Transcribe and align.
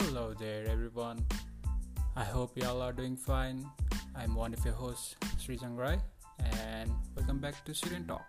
Hello 0.00 0.32
there, 0.32 0.64
everyone. 0.68 1.24
I 2.14 2.22
hope 2.22 2.56
you 2.56 2.64
all 2.68 2.80
are 2.82 2.92
doing 2.92 3.16
fine. 3.16 3.64
I'm 4.14 4.36
one 4.36 4.54
of 4.54 4.64
your 4.64 4.74
hosts, 4.74 5.16
Sri 5.38 5.58
Rai, 5.60 5.98
and 6.38 6.92
welcome 7.16 7.38
back 7.38 7.64
to 7.64 7.74
Student 7.74 8.06
Talk. 8.06 8.22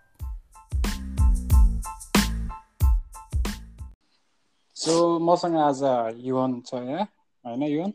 So 4.75 5.19
मसँग 5.19 5.55
आज 5.57 5.83
युवन 6.25 6.59
छ 6.67 6.73
यहाँ 6.73 7.05
होइन 7.45 7.63
युवन 7.63 7.93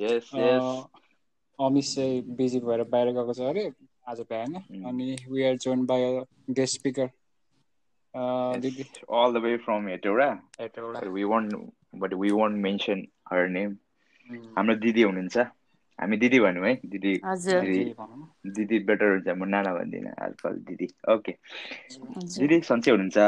यस 0.00 0.30
यस 0.34 0.86
अमिस 1.58 1.94
चाहिँ 1.94 2.22
busy 2.36 2.60
भएर 2.68 2.82
बाहिर 2.94 3.12
गएको 3.18 3.34
छ 3.34 3.50
अरे 3.50 3.70
आज 4.08 4.20
भ्याएन 4.30 4.54
अनि 4.86 5.16
we 5.30 5.44
are 5.48 5.56
join 5.66 5.86
by 5.86 6.20
guest 6.60 6.78
speaker 6.80 7.10
दिदी 8.14 8.84
all 9.08 9.32
the 9.32 9.40
way 9.40 9.56
from. 9.58 9.86
Hetauda 9.88 10.30
But 10.94 11.08
we 11.12 11.24
won't, 11.24 11.54
but 11.94 12.12
we 12.14 12.32
won't 12.32 12.58
mention 12.68 13.08
her 13.30 13.48
name. 13.48 13.78
हाम्रो 14.56 14.74
दिदी 14.80 15.02
हुनुहुन्छ 15.02 15.36
हामी 15.98 16.16
दिदी 16.16 16.38
भनौँ 16.40 16.66
है 16.66 16.74
दिदी 16.92 17.12
दिदी 18.56 18.78
बेटर 18.88 19.08
हुन्छ 19.12 19.28
म 19.38 19.44
नाना 19.54 19.72
भन्दिनँ 19.74 20.12
आजकल 20.24 20.54
दिदी 20.68 20.86
ओके 21.14 21.32
दिदी 22.38 22.60
सन्चै 22.70 22.90
हुनुहुन्छ 22.90 23.18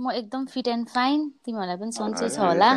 म 0.00 0.12
एकदम 0.12 0.46
फिट 0.52 0.68
एन्ड 0.68 0.88
फाइन 0.94 1.18
तिमीहरूलाई 1.44 1.76
पनि 1.82 1.92
सन्चै 1.98 2.28
छ 2.28 2.38
होला। 2.38 2.70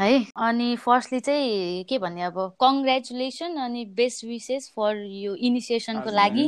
है 0.00 0.12
अनि 0.48 0.68
फर्स्टली 0.82 1.20
चाहिँ 1.20 1.84
के 1.88 1.98
भन्ने 1.98 2.22
अब 2.22 2.38
कङ्ग्रेचुलेसन 2.60 3.56
अनि 3.64 3.84
बेस्ट 3.96 4.24
विसेस 4.24 4.70
फर 4.76 4.92
यो 5.22 5.34
इनिसिएसनको 5.48 6.10
लागि 6.10 6.46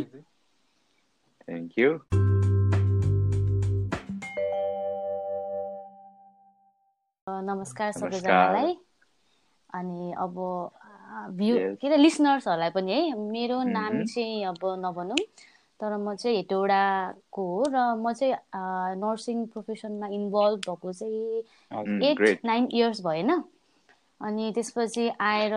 यू 1.49 1.91
अ, 7.27 7.31
नमस्कार। 7.47 7.93
सबैजनालाई 7.93 8.77
अनि 9.75 10.13
अब 10.19 10.35
भ्यू. 11.37 11.57
के 11.81 11.87
अरे 11.89 11.97
लिसनर्सहरूलाई 11.97 12.71
पनि 12.71 12.93
है 12.93 13.19
मेरो 13.19 13.63
नाम 13.63 13.95
Mhm. 13.99 14.07
चाहिँ 14.15 14.45
अब 14.47 14.59
नभनौँ 14.85 15.17
तर 15.81 15.97
म 15.99 16.15
चाहिँ 16.15 16.37
हेटौडाको 16.37 17.43
हो 17.47 17.63
र 17.75 17.77
म 17.99 18.13
चाहिँ 18.13 18.35
नर्सिङ 19.03 19.47
प्रोफेसनमा 19.47 20.07
इन्भल्भ 20.19 20.61
भएको 20.69 20.93
चाहिँ 20.93 21.43
एट. 22.03 22.45
नाइन 22.45 22.69
इयर्स 22.73 23.01
भएन 23.07 23.31
अनि 24.21 24.53
त्यसपछि 24.55 25.09
आएर 25.21 25.55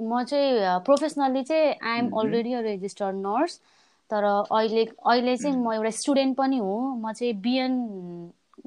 म 0.00 0.22
चाहिँ 0.24 0.78
प्रोफेसनल्ली 0.84 1.42
चाहिँ 1.44 1.74
I'm. 1.82 2.10
Already 2.20 2.52
a 2.52 2.60
registered 2.60 3.16
nurse 3.16 3.60
तर 4.10 4.24
अहिले 4.24 4.84
अहिले 4.84 5.36
चाहिँ 5.36 5.56
म 5.56 5.72
एउटा 5.72 5.90
स्टुडेन्ट 6.00 6.36
पनि 6.36 6.58
हो 6.58 6.74
म 6.96 7.12
चाहिँ 7.12 7.32
बिएन 7.42 7.72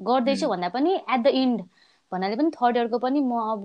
गर्दैछु. 0.00 0.48
भन्दा 0.48 0.68
पनि 0.68 0.94
एट 0.94 1.20
द 1.20 1.26
इन्ड 1.42 1.60
भन्नाले 2.12 2.36
पनि 2.36 2.50
थर्ड 2.56 2.76
इयरको 2.76 2.98
पनि 2.98 3.20
म 3.20 3.40
अब 3.52 3.62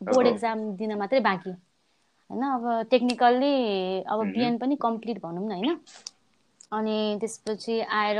बोर्ड. 0.00 0.26
एक्जाम 0.26 0.58
दिन 0.76 0.94
मात्रै 0.98 1.20
बाँकी 1.20 1.50
होइन 1.50 2.42
अब 2.44 2.88
टेक्निकल्ली 2.90 3.54
अब. 4.02 4.24
बिएन 4.32 4.58
पनि 4.58 4.76
कम्प्लिट 4.80 5.22
भनौँ 5.22 5.46
न 5.48 5.52
होइन 5.52 5.78
अनि 6.72 6.96
त्यसपछि 7.20 7.80
आएर 7.80 8.18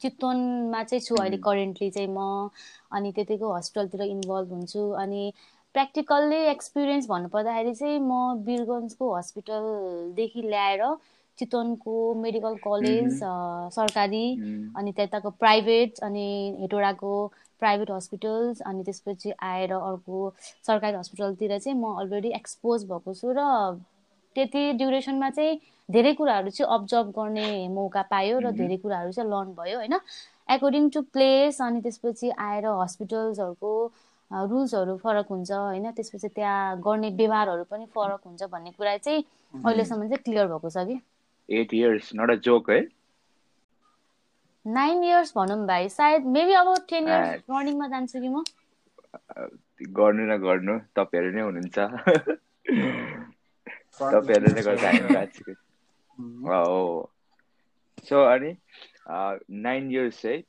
चितवनमा 0.00 0.82
चाहिँ 0.84 1.00
छु 1.00 1.14
अहिले. 1.16 1.36
करेन्टली 1.42 1.90
चाहिँ 1.90 2.08
म 2.08 2.48
अनि 2.92 3.12
त्यतिको 3.12 3.52
हस्पिटलतिर 3.54 4.02
इन्भल्भ 4.02 4.52
हुन्छु 4.52 4.90
अनि 5.04 5.32
प्र्याक्टिकल्ली 5.74 6.36
एक्सपिरियन्स 6.50 7.06
भन्नुपर्दाखेरि 7.08 7.74
चाहिँ 7.74 7.98
म 8.00 8.12
वीरगन्जको 8.46 9.14
हस्पिटलदेखि 9.16 10.42
ल्याएर 10.42 10.82
चितवनको 11.38 11.96
मेडिकल 12.22 12.54
कलेज 12.64 13.18
सरकारी. 13.74 14.26
अनि 14.76 14.92
त्यताको 14.92 15.30
प्राइभेट 15.42 15.98
अनि 16.02 16.26
हेटौडाको 16.60 17.12
प्राइभेट 17.62 17.90
हस्पिटल्स 17.90 18.60
अनि 18.62 18.82
त्यसपछि 18.84 19.30
आएर 19.42 19.72
अर्को 19.72 20.18
सरकारी 20.66 20.96
हस्पिटलतिर 20.96 21.58
चाहिँ 21.58 21.78
म 21.78 21.94
अलरेडी 22.00 22.30
एक्सपोज 22.36 22.84
भएको 22.90 23.14
छु 23.14 23.32
र 23.38 23.46
त्यति 24.36 24.72
ड्युरेसनमा 24.78 25.30
चाहिँ 25.30 25.58
धेरै 25.88 26.12
कुराहरू 26.14 26.50
चाहिँ 26.50 26.72
अब्जर्भ 26.74 27.08
गर्ने 27.18 27.68
मौका 27.68 28.02
पायो 28.12 28.38
र. 28.38 28.50
धेरै 28.52 28.76
कुराहरू 28.76 29.12
चाहिँ 29.12 29.30
लर्न 29.30 29.54
भयो 29.58 29.76
होइन? 29.78 29.94
एकोर्डिङ 30.48 30.88
टु 30.90 31.00
प्लेस 31.12 31.60
अनि 31.62 31.80
त्यसपछि 31.82 32.30
आएर 32.30 32.66
हस्पिटल्सहरूको 32.82 33.72
रुल्सहरू 34.30 34.96
फरक 35.02 35.26
हुन्छ 35.30 35.50
होइन? 35.52 35.90
त्यसपछि 35.90 36.28
त्यहाँ 36.28 36.80
गर्ने 36.80 37.10
व्यवहारहरू 37.18 37.64
पनि 37.70 37.86
फरक 37.94 38.20
हुन्छ 38.26 38.42
भन्ने 38.52 38.70
कुरा 38.78 38.96
चाहिँ 38.96 39.22
अहिलेसम्म 39.54 40.08
चाहिँ 40.08 40.22
क्लियर 40.24 40.46
भएको 40.46 40.70
छ 40.70 40.86
कि? 40.88 41.00
Eight 41.48 41.74
years 41.74 42.10
not 42.14 42.30
a 42.30 42.34
joke 42.34 42.70
है 42.70 42.80
नाइन 44.66 45.04
इयर्स 45.04 45.32
भनौँ 45.36 45.66
भाइ 45.66 45.88
सायद 45.88 46.24
मेबी 46.26 46.52
अब 46.52 46.74
टेन 46.88 47.08
इयर्स. 47.08 47.42
रनिङमा 47.50 47.88
जान्छु 47.88 48.20
कि 48.20 48.28
म 48.28 48.44
गर्नु 49.92 50.24
न 50.26 50.36
गर्नु 50.36 50.78
तपाईँहरू 50.96 51.30
नै 51.32 51.42
हुनुहुन्छ। 51.42 51.78
तपाईँहरूले 54.00 54.54
नै 54.54 54.62
गर्दा 54.62 54.90
हामी 54.90 55.14
बाँचेको. 55.14 55.52
हो। 56.48 57.12
सो 58.04 58.24
अनि 58.24 58.56
नाइन 59.50 59.90
इयर्स 59.92 60.24
है? 60.26 60.42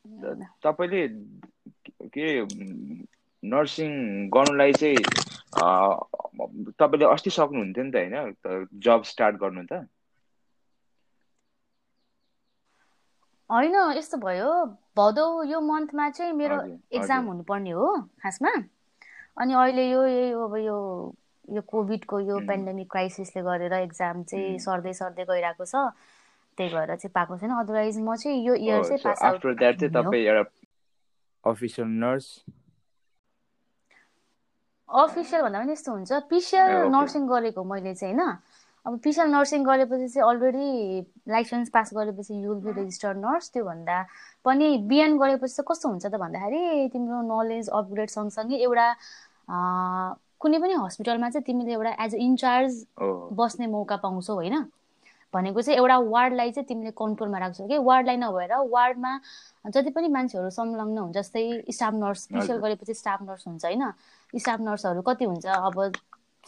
तपाईँले 0.64 1.08
के 2.08 2.28
नर्सिङ 3.44 3.92
गर्नुलाई 4.30 4.74
चाहिँ 4.74 4.98
तपाईँले 6.80 7.06
अस्ति 7.06 7.30
सक्नुहुन्थ्यो 7.30 7.84
नि 7.84 7.92
त 7.92 7.96
होइन? 7.96 8.70
जब 8.80 9.04
स्टार्ट 9.04 9.36
गर्नु 9.36 9.64
त? 9.72 9.88
होइन 13.50 13.76
यस्तो 13.98 14.18
भयो 14.18 14.50
भदौ 14.98 15.28
यो 15.44 15.60
मन्थमा 15.62 16.10
चाहिँ 16.10 16.34
मेरो 16.34 16.58
एक्जाम। 16.94 17.26
हुनुपर्ने 17.28 17.72
हो 17.72 17.88
खासमा 18.22 18.52
अनि 19.42 19.54
अहिले 19.54 19.90
यो 19.90 20.06
यही 20.06 20.32
अब 20.34 20.56
यो 20.58 20.78
यो 21.48 21.62
कोभिडको 21.66 22.20
यो. 22.20 22.40
पेन्डेमिक 22.48 22.88
क्राइसिसले 22.92 23.42
गरेर 23.44 23.74
एक्जाम 23.74 24.24
चाहिँ. 24.24 24.60
सर्दै 24.60 24.94
सर्दै 24.94 25.24
गइरहेको 25.26 25.66
छ 25.66 25.76
त्यही 26.58 26.70
भएर 26.70 26.96
चाहिँ 26.96 27.12
पाएको 27.16 27.38
छैन 27.40 27.52
अदरवाइज 27.58 27.98
म 28.00 28.16
चाहिँ 28.16 28.46
यो 28.46 28.54
इयर 28.56 28.84
चाहिँ 28.84 29.02
पास 29.04 29.22
आउट 29.24 29.36
आफ्टर 29.36 29.54
द्याट 29.56 29.80
चाहिँ 29.80 29.90
हुने 29.90 30.06
हो 30.06 30.12
तपाईँ 30.12 30.26
एउटा 30.28 30.44
अफिसियल 31.44 31.88
नर्स 31.88 32.28
अफिसियल 34.90 35.42
भन्दा 35.42 35.60
पनि 35.60 35.72
यस्तो 35.72 35.92
हुन्छ 35.92 36.12
पिसिएल 36.30 36.72
ओके। 36.76 36.90
नर्सिङ 36.90 37.28
गरेको 37.28 37.64
मैले 37.64 37.94
चाहिँ 37.96 38.16
होइन 38.16 38.38
अब 38.86 38.98
पिसिएल 39.04 39.28
नर्सिङ 39.32 39.64
गरेपछि 39.64 40.08
चाहिँ 40.08 40.28
अलरेडी 40.30 41.02
लाइसेन्स 41.30 41.70
पास 41.70 41.90
गरेपछि 41.94 42.34
युल 42.44 42.60
बी 42.66 42.72
रेजिस्टर्ड 42.80 43.18
नर्स 43.18 43.52
त्योभन्दा। 43.54 43.98
पनि 44.46 44.78
बिएन 44.90 45.18
गरेपछि 45.20 45.54
चाहिँ 45.54 45.66
कस्तो 45.72 45.90
हुन्छ 45.90 46.06
त 46.06 46.16
भन्दाखेरि 46.24 46.90
तिम्रो 46.94 47.22
नलेज 47.28 47.70
अपग्रेड 47.70 48.10
सँगसँगै 48.10 48.58
एउटा 48.58 48.88
कुनै 50.42 50.58
पनि 50.64 50.74
हस्पिटलमा 50.80 51.30
चाहिँ 51.30 51.44
तिमीले 51.46 51.74
एउटा 51.74 51.92
एज 52.06 52.16
अ 52.16 52.18
इन्चार्ज 52.28 52.86
बस्ने 53.40 53.68
मौका 53.68 53.96
पाउँछौ 54.04 54.34
होइन? 54.34 54.56
भनेको 55.34 55.62
चाहिँ 55.62 55.78
एउटा 55.78 55.98
वार्डलाई 56.10 56.52
चाहिँ 56.52 56.68
तिमीले 56.68 56.92
कन्ट्रोलमा 56.98 57.38
राख्छौ 57.40 57.68
कि? 57.68 57.78
वार्डलाई 57.78 58.18
नभएर 58.18 58.54
वार्डमा 58.74 59.12
जति 59.70 59.90
पनि 59.94 60.08
मान्छेहरू 60.10 60.50
संलग्न 60.50 60.98
हुन्छ 60.98 61.18
जस्तै 61.18 61.44
स्टाफ 61.70 61.94
नर्स 61.94 62.24
स्पेसल। 62.24 62.58
गरेपछि 62.64 62.94
स्टाफ 62.94 63.22
नर्स 63.22 63.48
हुन्छ 63.48 63.66
होइन? 63.66 63.84
स्टाफ 64.34 64.60
नर्सहरू 64.62 65.02
कति 65.02 65.26
हुन्छ? 65.26 65.46
अब 65.46 65.92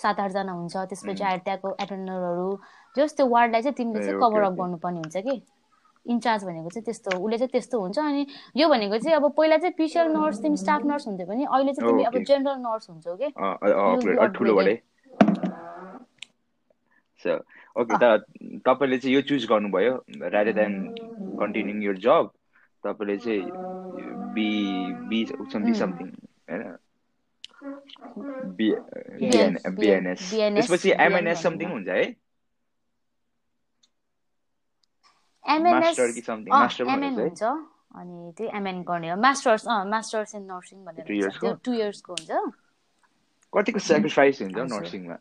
सात 0.01 0.19
आठजना 0.19 0.51
हुन्छ 0.51 0.75
त्यसपछि. 0.89 1.23
आएर 1.23 1.39
त्यहाँको 1.45 1.69
एटेन्डरहरू 1.81 2.50
जस 2.95 3.17
त्यो 3.17 3.25
वार्डलाई 3.28 3.62
चाहिँ 3.62 3.75
तिमीले 3.78 4.00
चाहिँ 4.06 4.19
कभर 4.22 4.41
अप। 4.44 4.53
गर्नुपर्ने 4.59 5.00
हुन्छ 5.00 5.17
कि 5.28 5.41
इन्चार्ज 6.06 6.44
भनेको 6.45 6.69
चाहिँ 6.69 6.85
त्यस्तो 6.85 7.17
उसले 7.17 7.38
चाहिँ 7.38 7.51
त्यस्तो 7.51 7.79
हुन्छ 7.79 7.97
अनि 8.00 8.25
यो 8.57 8.67
भनेको 8.69 8.97
चाहिँ 8.97 9.16
अब 9.16 9.25
पहिला 9.38 9.57
चाहिँ 9.57 9.73
पिसिएल 9.78 10.07
नर्स 10.11 10.41
तिमी 10.41 10.57
स्टाफ 10.57 10.81
नर्स 10.85 11.07
हुन्थ्यो 11.07 11.28
भने 11.28 11.45
अहिले 11.45 11.73
चाहिँ 11.73 11.90
तिमी 11.90 12.03
अब। 12.03 12.17
जेनरल 12.25 12.57
नर्स 12.59 12.90
हुन्छौ 12.90 13.16
कि 13.22 13.28
ओके 17.78 17.95
त 17.95 18.03
तपाईँले 18.66 18.97
चाहिँ 18.97 19.13
यो 19.16 19.22
चुज 19.29 19.45
गर्नुभयो 19.50 19.94
रादर 20.28 20.53
देन 20.53 20.73
कन्टिन्युङ 21.40 21.78
your 21.81 21.97
जब 22.02 22.31
तपाईँले 22.84 23.17
चाहिँ 23.17 23.41
बी 24.34 24.49
बी 25.09 25.20
समथिङ 25.53 26.09
होइन 26.49 26.61
बिएनएस 28.58 30.29
त्यसपछि 30.31 30.91
एमएनएस 31.05 31.41
समथिङ 31.43 31.69
हुन्छ 31.72 31.87
है 31.87 32.03
एमएनएस 35.46 35.99
एमएन 35.99 37.19
हुन्छ। 37.19 37.43
अनि 37.91 38.34
त्यही 38.37 38.49
एमएन 38.58 38.81
गर्ने 38.87 39.09
हो। 39.11 39.16
मास्टर्स 39.22 39.67
अँ 39.67 39.85
मास्टर्स 39.91 40.35
इन 40.35 40.43
नर्सिङ 40.52 40.85
भनेर 40.85 41.05
Two 41.05 41.13
हुन्छ। 41.13 41.23
years 41.23 41.40
त्यो 41.40 41.53
को? 41.53 41.59
टु 41.66 41.72
इयर्सको 41.73 42.13
हुन्छ। 42.13 42.31
कतिको 43.53 43.79
सेक्रिफाइस 43.79 44.41
हुन्छ। 44.41 44.57
नर्सिङमा 44.73 45.17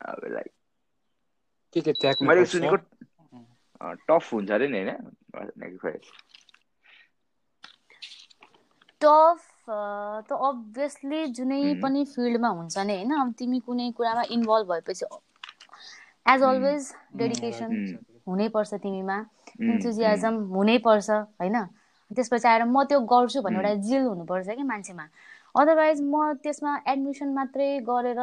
अब 0.00 0.20
लाइक 0.32 0.52
के 1.76 1.80
के 1.92 2.24
मैले 2.26 2.44
सुनेको 2.46 2.76
टफ 4.08 4.32
हुन्छ 4.32 4.50
अरे 4.50 4.68
नि 4.68 4.78
होइन? 4.78 4.90
सेक्रिफाइस 5.34 6.12
टफ 9.00 9.38
त 9.68 10.38
अभियसली 10.40 11.26
जुनै. 11.36 11.60
पनि 11.82 12.04
फिल्डमा 12.06 12.48
हुन्छ 12.48 12.78
नि 12.80 12.94
होइन 12.94 13.12
अब 13.20 13.32
तिमी 13.38 13.58
कुनै 13.66 13.90
कुरामा 13.92 14.22
इन्भल्भ 14.30 14.72
भएपछि 14.72 15.04
एज. 16.26 16.42
Always 16.42 16.92
dedication. 17.16 17.70
हुनैपर्छ 18.28 18.74
तिमीमा 18.82 19.16
इन्थुजियाजम 19.62 20.34
हुनैपर्छ 20.52 21.10
होइन 21.10 21.56
त्यसपछि 22.10 22.48
आएर 22.48 22.62
म 22.64 22.84
त्यो 22.84 23.00
गर्छु 23.12 23.40
भन्ने. 23.42 23.58
एउटा 23.58 23.74
जिल 23.88 24.02
हुनुपर्छ 24.02 24.48
कि 24.50 24.62
मान्छेमा 24.64 25.04
अदरवाइज 25.54 26.00
म 26.02 26.32
त्यसमा 26.42 26.72
एडमिसन 26.88 27.28
मात्रै 27.34 27.68
गरेर 27.88 28.20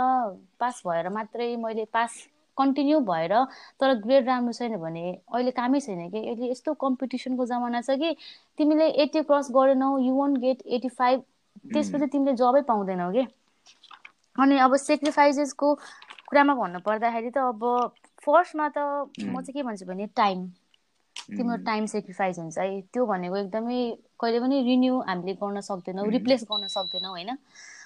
पास 0.60 0.82
भएर 0.86 1.10
मात्रै 1.10 1.56
मैले 1.58 1.86
पास 1.94 2.16
कन्टिन्यू 2.58 3.00
भएर 3.02 3.34
तर 3.80 3.94
ग्रेड 4.02 4.26
राम्रो 4.28 4.54
छैन 4.54 4.76
भने 4.78 5.06
अहिले 5.34 5.52
कामै 5.52 5.80
छैन 5.80 6.10
कि 6.10 6.20
अहिले 6.20 6.50
यस्तो 6.52 6.74
कम्पिटिसनको 6.84 7.46
जमाना 7.46 7.82
छ 7.82 7.98
कि 8.02 8.16
तिमीले 8.58 8.88
eighty 9.04 9.22
cross 9.24 9.48
गरेनौ 9.52 9.92
you 10.00 10.14
won't 10.16 10.38
get 10.40 10.62
eighty 10.78 10.90
five 10.92 11.24
त्यसपछि 11.66 12.08
तिमीले 12.08 12.34
जबै 12.36 12.62
पाउँदैनौ 12.68 13.12
कि? 13.12 13.24
अनि 14.36 14.58
अब 14.58 14.76
सेक्रिफाइसेसको 14.76 15.68
कुरामा 16.30 16.54
भन्नु 16.56 16.80
पर्दाखेरि 16.80 17.30
त 17.32 17.38
अब 17.38 17.62
फर्स्टमा 18.24 18.68
त 18.70 18.78
म 19.22 19.42
चाहिँ 19.42 19.54
के 19.54 19.64
भन्छु 19.64 19.86
भने 19.86 20.08
टाइम 20.16 20.48
तिम्रो 21.36 21.58
टाइम 21.66 21.86
सेक्रिफाइस 21.86 22.40
हुन्छ 22.40 22.58
है। 22.58 22.82
त्यो 22.94 23.06
भनेको 23.06 23.36
एकदमै 23.38 23.80
कहिले 24.20 24.40
पनि 24.40 24.62
रिन्यू 24.64 25.00
हामीले 25.08 25.34
गर्न 25.44 25.62
सक्दैनौँ 25.62 26.08
रिप्लेस 26.12 26.44
गर्न 26.52 26.68
सक्दैनौँ 26.68 27.12
होइन? 27.12 27.38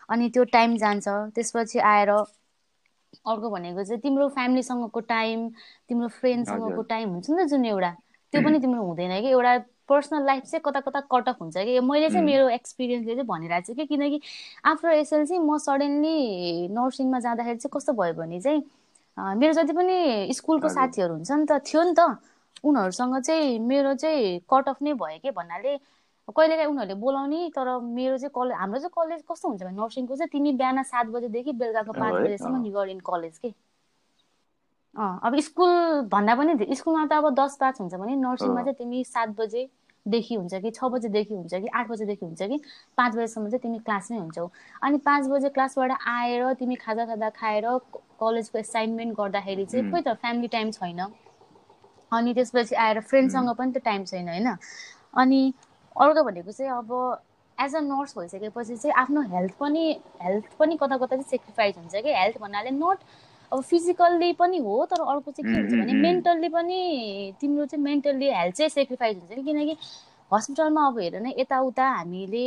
अनि 0.10 0.30
त्यो 0.30 0.44
टाइम 0.56 0.78
जान्छ। 0.78 1.08
त्यसपछि 1.36 1.80
आएर 1.80 2.10
अर्को 2.10 3.50
भनेको 3.50 3.84
चाहिँ 3.84 4.02
तिम्रो 4.02 4.28
फ्यामिलीसँगको 4.30 5.00
टाइम 5.00 5.50
तिम्रो 5.90 6.08
फ्रेन्डसँगको 6.20 6.82
टाइम 6.84 7.10
हुन्छ 7.10 7.30
नि 7.30 7.44
त 7.44 7.48
जुन 7.50 7.66
एउटा। 7.66 7.92
त्यो 8.34 8.42
पनि 8.42 8.60
तिम्रो 8.60 8.82
हुँदैन 8.84 9.22
कि? 9.22 9.30
एउटा 9.30 9.54
पर्सनल 9.90 10.26
लाइफ 10.26 10.44
चाहिँ 10.44 10.62
कता 10.66 10.80
कता 10.82 11.00
कटअफ 11.12 11.42
हुन्छ 11.42 11.58
कि? 11.58 11.80
मैले 11.82 12.10
चाहिँ 12.10 12.26
मेरो 12.26 12.48
एक्सपिरियन्सले 12.50 13.14
चाहिँ 13.16 13.28
भनिरहेको 13.28 13.66
छु 13.68 13.74
कि 13.76 13.86
किनकि 13.86 14.20
आफ्टर 14.66 14.90
एसएलसी 14.94 15.38
म 15.40 15.58
सडनली 15.58 16.68
नर्सिङमा 16.72 17.20
जाँदाखेरि 17.20 17.58
चाहिँ 17.58 17.72
कस्तो 17.76 17.94
भयो 17.94 18.14
भने 18.14 18.40
चाहिँ 18.42 18.62
मेरो 19.36 19.54
जति 19.54 19.74
पनि 19.74 20.34
स्कुलको 20.34 20.70
साथीहरू 20.70 21.14
हुन्छ 21.14 21.32
नि 21.34 21.46
त 21.52 21.60
थियो 21.66 21.84
नि 21.84 21.94
त 22.00 22.08
उनीहरूसँग 22.66 23.20
चाहिँ 23.22 23.60
मेरो 23.62 23.94
चाहिँ 23.96 24.40
कट 24.50 24.70
अफ 24.70 24.82
नै 24.82 24.94
भयो 24.96 25.20
कि 25.22 25.32
भन्नाले 25.32 25.78
कहिलेकाहीँ 26.28 26.70
उनीहरूले 26.70 26.94
बोलाउने 27.00 27.50
तर 27.56 27.68
मेरो 27.80 28.18
चाहिँ 28.18 28.32
कलेज 28.36 28.58
हाम्रो 28.58 28.80
चाहिँ 28.80 28.92
कलेज 28.98 29.22
कस्तो 29.30 29.48
हुन्छ 29.50 29.62
भने 29.64 29.76
नर्सिङको 29.78 30.16
चाहिँ 30.16 30.30
तिमी 30.30 30.52
बिहान 30.54 30.84
सात 30.84 31.06
बजीदेखि 31.08 31.52
बेलुकाको 31.54 31.94
पाँच 31.94 32.14
बजीसम्म 32.26 32.66
युआर 32.66 32.90
इन 32.90 33.00
कलेज 33.06 33.38
के? 33.38 33.54
अब 34.96 35.40
स्कुल 35.44 36.02
भन्दा 36.12 36.36
पनि 36.36 36.76
स्कुलमा 36.76 37.06
त 37.08 37.14
अब 37.14 37.34
दस 37.36 37.58
पाँच 37.62 37.82
हुन्छ 37.82 37.94
भने 37.96 38.16
नर्सिङमा 38.16 38.62
चाहिँ 38.64 38.76
तिमी 38.76 39.04
सात 39.06 39.30
बजेदेखि 39.40 40.36
हुन्छ 40.36 40.54
कि 40.64 40.72
छ 40.72 40.84
बजेदेखि 40.94 41.34
हुन्छ 41.34 41.54
कि 41.54 41.68
आठ 41.80 41.88
बजेदेखि 41.90 42.26
हुन्छ 42.26 42.42
कि 42.44 42.58
पाँच 42.98 43.16
बजीसम्म 43.16 43.50
चाहिँ 43.50 43.62
तिमी 43.64 43.80
क्लासमै 43.80 44.18
हुन्छौ। 44.18 44.48
अनि 44.84 44.98
पाँच 45.08 45.28
बजे 45.30 45.50
क्लासबाट 45.58 45.92
आएर 46.08 46.54
तिमी 46.60 46.76
खाजा 46.86 47.06
खाजा 47.06 47.30
खाएर 47.42 47.68
कलेजको 48.24 48.58
एसाइनमेन्ट 48.60 49.18
गर्दाखेरि 49.18 49.66
चाहिँ 49.66 49.92
खोइ 49.92 50.02
त 50.08 50.16
फ्यामिली 50.24 50.48
टाइम 50.56 50.72
छैन। 50.72 51.00
अनि 52.12 52.34
त्यसपछि 52.34 52.76
आएर 52.76 53.00
फ्रेन्डसँग 53.12 53.50
पनि 53.60 53.72
त 53.72 53.84
टाइम 53.86 54.04
छैन 54.06 54.30
होइन? 54.30 54.48
अनि 55.18 55.42
अर्को 55.96 56.24
भनेको 56.24 56.52
चाहिँ 56.52 56.72
अब 56.72 56.92
एज 57.58 57.76
अ 57.76 57.80
नर्स 57.82 58.18
भइसकेपछि 58.18 58.76
चाहिँ 58.78 58.94
आफ्नो 59.02 59.22
हेल्थ 59.36 59.54
पनि 59.60 59.84
हेल्थ 60.24 60.46
पनि 60.60 60.78
कता 60.78 60.98
कता 60.98 61.16
चाहिँ 61.16 61.24
सेक्रिफाइस 61.30 61.78
हुन्छ 61.78 61.96
कि? 61.96 62.12
हेल्थ 62.14 62.38
भन्नाले 62.42 62.72
नट 62.72 63.00
अब 63.54 63.62
फिजिकल्ली 63.64 64.32
पनि 64.34 64.58
हो 64.58 64.86
तर 64.86 65.02
अर्को 65.04 65.32
चाहिँ 65.32 65.54
के 65.54 65.60
हुन्छ 65.62 65.74
भने 65.74 65.94
मेन्टल्ली 66.02 66.50
पनि 66.50 66.80
तिम्रो 67.42 67.66
चाहिँ 67.66 67.84
मेन्टल्ली 67.84 68.30
हेल्थ 68.32 68.56
चाहिँ 68.56 68.70
सेक्रिफाइस 68.70 69.18
हुन्छ 69.18 69.46
किनकि 69.46 69.78
हस्पिटलमा 70.32 70.88
अब 70.88 71.00
हेर 71.00 71.20
न 71.22 71.34
यताउता 71.40 71.88
हामीले 71.90 72.46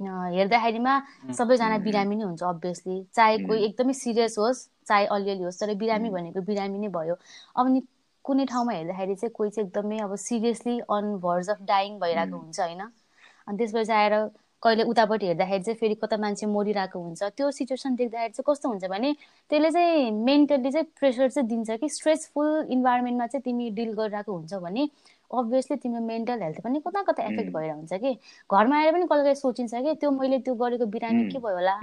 हेर्दाखेरिमा 0.00 0.94
सबैजना 1.38 1.78
बिरामी 1.78 2.16
नै 2.16 2.24
हुन्छ 2.24 2.42
अभियसली 2.44 2.96
चाहे 3.14 3.38
कोही 3.38 3.64
एकदमै 3.64 3.92
सिरियस 3.94 4.38
होस् 4.38 4.60
चाहे 4.86 5.06
अलिअलि 5.16 5.42
होस् 5.42 5.60
तर 5.60 5.74
बिरामी 5.82 6.10
भनेको 6.10 6.40
बिरामी 6.42 6.78
नै 6.78 6.88
भयो। 6.88 7.14
अब 7.56 7.66
नि 7.68 7.82
कुनै 8.24 8.44
ठाउँमा 8.46 8.72
हेर्दाखेरि 8.72 9.14
चाहिँ 9.14 9.32
कोही 9.34 9.50
चाहिँ 9.50 9.68
एकदमै 9.68 9.98
अब 9.98 10.14
seriously 10.24 10.78
on 10.90 11.14
verge 11.22 11.50
of 11.50 11.62
dying 11.70 11.98
भइरहेको 12.00 12.36
हुन्छ 12.36 12.60
होइन? 12.60 12.80
अनि 13.46 13.58
त्यसपछि 13.58 13.92
आएर 13.92 14.14
कहिले 14.62 14.82
उतापट्टि 14.90 15.26
हेर्दाखेरि 15.26 15.62
चाहिँ 15.62 15.76
फेरि 15.78 15.94
कता 16.02 16.16
मान्छे 16.16 16.46
मरिरहेको 16.46 16.98
हुन्छ 16.98 17.22
त्यो 17.36 17.50
सिचुएसन 17.50 17.94
देख्दाखेरि 17.94 18.32
चाहिँ 18.32 18.44
कस्तो 18.48 18.68
हुन्छ 18.68 18.84
भने 18.90 19.12
त्यसले 19.50 19.70
चाहिँ 19.70 20.10
मेन्टल्ली 20.10 20.70
चाहिँ 20.72 20.86
प्रेसर 20.98 21.28
चाहिँ 21.28 21.48
दिन्छ 21.48 21.70
कि 21.80 21.88
स्ट्रेसफुल 21.88 22.66
इन्भाइरोमेन्टमा 22.70 23.26
चाहिँ 23.26 23.42
तिमी 23.42 23.70
डिल 23.74 23.92
गरिरहेको 23.94 24.32
हुन्छ 24.32 24.54
भने 24.62 24.88
अभियसली 25.34 25.76
तिम्रो 25.82 26.00
मेन्टल 26.06 26.42
हेल्थ 26.42 26.60
पनि 26.60 26.80
कता 26.86 27.02
कता 27.02 27.22
एफेक्ट 27.24 27.50
भएर 27.52 27.70
हुन्छ 27.72 27.92
कि। 27.92 28.12
घरमा 28.52 28.76
आएर 28.78 28.92
पनि 28.92 29.06
कहिले 29.06 29.22
कहिले 29.22 29.34
सोचिन्छ 29.34 29.74
कि 29.74 29.94
त्यो 30.00 30.10
मैले 30.10 30.38
त्यो 30.46 30.54
गरेको 30.54 30.86
बिरामी 30.86 31.24
के 31.32 31.38
भयो 31.38 31.54
होला? 31.56 31.76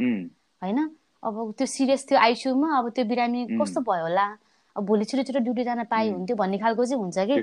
होइन? 0.62 0.80
अब 1.24 1.54
त्यो 1.58 1.68
सिरियस 1.68 2.06
थियो 2.12 2.20
आइसियुमा 2.20 2.78
अब 2.78 2.90
त्यो 2.96 3.06
बिरामी 3.06 3.46
कस्तो 3.60 3.82
भयो 3.82 4.04
होला? 4.04 4.26
अब 4.78 4.86
भोलि 4.86 5.06
छिटो 5.06 5.24
छिटो 5.24 5.40
ड्युटी 5.40 5.64
जान 5.64 5.84
पाए 5.84 6.10
हुन्थ्यो 6.10 6.36
भन्ने 6.38 6.58
खालको 6.58 6.86
चाहिँ 6.86 7.02
हुन्छ 7.02 7.18
कि। 7.20 7.38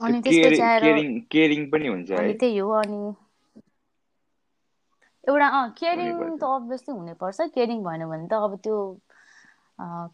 अनि 0.00 0.20
त्यसपछि 0.20 0.62
आएर 0.62 0.82
त्यही 2.34 2.58
हो 2.58 2.70
अनि 2.70 3.14
एउटा 5.28 5.46
अँ 5.58 5.70
केयरिङ 5.80 6.36
त 6.38 6.44
अभियसली 6.44 6.94
हुनैपर्छ। 6.94 7.38
केयरिङ 7.54 7.78
भएन 7.84 8.02
भने 8.08 8.26
त 8.28 8.32
अब 8.46 8.56
त्यो 8.64 8.78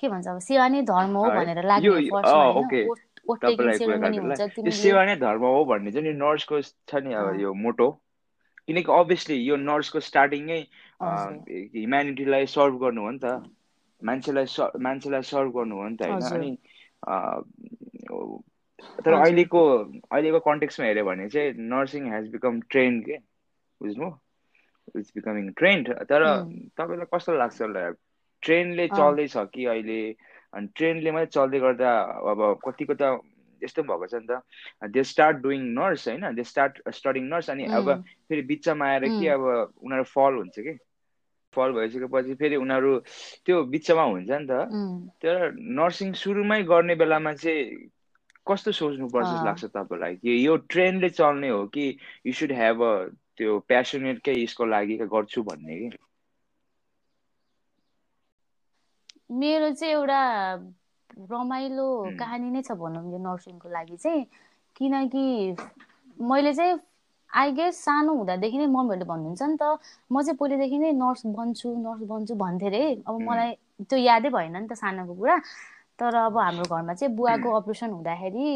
के 0.00 0.08
भन्छ 0.08 0.26
अब 0.28 0.38
सेवा 0.48 0.66
नै 0.68 0.82
धर्म 0.90 1.16
हो 1.16 1.24
भनेर 1.30 1.62
लाग्ने 1.70 1.90
सेवा 4.72 5.04
नै 5.04 5.16
धर्म 5.24 5.42
हो 5.44 5.64
भन्ने 5.72 5.92
चाहिँ 5.92 6.14
नर्सको 6.20 6.60
छ 6.62 7.02
नि 7.04 7.14
अब 7.14 7.40
यो 7.40 7.52
मोटो। 7.64 7.88
किनकि 8.66 8.92
अभियसली 8.92 9.36
यो 9.36 9.56
नर्सको 9.56 10.00
स्टार्टिङै 10.08 10.60
ह्युम्यानिटीलाई 11.02 12.46
सर्भ 12.54 12.78
गर्नु 12.84 13.02
हो 13.02 13.10
नि 13.10 13.18
त। 13.24 13.26
मान्छेलाई 14.02 14.46
मान्छेलाई 14.80 15.22
सर्भ 15.30 15.52
गर्नु 15.56 15.76
हो 15.76 15.88
नि 15.88 15.96
त 15.96 16.02
होइन। 16.02 16.22
अनि 16.30 16.50
तर 19.04 19.12
अहिलेको 19.12 19.60
अहिलेको 20.10 20.40
कन्टेक्समा 20.48 20.86
हेऱ्यो 20.86 21.04
भने 21.04 21.28
चाहिँ 21.28 21.52
नर्सिङ 21.74 22.10
हेज 22.12 22.30
बिकम 22.32 22.60
ट्रेन्ड 22.70 23.04
के? 23.06 23.16
बुझ्नु? 23.80 24.10
इट्स 24.96 25.12
बिकमिङ 25.16 25.50
ट्रेन्ड 25.52 25.92
तर 26.10 26.24
तपाईँलाई 26.78 27.06
कस्तो 27.14 27.36
लाग्छ 27.36 27.62
होला? 27.62 27.90
ट्रेनले 28.42 28.88
चल्दैछ 28.88 29.36
कि 29.54 29.64
अहिले? 29.64 30.00
अनि 30.54 30.66
ट्रेनले 30.76 31.10
मात्रै 31.12 31.30
चल्दै 31.36 31.58
गर्दा 31.60 31.90
अब 32.32 32.40
कतिको 32.64 32.94
त 32.94 33.20
यस्तो 33.62 33.82
भएको 33.82 34.06
छ 34.06 34.14
नि 34.14 34.26
त? 34.30 34.42
दे 34.90 35.02
स्टार्ट 35.04 35.36
डुइङ 35.36 35.60
नर्स 35.76 36.08
होइन? 36.08 36.24
दे 36.34 36.44
स्टार्ट 36.44 36.80
स्टडिङ 36.88 37.24
नर्स 37.28 37.50
अनि 37.50 37.64
अब 37.66 37.92
फेरि 38.28 38.42
बिचमा 38.42 38.86
आएर 38.86 39.08
कि 39.08 39.26
अब 39.36 39.42
उनीहरू 39.82 40.04
फल 40.04 40.34
हुन्छ 40.34 40.56
कि? 40.58 40.78
फल 41.54 41.72
भइसकेपछि 41.72 42.34
फेरि 42.34 42.56
उनीहरू 42.56 42.98
त्यो 43.46 43.64
बिचमा 43.64 44.02
हुन्छ 44.02 44.30
नि 44.30 44.46
त। 44.50 44.52
तर 45.22 45.52
नर्सिङ 45.54 46.12
सुरुमै 46.16 46.62
गर्ने 46.62 46.94
बेलामा 46.94 47.32
चाहिँ 47.32 47.64
कस्तो 48.48 48.72
सोच्नुपर्छ 48.72 49.26
जस्तो 49.28 49.44
लाग्छ 49.44 49.64
तपाईँलाई? 49.64 50.16
कि 50.16 50.46
यो 50.46 50.56
ट्रेनले 50.56 51.08
चल्ने 51.10 51.48
हो 51.48 51.66
कि 51.66 51.98
यु 52.26 52.32
सुड 52.32 52.52
हेभ 52.52 52.82
अ 52.82 52.94
त्यो 53.40 53.58
प्यासनेटकै 53.68 54.34
यसको 54.36 54.66
लागि 54.66 54.96
गर्छु 55.08 55.42
भन्ने 55.44 55.80
कि? 55.82 55.90
मेरो 59.32 59.70
चाहिँ 59.70 59.92
एउटा 59.94 60.20
रमाइलो 61.30 61.86
कहानी 62.18 62.50
नै 62.50 62.62
छ 62.62 62.76
भनौँ 62.76 63.02
यो 63.12 63.18
नर्सिङको 63.20 63.68
लागि 63.70 63.96
चाहिँ। 63.96 64.24
किनकि 64.76 65.24
मैले 66.24 66.52
चाहिँ 66.54 66.78
आई 67.30 67.52
गेस 67.52 67.76
सानो 67.84 68.14
हुँदादेखि 68.14 68.58
नै 68.58 68.66
मम्मीहरूले 68.66 69.06
भन्नुहुन्छ 69.06 69.42
नि 69.42 69.56
त 69.56 69.64
म 70.10 70.22
चाहिँ 70.22 70.36
पहिलेदेखि 70.36 70.78
नै 70.78 70.92
नर्स 70.94 71.22
बन्छु 71.32 71.68
नर्स 71.78 72.02
बन्छु 72.08 72.34
भन्थेँ 72.36 72.68
अरे 72.68 72.82
अब 73.06 73.20
मलाई 73.28 73.50
त्यो 73.84 73.98
यादै 74.00 74.30
भएन 74.30 74.56
नि 74.56 74.66
त 74.68 74.72
सानोको 74.74 75.14
कुरा। 75.14 75.36
तर 76.00 76.14
अब 76.16 76.38
हाम्रो 76.38 76.64
घरमा 76.64 76.94
चाहिँ 76.94 77.14
बुवाको 77.14 77.50
अपरेसन 77.60 77.90
हुँदाखेरि 77.90 78.46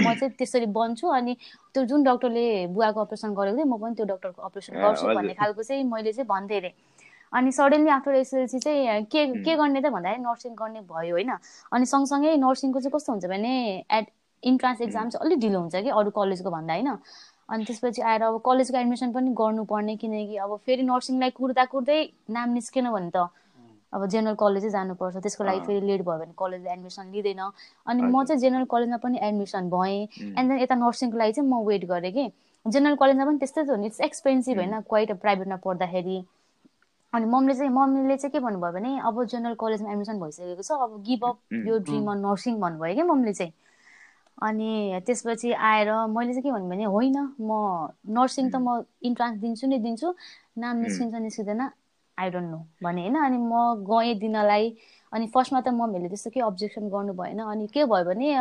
म 0.00 0.14
चाहिँ 0.14 0.30
त्यसरी 0.38 0.66
बन्छु 0.78 1.08
अनि 1.10 1.36
त्यो 1.74 1.84
जुन 1.84 2.02
डक्टरले 2.04 2.46
बुवाको 2.70 3.00
अपरेसन 3.00 3.34
गरेको 3.34 3.56
थिएँ 3.56 3.66
म 3.66 3.78
पनि 3.82 3.94
त्यो 3.94 4.06
डक्टरको 4.06 4.42
अपरेसन 4.42 4.72
गर्छु 4.78 5.06
भन्ने 5.14 5.34
खालको 5.34 5.62
चाहिँ 5.62 5.84
मैले 5.84 6.12
चाहिँ 6.12 6.26
भन्थेँ 6.28 6.58
अरे 6.58 6.72
अनि 7.32 7.52
सडनली 7.52 7.90
आफ्टर 7.90 8.14
एसएलसी 8.14 8.58
चाहिँ 8.58 9.04
के 9.12 9.26
के 9.42 9.56
गर्ने 9.56 9.80
त 9.80 9.90
भन्दाखेरि 9.90 10.22
नर्सिङ 10.22 10.54
गर्ने 10.54 10.80
भयो 10.84 11.14
होइन। 11.16 11.30
अनि 11.72 11.86
सँगसँगै 11.86 12.36
नर्सिङको 12.36 12.80
चाहिँ 12.80 12.92
कस्तो 12.92 13.12
हुन्छ 13.12 13.26
भने 13.26 13.52
एड 13.90 14.06
इन्ट्रान्स 14.42 14.80
एक्जाम 14.82 15.08
चाहिँ 15.08 15.26
अलिक 15.26 15.38
ढिलो 15.40 15.60
हुन्छ 15.60 15.76
कि 15.76 15.90
अरू 15.90 16.10
कलेजको 16.12 16.50
भन्दा 16.50 16.74
होइन। 16.74 16.88
अनि 17.48 17.64
त्यसपछि 17.64 18.02
आएर 18.02 18.22
अब 18.22 18.40
कलेजको 18.44 18.78
एडमिसन 18.78 19.12
पनि 19.12 19.30
गर्नुपर्ने 19.32 19.96
किनकि 19.96 20.36
अब 20.36 20.56
फेरि 20.66 20.82
नर्सिङलाई 20.82 21.30
कुर्दा 21.30 21.64
कुर्दै 21.72 22.00
नाम 22.30 22.50
निस्केन 22.52 22.90
भने 22.92 23.10
त 23.16 23.28
अब 23.92 24.06
जेनरल 24.06 24.34
कलेजै 24.40 24.70
जानुपर्छ 24.70 25.16
त्यसको 25.16 25.44
लागि 25.44 25.60
फेरि 25.66 25.80
लेट 25.86 26.02
भयो 26.02 26.18
भने 26.18 26.32
कलेजले 26.36 26.70
एडमिसन 26.72 27.10
लिँदैन। 27.12 27.40
अनि 27.86 28.02
म 28.02 28.24
चाहिँ 28.24 28.40
जेनरल 28.40 28.64
कलेजमा 28.64 28.96
पनि 29.04 29.18
एडमिसन 29.22 29.70
भएँ। 29.70 30.00
एन्ड 30.38 30.48
देन 30.50 30.58
यता 30.60 30.74
नर्सिङको 30.74 31.18
लागि 31.18 31.32
चाहिँ 31.32 31.48
म 31.48 31.64
वेट 31.66 31.84
गरेँ 31.84 32.12
कि। 32.12 32.24
जेनरल 32.66 32.96
कलेजमा 32.96 33.24
पनि 33.26 33.38
त्यस्तै 33.38 33.62
त 33.64 33.68
हो 33.68 33.76
नि 33.76 33.86
इट्स 33.86 34.00
एक्सपेन्सिभ 34.00 34.56
होइन 34.58 34.80
क्वाइट 34.88 35.12
प्राइभेटमा 35.20 35.56
पढ्दाखेरि। 35.64 36.18
अनि 37.12 37.26
मम्मीले 37.26 37.54
चाहिँ 37.58 37.72
मम्मीले 37.72 38.16
चाहिँ 38.16 38.32
के 38.32 38.40
भन्नुभयो 38.40 38.72
भने 38.72 38.90
अब 39.04 39.24
जेनरल 39.24 39.54
कलेजमा 39.60 39.90
एडमिसन 39.92 40.20
भइसकेको 40.20 40.62
छ 40.62 40.72
अब 40.80 41.02
गिभ 41.06 41.24
अप 41.24 41.36
यो 41.68 41.78
ड्रिम 41.84 42.10
अन 42.10 42.18
नर्सिङ 42.26 42.60
भन्नुभयो 42.60 42.94
कि 42.94 43.02
मम्मीले 43.02 43.32
चाहिँ। 43.32 43.52
अनि 44.42 45.00
त्यसपछि 45.06 45.52
आएर 45.52 45.88
मैले 46.08 46.32
चाहिँ 46.32 46.42
के 46.42 46.50
भन्नु 46.50 46.68
भने 46.70 46.84
होइन 46.88 47.18
म 47.40 47.52
नर्सिङ 48.16 48.48
त 48.50 48.56
म 48.56 48.82
इन्ट्रान्स 49.04 49.38
दिन्छु 49.44 49.66
नै 49.68 49.78
दिन्छु। 49.84 50.08
नाम 50.56 50.76
निस्किन्छ 50.82 51.14
निस्किँदैन। 51.14 51.62
आई 52.18 52.30
डोन्ट 52.30 52.50
नो 52.50 52.58
भने 52.82 53.02
होइन 53.02 53.16
अनि 53.20 53.38
म 53.38 53.84
गएँ 53.84 54.14
दिनलाई 54.20 54.70
अनि 55.12 55.26
फर्स्टमा 55.28 55.60
त 55.60 55.68
मम्मीहरूले 55.72 56.08
त्यस्तो 56.08 56.30
केही 56.30 56.46
अब्जेक्सन 56.46 56.88
गर्नु 56.90 57.12
भएन 57.14 57.38
अनि 57.46 57.66
के 57.68 57.84
भयो 57.86 58.04
भने 58.04 58.32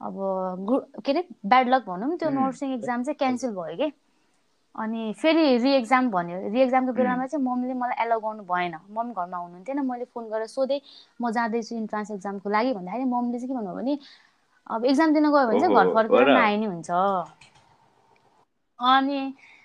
अब 0.00 0.16
के 1.00 1.12
अरे 1.12 1.22
ब्याड 1.46 1.68
लक 1.68 1.84
भनौँ 1.86 2.16
त्यो 2.18 2.30
नर्सिङ 2.32 2.72
एक्जाम 2.74 3.02
चाहिँ 3.04 3.16
क्यान्सल 3.18 3.50
भयो 3.54 3.76
कि? 3.76 3.92
अनि 4.74 5.12
फेरि 5.18 5.42
रिएक्जाम 5.58 6.08
भन्यो। 6.10 6.38
रिएक्जामको 6.50 6.92
बेलामा 6.92 7.26
चाहिँ 7.26 7.44
मम्मीले 7.44 7.74
मलाई 7.74 8.04
एलाउ 8.04 8.20
गर्नु 8.20 8.42
भएन। 8.44 8.74
मम्मी 8.90 9.12
घरमा 9.14 9.38
हुनुहुन्थेन 9.38 9.80
मैले 9.86 10.04
फोन 10.14 10.28
गरेर 10.30 10.46
सोधेँ 10.48 10.80
म 11.20 11.30
जाँदैछु 11.30 11.74
इन्ट्रान्स 11.76 12.10
एक्जामको 12.10 12.50
लागि 12.50 12.72
भन्दाखेरि 12.74 13.04
मम्मीले 13.06 13.38
चाहिँ 13.38 13.48
के 13.48 13.54
भन्नुभयो 13.54 13.76
भने 13.76 13.98
अब 14.66 14.84
एक्जाम 14.86 15.12
दिन 15.14 15.30
गयो 15.30 15.46
भने 15.46 15.60
चाहिँ 15.60 15.74
घर 15.74 15.86
फर्केर 15.94 16.28
नआए 16.28 16.56
नि 16.56 16.66
हुन्छ। 16.66 16.90
अनि 18.80 19.20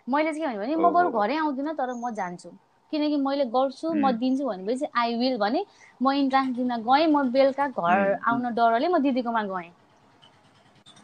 मैले 0.08 0.34
चाहिँ 0.34 0.42
के 0.44 0.48
भन्यो 0.48 0.62
भने 0.62 0.76
म 0.78 0.94
बरु 0.94 1.10
घरै 1.18 1.36
आउँदिनँ 1.38 1.76
तर 1.76 1.94
म 1.96 2.14
जान्छु। 2.14 2.50
किनकि 2.94 3.18
मैले 3.20 3.46
गर्छु 3.52 3.94
म 3.96 4.12
दिन्छु 4.18 4.48
भनेपछि 4.48 4.92
आई 4.96 5.16
विल 5.18 5.38
भने 5.40 5.66
म 6.02 6.12
इन्ट्रान्स 6.18 6.56
दिन 6.58 6.76
गएँ 6.84 7.08
म 7.10 7.24
बेलुका 7.32 7.68
घर 7.70 8.14
आउन 8.26 8.54
डरले 8.56 8.88
म 8.90 9.02
दिदीकोमा 9.02 9.44
गएँ। 9.48 9.72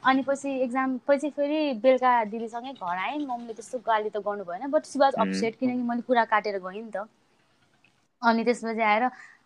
अनि 0.04 0.24
पछि 0.24 0.50
एक्जाम 0.64 0.92
पछि 1.08 1.30
फेरि 1.32 1.62
बेलुका 1.80 2.12
दिदीसँगै 2.26 2.74
घर 2.74 2.98
आएँ 3.00 3.18
मम्मीले 3.24 3.54
त्यस्तो 3.56 3.80
गाली 3.84 4.10
त 4.12 4.24
गर्नु 4.24 4.46
भएन 4.46 4.70
बट 4.72 4.86
सी 4.86 5.00
वाज 5.00 5.20
अपसेट 5.22 5.56
किनकि 5.58 5.82
मैले 5.86 6.08
कुरा 6.08 6.26
काटेर 6.32 6.60
गएँ 6.62 6.82
नि 6.82 6.92
त। 6.92 7.08
अनि 8.22 8.44
त्यसपछि 8.46 8.82
आएर 8.84 9.04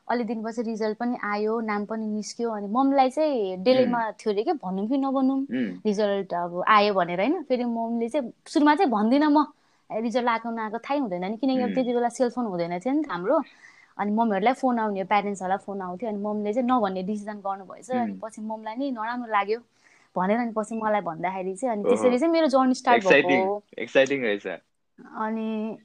अलि 0.08 0.24
दिनपछि 0.26 0.62
रिजल्ट 0.64 0.98
पनि 0.98 1.18
आयो 1.26 1.60
नाम 1.64 1.86
पनि 1.86 2.06
निस्क्यो 2.10 2.52
अनि 2.52 2.68
मम्मीलाई 2.72 3.10
चाहिँ 3.12 3.58
डेलीमा 3.64 4.02
थियो 4.14 4.34
अरे 4.34 4.44
क्या 4.44 4.54
भनौँ 4.62 4.88
कि 4.90 4.98
नभनौँ। 5.00 5.40
रिजल्ट 5.86 6.34
अब 6.36 6.64
आयो 6.70 6.94
भनेर 6.94 7.20
होइन 7.20 7.42
फेरि 7.44 7.64
मम्मीले 7.68 8.10
चाहिँ 8.10 8.32
सुरुमा 8.48 8.76
चाहिँ 8.76 8.92
भन्दिनँ 8.92 9.30
म। 9.32 9.46
रिजल्ट 9.90 10.28
आएको 10.28 10.50
नआएको 10.52 10.78
थाहै 10.84 11.00
हुँदैन 11.00 11.26
नि। 11.26 11.38
किनकि 11.38 11.62
अब 11.64 11.74
त्यति 11.76 11.94
बेला 11.94 12.10
सेलफोन 12.10 12.46
हुँदैन 12.46 12.80
थियो 12.80 12.94
नि 12.94 13.04
त 13.04 13.12
हाम्रो। 13.12 13.38
अनि 13.98 14.12
मम्मीहरूलाई 14.12 14.54
फोन 14.54 14.80
आउने 14.80 15.04
प्यारेन्ट्सहरूलाई 15.04 15.64
फोन 15.66 15.82
आउँथ्यो। 15.82 16.10
अनि 16.10 16.20
मम्मीले 16.22 16.54
चाहिँ 16.54 16.68
नभन्ने 16.70 17.04
डिसिजन 17.04 17.38
गर्नुभएछ। 17.46 17.90
अनि 17.92 18.14
पछि 18.24 18.42
मम्मीलाई 18.42 18.76
नि 18.78 18.92
नराम्रो 18.92 19.32
लाग्यो। 19.32 19.60
भनेर 20.16 20.38
अनि 20.38 20.52
पछि 20.58 20.76
मलाई 20.76 21.02
भन्दाखेरि 21.02 21.54
चाहिँ 21.56 21.72
अनि 21.74 21.84
त्यसरी 21.84 22.18
चाहिँ 22.20 22.34
मेरो 22.34 22.48
जर्नी 22.48 22.74
स्टार्ट 22.74 23.04
भएको 23.06 23.64
एक्साइटिङ 23.78 24.20
रहेछ। 24.24 24.48
अनि 24.98 25.78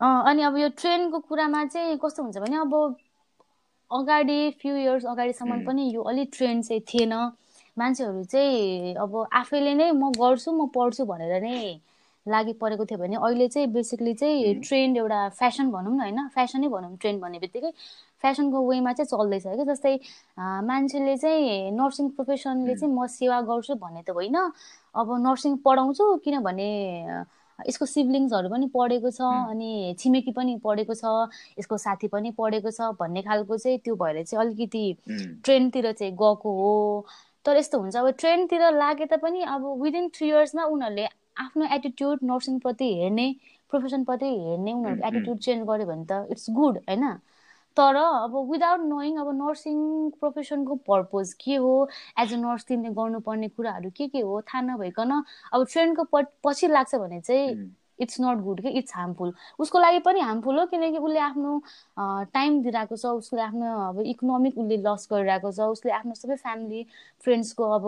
अनि 0.00 0.42
अब 0.42 0.56
यो 0.58 0.68
ट्रेनको 0.78 1.18
कुरामा 1.30 1.64
चाहिँ 1.64 1.98
कस्तो 2.02 2.22
हुन्छ 2.22 2.38
भने 2.38 2.56
अब 2.66 2.74
अगाडि 3.90 4.38
फ्यु 4.60 4.74
इयर्स 4.76 5.04
अगाडिसम्म 5.06 5.64
पनि 5.66 5.82
यो 5.94 6.02
अलिक 6.02 6.30
ट्रेन्ड 6.34 6.64
चाहिँ 6.64 6.82
थिएन। 6.82 7.14
मान्छेहरू 7.78 8.22
चाहिँ 8.24 8.94
अब 8.98 9.12
आफैले 9.32 9.74
नै 9.74 9.90
म 9.92 10.10
गर्छु 10.12 10.50
म 10.52 10.66
पढ्छु 10.74 11.04
भनेर 11.06 11.40
नै 11.42 11.80
लागि 12.26 12.52
परेको 12.60 12.84
थियो 12.86 12.98
भने 12.98 13.16
अहिले 13.16 13.48
चाहिँ 13.48 13.68
बेसिकली 13.72 14.14
चाहिँ 14.14 14.54
ट्रेन्ड 14.62 14.96
एउटा 14.96 15.28
फेसन 15.28 15.70
भनौँ 15.70 15.94
न 15.94 16.00
होइन? 16.00 16.28
फेसनै 16.34 16.68
भनौँ 16.68 16.96
ट्रेन्ड 16.96 17.20
भन्ने 17.22 17.38
बित्तिकै 17.38 17.70
फेसनको 18.22 18.58
वेमा 18.68 18.92
चाहिँ 18.92 19.06
चल्दैछ 19.10 19.42
क्या 19.42 19.64
जस्तै 19.72 19.94
मान्छेले 20.38 21.16
चाहिँ 21.16 21.70
नर्सिङ 21.74 22.08
प्रोफेसनले 22.16 22.74
चाहिँ 22.76 22.94
म 22.94 23.06
सेवा 23.10 23.40
गर्छु 23.42 23.74
भन्ने 23.74 24.02
त 24.02 24.10
होइन। 24.10 24.36
अब 24.94 25.08
नर्सिङ 25.26 25.56
पढाउँछु 25.66 26.04
किनभने 26.24 26.68
यसको 27.58 27.86
सिब्लिङ्सहरू 27.86 28.48
पनि 28.48 28.66
पढेको 28.74 29.10
छ 29.10 29.22
अनि 29.22 29.94
छिमेकी 29.98 30.32
पनि 30.32 30.56
पढेको 30.64 30.94
छ 30.94 31.30
यसको 31.58 31.76
साथी 31.78 32.08
पनि 32.08 32.30
पढेको 32.38 32.70
छ 32.70 32.94
भन्ने 33.00 33.22
खालको 33.22 33.56
चाहिँ 33.56 33.78
त्यो 33.78 33.94
भएर 33.96 34.22
चाहिँ 34.22 34.44
अलिकति 34.44 34.84
ट्रेन्डतिर 35.42 35.92
चाहिँ 35.92 36.12
गएको 36.14 36.50
हो। 36.60 37.06
तर 37.44 37.56
यस्तो 37.56 37.78
हुन्छ 37.78 37.96
अब 37.96 38.08
ट्रेन्डतिर 38.18 38.70
लागे 38.78 39.06
तापनि 39.10 39.42
अब 39.42 39.62
विदिन 39.82 40.08
थ्री 40.14 40.28
इयर्समा 40.28 40.64
उनीहरूले 40.64 41.06
आफ्नो 41.36 41.64
एटिट्युड 41.74 42.18
नर्सिङप्रति 42.24 42.92
हेर्ने 43.00 43.34
प्रोफेसनप्रति 43.72 44.26
हेर्ने 44.26 44.72
उनीहरूको 44.72 45.06
एटिट्युड 45.08 45.38
चेन्ज 45.46 45.66
गर्यो 45.68 45.86
भने 45.86 46.04
त 46.10 46.26
इट्स 46.32 46.50
गुड 46.60 46.78
होइन? 46.88 47.08
तर 47.76 47.96
अब 47.96 48.36
विदाउट 48.50 48.80
नोइङ 48.86 49.16
अब 49.18 49.28
नर्सिङ 49.36 49.78
प्रोफेसनको 50.20 50.74
पर्पज 50.88 51.32
के 51.44 51.54
हो? 51.56 51.88
एज 52.20 52.32
अ 52.34 52.36
नर्स 52.36 52.64
तिमीले 52.68 52.94
गर्नुपर्ने 52.94 53.48
कुराहरू 53.48 53.90
के 53.96 54.08
के 54.08 54.20
हो? 54.20 54.40
थाहा 54.42 54.60
नभइकन 54.62 55.22
अब 55.52 55.66
ट्रेन्डको 55.72 56.04
पछि 56.44 56.68
लाग्छ 56.68 56.94
भने 56.94 57.20
चाहिँ 57.20 57.56
इट्स 57.98 58.20
नट 58.20 58.38
गुड 58.44 58.60
कि? 58.62 58.68
इट्स 58.68 58.94
हार्मफुल 58.96 59.32
उसको 59.60 59.78
लागि 59.80 59.98
पनि 60.06 60.20
हार्मफुल 60.20 60.58
हो 60.58 60.66
किनकि 60.66 60.98
उसले 60.98 61.20
आफ्नो 61.20 61.58
टाइम 62.34 62.62
दिइरहेको 62.62 62.96
छ 62.96 63.06
उसले 63.22 63.40
आफ्नो 63.42 63.66
अब 63.88 64.00
इकोनोमिक 64.06 64.58
उसले 64.58 64.76
लस 64.88 65.08
गरिरहेको 65.12 65.52
छ 65.52 65.60
उसले 65.76 65.92
आफ्नो 65.92 66.14
सबै 66.14 66.36
फ्यामिली 66.36 66.86
फ्रेन्ड्सको 67.24 67.70
अब 67.78 67.86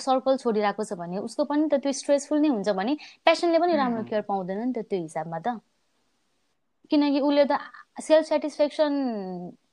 सर्कल 0.00 0.36
छोडिरहेको 0.36 0.84
छ 0.84 0.92
भने 0.96 1.18
उसको 1.18 1.44
पनि 1.44 1.68
त 1.68 1.82
त्यो 1.82 1.92
स्ट्रेसफुल 1.92 2.40
नै 2.40 2.48
हुन्छ 2.48 2.68
भने 2.72 2.96
पेसेन्टले 3.24 3.58
पनि 3.58 3.76
राम्रो 3.76 4.02
केयर 4.08 4.22
पाउँदैन 4.30 4.58
नि 4.68 4.72
त 4.72 4.88
त्यो 4.88 5.00
हिसाबमा 5.02 5.38
त। 5.38 5.60
किनकि 6.90 7.20
उसले 7.20 7.44
त 7.44 7.56
सेल्फ 8.00 8.24
सेटिस्फ्याक्सन 8.26 8.92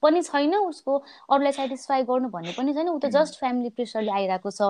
पनि 0.04 0.22
छैन 0.24 0.56
उसको 0.56 0.94
अरूलाई 1.32 1.52
सेटिस्फाई 1.52 2.04
गर्नु 2.04 2.30
भन्ने 2.32 2.52
पनि 2.56 2.74
छैन। 2.74 2.88
ऊ 2.90 3.00
त 3.00 3.12
जस्ट 3.12 3.40
फ्यामिली 3.40 3.70
प्रेसरले 3.76 4.12
आइरहेको 4.12 4.52
छ। 4.52 4.62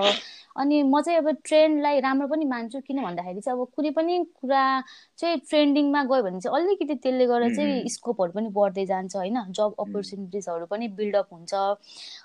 अनि 0.58 0.82
म 0.84 1.02
चाहिँ 1.02 1.18
अब 1.22 1.30
ट्रेन्डलाई 1.46 2.00
राम्रो 2.02 2.28
पनि 2.28 2.46
मान्छु 2.46 2.82
किन 2.88 3.02
भन्दाखेरि 3.06 3.42
चाहिँ 3.42 3.58
अब 3.58 3.68
कुनै 3.76 3.92
पनि 3.94 4.14
कुरा 4.42 4.64
चाहिँ 5.18 5.38
ट्रेन्डिङमा 5.50 6.04
गयो 6.10 6.24
भने 6.26 6.40
चाहिँ 6.42 6.58
अलिकति 6.58 6.96
त्यसले 7.06 7.26
गर्दा 7.26 7.50
चाहिँ 7.54 7.90
स्कोपहरू 7.90 8.32
पनि 8.34 8.50
बढ्दै 8.50 8.86
जान्छ 8.86 9.16
होइन? 9.16 9.38
जब 9.54 9.70
अपर्च्युनिटिजहरू 9.78 10.66
पनि 10.66 10.88
बिल्डअप 10.98 11.30
हुन्छ। 11.34 11.54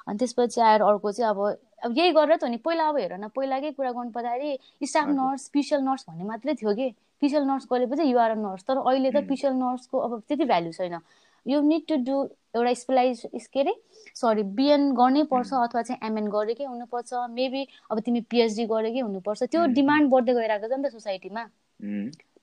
अनि 0.09 0.17
त्यसपछि 0.19 0.61
आएर 0.61 0.81
अर्को 0.89 1.13
चाहिँ 1.13 1.31
अब 1.31 1.41
अब 1.85 1.99
यही 1.99 2.11
गरेर 2.13 2.37
त 2.37 2.43
हो 2.43 2.49
नि 2.49 2.57
पहिला 2.59 2.89
अब 2.89 2.97
हेर 2.99 3.13
न 3.15 3.29
पहिलाकै 3.31 3.71
कुरा 3.73 3.91
गर्नु 3.93 4.11
पर्दाखेरि 4.13 4.87
स्टाफ 4.89 5.09
नर्स 5.11 5.45
स्पेसल 5.47 5.81
नर्स 5.83 6.05
भन्ने 6.09 6.25
मात्रै 6.25 6.55
थियो 6.57 6.75
कि। 6.75 6.89
स्पेसल 7.17 7.45
नर्स 7.47 7.67
गरेपछि 7.71 8.05
युआर 8.05 8.37
नर्स। 8.39 8.65
तर 8.65 8.77
अहिले 8.85 9.11
त 9.13 9.25
स्पेसल 9.25 9.53
नर्सको 9.57 9.99
अब 10.01 10.21
त्यति 10.23 10.45
भ्याल्यु 10.47 10.73
छैन। 10.75 10.99
यु 11.47 11.61
निड 11.63 11.83
टु 11.89 11.97
डु 12.05 12.17
एउटा 12.55 12.73
स्पेलाइज 12.75 13.23
के 13.49 13.61
अरे? 13.61 13.75
सरी 14.17 14.43
बिएन 14.55 14.93
गर्नै 14.95 15.23
पर्छ 15.31 15.53
अथवा 15.57 15.83
चाहिँ 15.83 16.11
एमएन 16.11 16.29
गरेकै 16.31 16.65
हुनुपर्छ। 16.67 17.23
मेबी 17.31 17.63
अब 17.91 18.01
तिमी 18.01 18.21
पिएचडी 18.31 18.67
गरेकै 18.69 19.01
हुनुपर्छ। 19.01 19.43
त्यो 19.47 19.67
डिमान्ड 19.75 20.11
बढ्दै 20.11 20.35
गइरहेको 20.35 20.69
छ 20.69 20.79
नि 20.79 20.89
त 20.89 20.93
सोसाइटीमा 20.93 21.45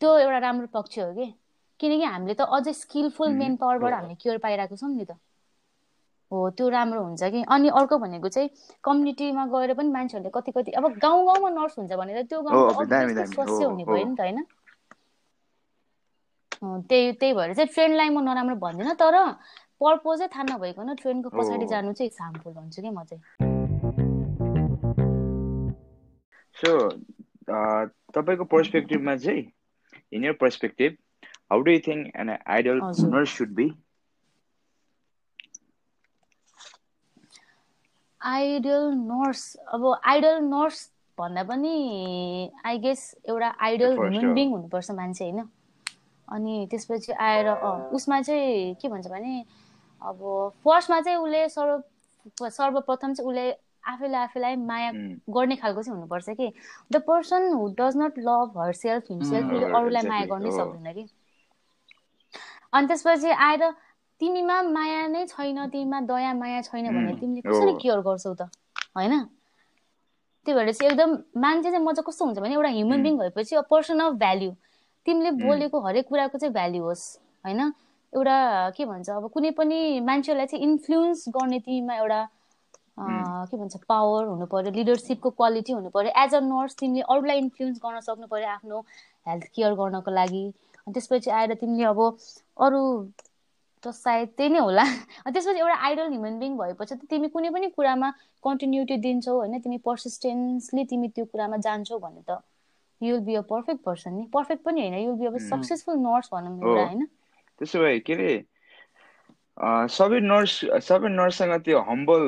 त्यो 0.02 0.18
एउटा 0.20 0.40
राम्रो 0.40 0.68
पक्ष 0.74 1.00
हो 1.00 1.12
कि। 1.14 1.32
किनकि 1.80 2.04
हामीले 2.06 2.36
त 2.36 2.46
अझै 2.52 2.74
स्किलफुल 2.76 3.34
मेन 3.36 3.56
पावरबाट 3.58 3.94
हामीले 3.94 4.16
केयर 4.18 4.38
पाइरहेको 4.40 4.76
छौँ 4.78 4.92
नि 4.94 5.06
त। 5.06 5.20
हो 6.32 6.50
त्यो 6.50 6.70
राम्रो 6.70 7.04
हुन्छ 7.04 7.24
कि? 7.24 7.44
अनि 7.50 7.70
अर्को 7.70 7.98
भनेको 7.98 8.30
चाहिँ 8.30 8.50
कम्युनिटीमा 8.84 9.46
गएर 9.46 9.74
पनि 9.74 9.90
मान्छेहरूले 9.90 10.32
कति 10.36 10.52
कति 10.52 10.72
अब 10.72 10.88
गाउँ 10.98 11.26
गाउँमा 11.26 11.50
नर्स 11.50 11.78
हुन्छ 11.80 11.94
भने 11.94 12.24
त 12.24 12.28
त्यो 12.30 12.42
गाउँको 12.42 12.86
स्वास्थ्य 13.26 13.66
हुने 13.66 13.86
भयो 13.86 14.06
नि 14.06 14.16
त 14.16 14.22
होइन? 14.22 14.44
त्यही 16.62 17.12
त्यही 17.12 17.34
भएर 17.34 17.54
चाहिँ 17.54 17.68
ट्रेन्डलाई 17.74 18.10
म 18.10 18.20
नराम्रो 18.24 18.56
भन्दिनँ 18.56 18.96
तर 18.96 19.18
पर्पोजै 19.82 20.28
थाहा 20.28 20.44
नभइकन 20.44 20.94
ट्रेनको 20.96 21.30
पछाडि 21.30 21.66
जानु 21.68 21.94
चाहिँ 21.94 22.12
हार्मफुल 22.22 22.54
भन्छु 22.54 22.82
कि 22.82 22.90
म 22.90 23.04
चाहिँ? 23.04 23.22
सो 26.56 26.72
तपाईँको 28.14 28.44
पर्सपेक्टिभमा 28.46 29.16
चाहिँ 29.16 29.44
in 30.14 30.26
your 30.26 30.34
perspective 30.42 30.98
how 31.52 31.62
do 31.62 31.72
you 31.72 31.80
think 31.88 32.12
an 32.16 32.30
ideal 32.48 32.82
nurse 33.10 33.38
should 33.38 33.56
be 33.56 33.68
ideal 38.22 38.92
nurse 38.96 39.56
अब 39.74 39.86
आइडल 40.06 40.40
नर्स 40.44 40.90
भन्दा 41.18 41.44
पनि 41.44 42.52
आई 42.66 42.78
गेस 42.80 43.02
एउटा 43.30 43.50
आइडल 43.68 43.98
ह्युमन 43.98 44.34
बिङ 44.34 44.52
हुनुपर्छ 44.52 44.92
मान्छे 44.92 45.24
होइन? 45.24 45.50
अनि 46.28 46.68
त्यसपछि 46.72 47.12
आएर 47.12 47.50
उसमा 47.98 48.22
चाहिँ 48.22 48.76
के 48.82 48.88
भन्छ 48.90 49.08
भने 49.08 49.44
अब 50.02 50.20
फर्स्टमा 50.64 51.00
चाहिँ 51.02 51.18
उसले 51.18 51.48
सर्व 51.50 52.50
सर्वप्रथम 52.50 53.14
चाहिँ 53.14 53.30
उसले 53.30 53.52
आफैले 53.92 54.18
आफैलाई 54.18 54.56
माया 54.56 54.92
गर्ने 55.36 55.56
खालको 55.56 55.84
चाहिँ 55.84 55.98
हुनुपर्छ 55.98 56.30
कि? 56.30 56.52
The 56.92 57.02
person 57.08 57.52
who 57.54 57.68
does 57.80 57.98
not 57.98 58.20
love 58.20 58.58
her 58.58 58.74
self 58.74 59.12
himself 59.12 59.52
उसले 59.54 59.66
अरूलाई 59.66 60.08
माया 60.08 60.26
गर्नै 60.26 60.52
सक्दैन 60.52 60.94
कि? 60.94 61.08
अनि 62.74 62.88
त्यसपछि 62.88 63.32
आएर 63.46 63.64
तिमीमा 64.22 64.62
माया 64.72 65.06
नै 65.08 65.26
छैन 65.28 65.68
तिमीमा 65.70 66.00
दया 66.10 66.34
माया 66.34 66.62
छैन 66.62 66.90
भने 66.96 67.14
तिमीले 67.20 67.42
कसरी 67.42 67.74
केयर 67.82 68.00
गर्छौ 68.08 68.34
त? 68.34 68.50
होइन? 68.98 69.14
त्यही 70.46 70.56
भएर 70.58 70.72
चाहिँ 70.74 70.92
एकदम 70.92 71.12
मान्छे 71.42 71.70
चाहिँ 71.72 71.86
म 71.86 71.92
चाहिँ 71.94 72.06
कस्तो 72.08 72.26
हुन्छ 72.26 72.40
भने 72.40 72.54
एउटा 72.54 72.70
ह्युमन 72.70 73.04
बिङ 73.04 73.18
भएपछि 73.18 73.56
अ 73.56 73.62
पर्सन 73.72 74.00
अफ 74.00 74.14
भ्याल्यु 74.24 74.52
तिमीले 75.06 75.32
बोलेको 75.42 75.82
हरेक 75.86 76.08
कुराको 76.10 76.38
चाहिँ 76.38 76.54
भ्याल्यु 76.54 76.84
होस् 76.84 77.06
होइन? 77.46 77.62
एउटा 78.14 78.38
के 78.78 78.86
भन्छ 78.86 79.10
अब 79.10 79.30
कुनै 79.34 79.52
पनि 79.58 80.00
मान्छेलाई 80.06 80.46
चाहिँ 80.46 80.64
इन्फ्लुएन्स 80.66 81.26
गर्ने 81.38 81.60
तिमीमा 81.60 81.96
एउटा 81.96 82.22
के 83.50 83.58
भन्छ 83.58 83.78
पावर 83.90 84.26
हुनु 84.26 84.46
पर्यो 84.46 84.72
लिडरसिपको 84.72 85.30
क्वालिटी 85.30 85.74
हुनु 85.74 85.90
पर्यो। 85.90 86.12
एज 86.24 86.36
अ 86.36 86.40
नर्स 86.46 86.76
तिमीले 86.80 87.04
अरूलाई 87.10 87.38
इन्फ्लुएन्स 87.38 87.78
गर्न 87.86 88.00
सक्नु 88.08 88.28
पर्यो 88.28 88.50
आफ्नो 88.50 88.80
हेल्थ 89.28 89.46
केयर 89.56 89.74
गर्नको 89.74 90.12
लागि। 90.12 90.44
अनि 90.82 90.94
त्यसपछि 90.94 91.30
आएर 91.32 91.54
तिमीले 91.62 91.84
अब 91.86 92.00
अरू 92.58 92.82
त 93.84 93.92
सायद 93.96 94.30
त्यही 94.38 94.50
नै 94.50 94.60
होला। 94.60 94.84
त्यसपछि 95.26 95.60
एउटा 95.60 95.76
आइडल 95.82 96.08
ह्युमन 96.08 96.38
बिङ 96.40 96.58
भएपछि 96.58 96.96
त 96.96 97.10
तिमी 97.10 97.28
कुनै 97.30 97.50
पनि 97.50 97.70
कुरामा 97.72 98.10
कन्टिन्युटी 98.44 98.98
दिन्छौ 99.00 99.36
होइन 99.36 99.60
तिमी 99.60 99.78
पर्सिस्टेन्सली 99.84 100.84
तिमी 100.88 101.08
त्यो 101.16 101.26
कुरामा 101.28 101.58
जान्छौ 101.62 102.00
भने 102.00 102.22
त 102.24 102.40
you'll 103.02 103.20
be 103.22 103.36
a 103.36 103.42
perfect 103.50 103.84
person 103.84 104.14
नि। 104.14 104.26
पर्फेक्ट 104.34 104.64
पनि 104.64 104.82
होइन 104.82 104.98
युल 105.00 105.16
बी 105.16 105.26
अब 105.26 105.38
सक्सेसफुल 105.44 105.96
नर्स 106.00 106.30
भनौँ 106.34 106.58
एउटा 106.60 106.82
होइन। 106.84 107.06
त्यसो 107.62 107.80
भए 107.80 108.00
के 108.02 108.14
अरे 108.16 108.32
सबै 109.92 110.20
नर्स 110.24 110.54
सबै 110.86 111.10
नर्ससँग 111.12 111.54
त्यो 111.64 111.82
हम्बल 111.84 112.24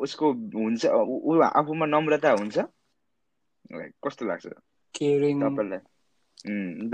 उसको 0.00 0.32
हुन्छ 0.54 0.92
ऊ 1.26 1.38
आफूमा 1.52 1.86
नम्रता 1.88 2.30
हुन्छ? 2.34 2.66
कस्तो 4.04 4.26
लाग्छ 4.26 4.46
तपाईँलाई? 5.40 5.80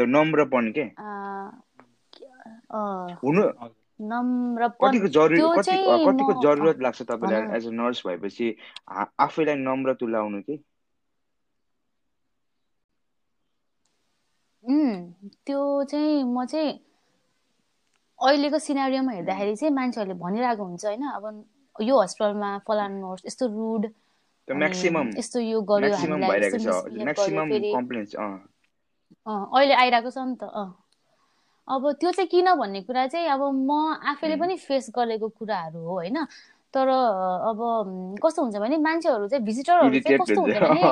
नम्रपन 0.08 0.70
के? 0.72 0.84
हुनु 3.24 3.42
कतिको 4.82 5.08
जरुरी 5.08 5.40
कतिको 5.58 6.32
जरुरत 6.42 6.78
लाग्छ 6.82 7.02
तपाईँलाई 7.02 7.56
एज 7.56 7.66
अ 7.66 7.70
नर्स 7.72 8.02
भएपछि? 8.06 8.46
आफैलाई 9.26 9.54
नम्र 9.66 9.94
तुलाउनु 10.00 10.40
कि? 10.42 10.56
त्यो 15.46 15.60
चाहिँ 15.90 16.24
म 16.24 16.44
चाहिँ 16.46 16.72
अहिलेको 18.18 18.58
सिनारीमा 18.58 19.12
हेर्दाखेरि 19.12 19.54
चाहिँ 19.56 19.74
मान्छेहरूले 19.74 20.16
भनिरहेको 20.20 20.64
हुन्छ 20.64 20.84
होइन। 20.86 21.04
अब 21.16 21.24
यो 21.76 21.94
हस्पिटलमा 22.02 22.50
फलानु 22.68 22.96
नर्स 23.06 23.22
यस्तो 23.26 23.46
रुड 23.46 23.82
यस्तो 25.18 25.40
यो 25.40 25.60
गर्यो 25.70 25.90
अहिले 29.26 29.74
आइरहेको 29.74 30.10
छ 30.10 30.18
नि 30.18 30.36
त 30.40 30.44
अब 31.68 31.90
त्यो 32.00 32.10
चाहिँ 32.12 32.28
किन 32.28 32.54
भन्ने 32.54 32.82
कुरा 32.82 33.06
चाहिँ 33.06 33.28
अब 33.28 33.42
म 33.66 33.70
आफैले 34.06 34.36
पनि 34.36 34.56
फेस 34.58 34.90
गरेको 34.96 35.28
कुराहरू 35.28 35.78
हो 35.80 35.92
होइन? 35.92 36.24
तर 36.74 36.88
अब 36.88 37.58
कस्तो 38.22 38.42
हुन्छ 38.42 38.56
भने 38.56 38.76
मान्छेहरू 38.78 39.28
चाहिँ 39.28 39.44
भिजिटरहरू 39.44 40.00
चाहिँ 40.00 40.18
कस्तो 40.20 40.40
हुन्छ 40.40 40.56
भने 40.56 40.82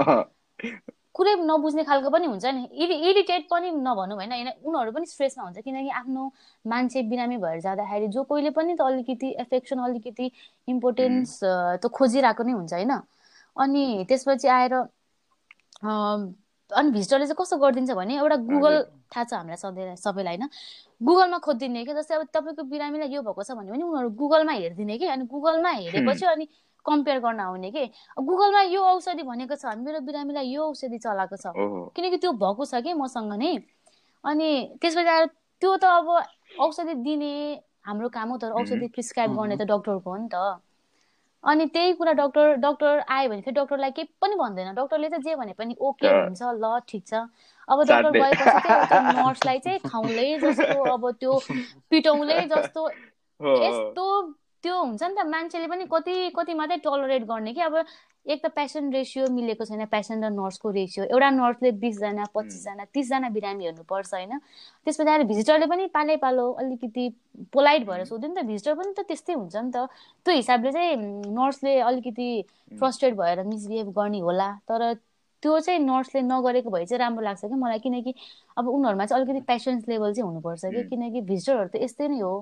कुरै 1.15 1.35
नबुझ्ने 1.47 1.83
खालको 1.85 2.11
पनि 2.11 2.27
हुन्छ 2.27 2.45
नि। 2.47 2.69
इरि 2.75 2.95
इरिटेट 3.11 3.47
पनि 3.51 3.71
नभनौँ 3.71 4.17
होइन? 4.17 4.33
उनीहरू 4.65 4.93
पनि 4.93 5.07
स्ट्रेसमा 5.07 5.45
हुन्छ 5.45 5.59
किनकि 5.59 5.91
आफ्नो 5.91 6.23
मान्छे 6.65 7.03
बिरामी 7.03 7.37
भएर 7.37 7.61
जाँदाखेरि 7.61 8.09
जो 8.09 8.23
कोहीले 8.25 8.51
पनि 8.51 8.75
त 8.75 8.81
अलिकति 8.83 9.31
एफेक्सन 9.41 9.79
अलिकति 9.79 10.31
इम्पोर्टेन्स 10.69 11.39
त 11.83 11.87
खोजिरहेको 11.95 12.43
नै 12.43 12.53
हुन्छ 12.53 12.73
होइन? 12.73 12.93
अनि 13.57 14.05
त्यसपछि 14.09 14.49
आएर 14.49 14.75
अनि 16.73 16.91
भिजिटरले 16.91 17.27
चाहिँ 17.27 17.37
कस्तो 17.39 17.57
गरिदिन्छ 17.61 17.91
भने 17.93 18.17
एउटा 18.17 18.37
गुगल 18.49 18.75
थाहा 19.13 19.25
छ 19.25 19.35
हामीलाई 19.35 19.57
सधैँ 19.57 19.97
सबैलाई 19.97 20.37
होइन? 20.37 20.49
गुगलमा 21.01 21.39
खोजिदिने 21.45 21.85
कि 21.85 21.95
जस्तै 21.95 22.15
अब 22.15 22.23
तपाईँको 22.33 22.63
बिरामीलाई 22.73 23.09
यो 23.15 23.23
भएको 23.23 23.43
छ 23.43 23.53
भने 23.53 23.71
पनि 23.71 23.83
उनीहरू 23.83 24.11
गुगलमा 24.17 24.53
हेरिदिने 24.53 24.99
कि? 24.99 25.07
अनि 25.07 25.25
गुगलमा 25.29 25.71
हेरेपछि 25.71 26.27
अनि 26.27 26.49
कम्पेयर 26.87 27.19
गर्न 27.21 27.41
आउने 27.41 27.71
कि? 27.71 27.85
गुगलमा 28.19 28.63
यो 28.73 28.81
औषधि 28.81 29.23
भनेको 29.23 29.57
छ 29.57 29.77
मेरो 29.77 30.01
बिरामीलाई 30.09 30.47
यो 30.49 30.63
औषधि 30.73 30.99
चलाएको 30.99 31.37
छ। 31.37 31.53
किनकि 31.97 32.17
त्यो 32.17 32.33
भएको 32.33 32.65
छ 32.65 32.81
कि 32.81 32.93
मसँग 32.97 33.33
नै? 33.37 33.53
अनि 34.25 34.79
त्यसपछि 34.81 35.09
आएर 35.09 35.27
त्यो 35.61 35.77
त 35.77 35.85
अब 35.85 36.09
औषधि 36.65 36.95
दिने 37.05 37.33
हाम्रो 37.87 38.09
काम 38.09 38.29
हो 38.31 38.37
तर 38.41 38.51
औषधि 38.57 38.89
प्रिस्क्राइब 38.89 39.37
गर्ने 39.37 39.57
त 39.57 39.69
डक्टरको 39.69 40.11
हो 40.11 40.17
नि 40.17 40.29
त। 40.33 40.65
अनि 41.45 41.67
त्यही 41.67 41.93
कुरा 41.93 42.13
डक्टर 42.13 42.55
डक्टर 42.61 43.03
आयो 43.09 43.29
भने 43.29 43.41
फेरि 43.41 43.55
डक्टरलाई 43.55 43.91
केही 43.91 44.09
पनि 44.21 44.35
भन्दैन। 44.35 44.75
डक्टरले 44.75 45.09
चाहिँ 45.09 45.23
जे 45.23 45.35
भने 45.37 45.53
पनि 45.53 45.77
ओके 45.81 46.09
हुन्छ 46.09 46.43
ल 46.43 46.79
ठिक 46.89 47.07
छ। 47.07 47.15
अब 47.69 47.83
डक्टर 47.83 48.11
गएपछि 48.11 48.45
नर्सलाई 49.19 49.59
चाहिँ 49.59 49.79
खाउलै 49.89 50.29
जस्तो 50.39 50.81
अब 50.93 51.11
त्यो 51.21 51.39
पिटाउलै 51.91 52.41
जस्तो 52.49 52.89
यस्तो 53.41 54.07
त्यो 54.65 54.77
हुन्छ 54.81 55.03
नि 55.03 55.15
त 55.15 55.27
मान्छेले 55.27 55.67
पनि 55.69 55.85
कति 55.93 56.15
कति 56.37 56.55
मात्रै 56.55 56.77
टलरेट 56.85 57.25
गर्ने 57.25 57.53
कि 57.53 57.61
अब 57.61 57.75
एक 58.27 58.41
त 58.45 58.49
पेसेन्ट 58.55 58.95
रेसियो 58.95 59.27
मिलेको 59.31 59.65
छैन 59.65 59.85
पेसेन्ट 59.87 60.25
र 60.25 60.29
नर्सको 60.33 60.71
रेसियो 60.71 61.05
एउटा 61.07 61.29
नर्सले 61.31 61.71
बिसजना 61.81 62.25
पच्चिसजना 62.35 62.85
तिसजना 62.95 63.29
बिरामी 63.31 63.65
हेर्नुपर्छ 63.65 64.15
होइन? 64.15 64.39
त्यसपछि 64.87 65.11
आएर 65.11 65.23
भिजिटरले 65.25 65.67
पनि 65.67 65.87
पालै 65.95 66.17
पालो 66.19 66.47
अलिकति 66.55 67.05
पोलाइट 67.53 67.87
भएर 67.87 68.05
सोध्यो 68.05 68.29
नि 68.29 68.35
त 68.35 68.45
भिजिटर 68.47 68.75
पनि 68.75 68.93
त 68.99 69.07
त्यस्तै 69.09 69.35
हुन्छ 69.35 69.57
नि 69.57 69.71
त। 69.71 69.87
त्यो 70.27 70.35
हिसाबले 70.35 70.73
चाहिँ 70.73 70.97
नर्सले 71.33 71.79
अलिकति 71.83 72.29
फ्रस्ट्रेट 72.79 73.15
भएर 73.15 73.43
मिसबिहेभ 73.45 73.89
गर्ने 73.99 74.21
होला। 74.21 74.49
तर 74.69 74.95
त्यो 75.43 75.59
चाहिँ 75.61 75.81
नर्सले 75.81 76.23
नगरेको 76.25 76.71
भए 76.71 76.85
चाहिँ 76.87 76.99
राम्रो 77.01 77.25
लाग्छ 77.25 77.45
कि 77.45 77.55
मलाई। 77.57 77.79
किनकि 77.81 78.15
अब 78.57 78.69
उनीहरूमा 78.69 79.07
चाहिँ 79.07 79.23
अलिकति 79.23 79.41
पेसेन्स 79.47 79.89
लेभल 79.89 80.15
चाहिँ 80.15 80.29
हुनुपर्छ 80.29 80.65
कि 80.67 80.83
किनकि 80.91 81.21
भिजिटरहरू 81.23 81.69
त 81.69 81.83
यस्तै 81.83 82.09
नै 82.09 82.21
हो। 82.21 82.35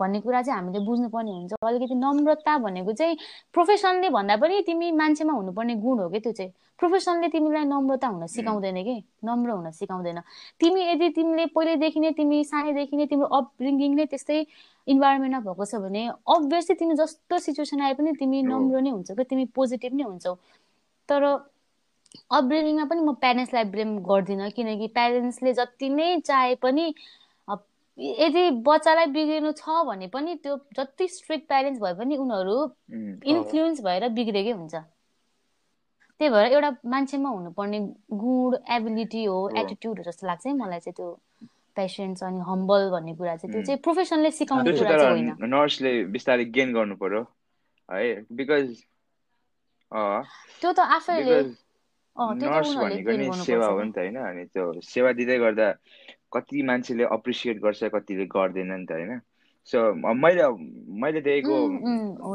भन्ने 0.00 0.20
कुरा 0.20 0.42
चाहिँ 0.42 0.58
हामीले 0.58 0.80
बुझ्नुपर्ने 0.86 1.30
हुन्छ। 1.30 1.52
अलिकति 1.62 1.94
नम्रता 1.94 2.56
भनेको 2.58 2.92
चाहिँ 2.92 3.16
प्रोफेसनले 3.54 4.08
भन्दा 4.10 4.36
पनि 4.36 4.60
तिमी 4.66 4.90
मान्छेमा 4.92 5.32
हुनुपर्ने 5.32 5.74
गुण 5.84 5.98
हो 5.98 6.08
कि 6.08 6.20
त्यो 6.20 6.32
चाहिँ। 6.32 6.52
प्रोफेसनले 6.78 7.28
तिमीलाई 7.28 7.64
नम्रता 7.64 8.08
हुन 8.08 8.26
सिकाउँदैन 8.26 8.82
कि? 8.82 8.96
नम्र 9.24 9.50
हुन 9.50 9.70
सिकाउँदैन। 9.70 10.18
तिमी 10.60 10.80
यदि 10.90 11.08
तिमीले 11.16 11.46
पहिल्यैदेखि 11.54 12.00
नै 12.00 12.10
तिमी 12.18 12.42
सानैदेखि 12.44 12.96
नै 12.96 13.06
तिम्रो 13.06 13.26
अपब्रिङ्गिङ 13.26 13.94
नै 13.94 14.06
त्यस्तै 14.06 14.38
इन्भाइरोमेन्टमा 14.86 15.40
भएको 15.46 15.64
छ 15.64 15.74
भने 15.78 16.02
अभियसली 16.08 16.74
तिमी 16.74 16.94
जस्तो 16.94 17.38
सिचुएसन 17.38 17.80
आए 17.80 17.94
पनि 17.94 18.12
तिमी 18.18 18.42
नम्र 18.42 18.80
नै 18.80 18.90
हुन्छौ 18.90 19.14
कि 19.14 19.24
तिमी 19.24 19.44
पोजिटिभ 19.54 19.94
नै 19.94 20.04
हुन्छौ। 20.04 20.34
तर 21.08 21.22
अपब्रिङ्गिङमा 22.30 22.84
पनि 22.90 23.00
म 23.00 23.14
प्यारेन्ट्सलाई 23.22 23.64
ब्लेम 23.72 23.90
गर्दिनँ 24.02 24.50
किनकि 24.50 24.86
प्यारेन्ट्सले 24.96 25.52
जति 25.54 25.88
नै 25.88 26.08
चाहे 26.20 26.54
पनि 26.60 26.94
यदि 27.98 28.42
बच्चालाई 28.66 29.06
बिग्रिनु 29.14 29.52
छ 29.52 29.84
भने 29.86 30.06
पनि 30.08 30.34
त्यो 30.42 30.56
जति 30.76 31.08
स्ट्रिक्ट 31.08 31.46
प्यारेन्ट्स 31.48 31.80
भए 31.82 31.94
पनि 31.94 32.16
उनीहरू 32.16 32.56
इन्फ्लुएन्स 33.32 33.80
भएर 33.84 34.08
बिग्रेकै 34.18 34.52
हुन्छ। 34.52 34.74
त्यही 36.20 36.30
भएर 36.32 36.52
एउटा 36.52 36.70
मान्छेमा 36.86 37.28
हुनुपर्ने 37.28 37.78
गुण 38.22 38.56
एबिलिटी 38.76 39.24
हो 39.24 39.38
एटिट्युड 39.58 39.98
हो 39.98 40.04
जस्तो 40.04 40.26
लाग्छ 40.26 40.46
है 40.46 40.52
मलाई 40.54 40.80
चाहिँ 40.80 40.94
त्यो 40.96 41.08
पेसेन्स 41.76 42.22
अनि 42.22 42.40
हम्बल 42.48 42.90
भन्ने 42.90 43.14
कुरा 43.16 43.36
चाहिँ। 43.36 43.52
त्यो 43.52 43.62
चाहिँ 43.66 43.80
प्रोफेसनले 43.82 44.30
सिकाउने 44.30 44.72
कुरा 44.78 44.96
चाहिँ 44.96 45.10
होइन। 45.10 45.52
नर्सले 45.54 45.92
बिस्तारै 46.16 46.44
गेन 46.56 46.72
गर्नु 46.74 46.96
पर्यो 46.96 47.22
है 47.88 48.08
बिकज 48.32 48.66
त्यो 50.60 50.72
त 50.72 50.80
आफैले 50.96 51.40
नर्स 52.16 52.74
भनेको 52.76 53.12
नि 53.20 53.26
सेवा 53.44 53.66
हो 53.66 53.82
नि 53.82 53.92
त 53.92 53.98
होइन 53.98 54.16
अनि 54.16 54.44
त्यो 54.52 54.64
सेवा 54.80 55.12
दिँदै 55.18 55.38
गर्दा 55.44 55.68
कति 56.34 56.62
मान्छेले 56.62 57.04
अप्रिसिएट 57.16 57.60
गर्छ 57.62 57.84
कतिले 57.94 58.26
गर्दैन 58.34 58.72
नि 58.72 58.86
त 58.86 58.92
होइन? 58.92 59.20
सो 59.66 59.78
मैले 59.94 60.48
मैले 61.02 61.20
देखेको 61.20 61.56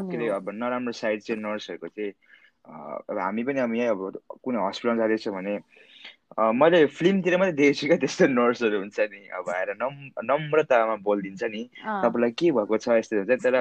के 0.10 0.18
अरे 0.18 0.28
अब 0.36 0.50
नराम्रो 0.54 0.92
साइड 0.96 1.22
चाहिँ 1.22 1.42
नर्सहरूको 1.42 1.88
चाहिँ 1.88 2.12
अब 3.10 3.18
हामी 3.20 3.44
पनि 3.44 3.60
अब 3.60 3.74
यहाँ 3.76 3.96
अब 3.96 4.20
कुनै 4.44 4.60
हस्पिटल 4.68 4.98
जाँदैछ 4.98 5.28
भने 5.36 5.60
मैले 6.60 6.86
फिल्मतिर 6.92 7.38
मात्रै 7.40 7.56
देखेको 7.56 7.80
छु 7.80 7.88
क्या 7.88 7.98
त्यस्तो 7.98 8.28
नर्सहरू 8.28 8.78
हुन्छ 8.80 9.00
नि। 9.00 9.22
अब 9.40 9.50
आएर 9.50 9.70
नम् 9.82 10.00
नम्रतामा 10.28 10.96
बोलिदिन्छ 11.04 11.44
नि। 11.44 11.64
तपाईँलाई 12.04 12.32
के 12.40 12.52
भएको 12.52 12.78
छ 12.78 13.00
यस्तो 13.00 13.16
हुन्छ। 13.24 13.40
तर 13.44 13.56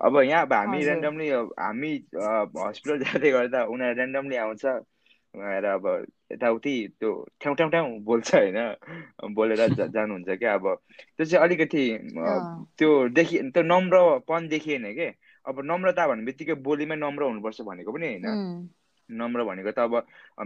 अब 0.00 0.20
यहाँ 0.20 0.42
अब 0.46 0.52
हामी 0.52 0.78
ऱ्यान्डमली 0.84 1.28
हामी 1.32 1.92
हस्पिटल 2.12 2.98
जाँदै 3.04 3.30
गर्दा 3.32 3.64
उनीहरू 3.72 3.96
ऱ्यान्डमली 3.96 4.36
आउँछ। 4.44 4.64
आएर 5.34 5.64
अब 5.64 5.86
यताउति 6.32 6.72
त्यो 7.00 7.10
ठ्याउ 7.40 7.54
ठ्याउ 7.54 7.70
ठ्याउ 7.70 7.98
बोल्छ 8.00 8.34
होइन। 8.34 9.34
बोलेर 9.34 9.60
जानुहुन्छ 9.88 10.38
क्या 10.38 10.54
अब। 10.54 10.66
त्यो 11.18 11.26
चाहिँ 11.26 11.44
अलिकति 11.44 11.82
त्यो 12.78 12.90
देखि 13.08 13.38
त्यो 13.50 13.62
नम्रपन 13.62 14.48
देखिएन 14.48 14.92
के 14.92 15.08
अब 15.46 15.60
नम्रता 15.64 16.06
भन्ने 16.06 16.24
बित्तिकै 16.24 16.54
बोलीमै 16.62 16.96
नम्र 16.96 17.22
हुनुपर्छ 17.24 17.60
भनेको 17.62 17.92
पनि 17.92 18.06
होइन। 18.06 18.26
नम्र 19.10 19.44
भनेको 19.44 19.70
त 19.70 19.78
अब 19.78 19.94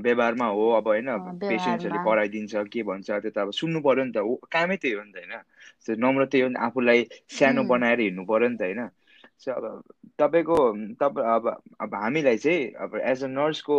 व्यवहारमा 0.02 0.46
हो 0.46 0.70
अब 0.70 0.88
होइन 0.88 1.08
पेसेन्ट्सहरूले 1.42 2.02
कराइदिन्छ 2.04 2.64
के 2.72 2.82
भन्छ 2.82 3.10
त्यो 3.10 3.30
त 3.30 3.38
अब 3.38 3.50
सुन्नु 3.52 3.80
पर्यो 3.80 4.04
नि 4.04 4.12
त। 4.12 4.18
कामै 4.50 4.76
त्यही 4.76 4.94
हो 4.94 5.02
नि 5.02 5.12
त 5.12 5.16
होइन। 5.18 5.98
नम्र 5.98 6.26
त्यही 6.26 6.42
हो 6.42 6.48
नि 6.48 6.58
आफूलाई 6.60 7.04
सानो 7.30 7.64
बनाएर 7.64 8.00
हिँड्नु 8.00 8.24
पर्यो 8.24 8.48
नि 8.48 8.56
त 8.56 8.62
होइन। 8.62 8.88
सो 9.38 9.52
अब 9.52 9.82
तपाईँको 10.18 10.56
तपाईँ 10.94 11.26
अब 11.26 11.48
अब 11.80 11.94
हामीलाई 11.94 12.36
चाहिँ 12.38 12.72
अब 12.78 12.96
एज 13.04 13.24
अ 13.24 13.28
नर्सको 13.28 13.78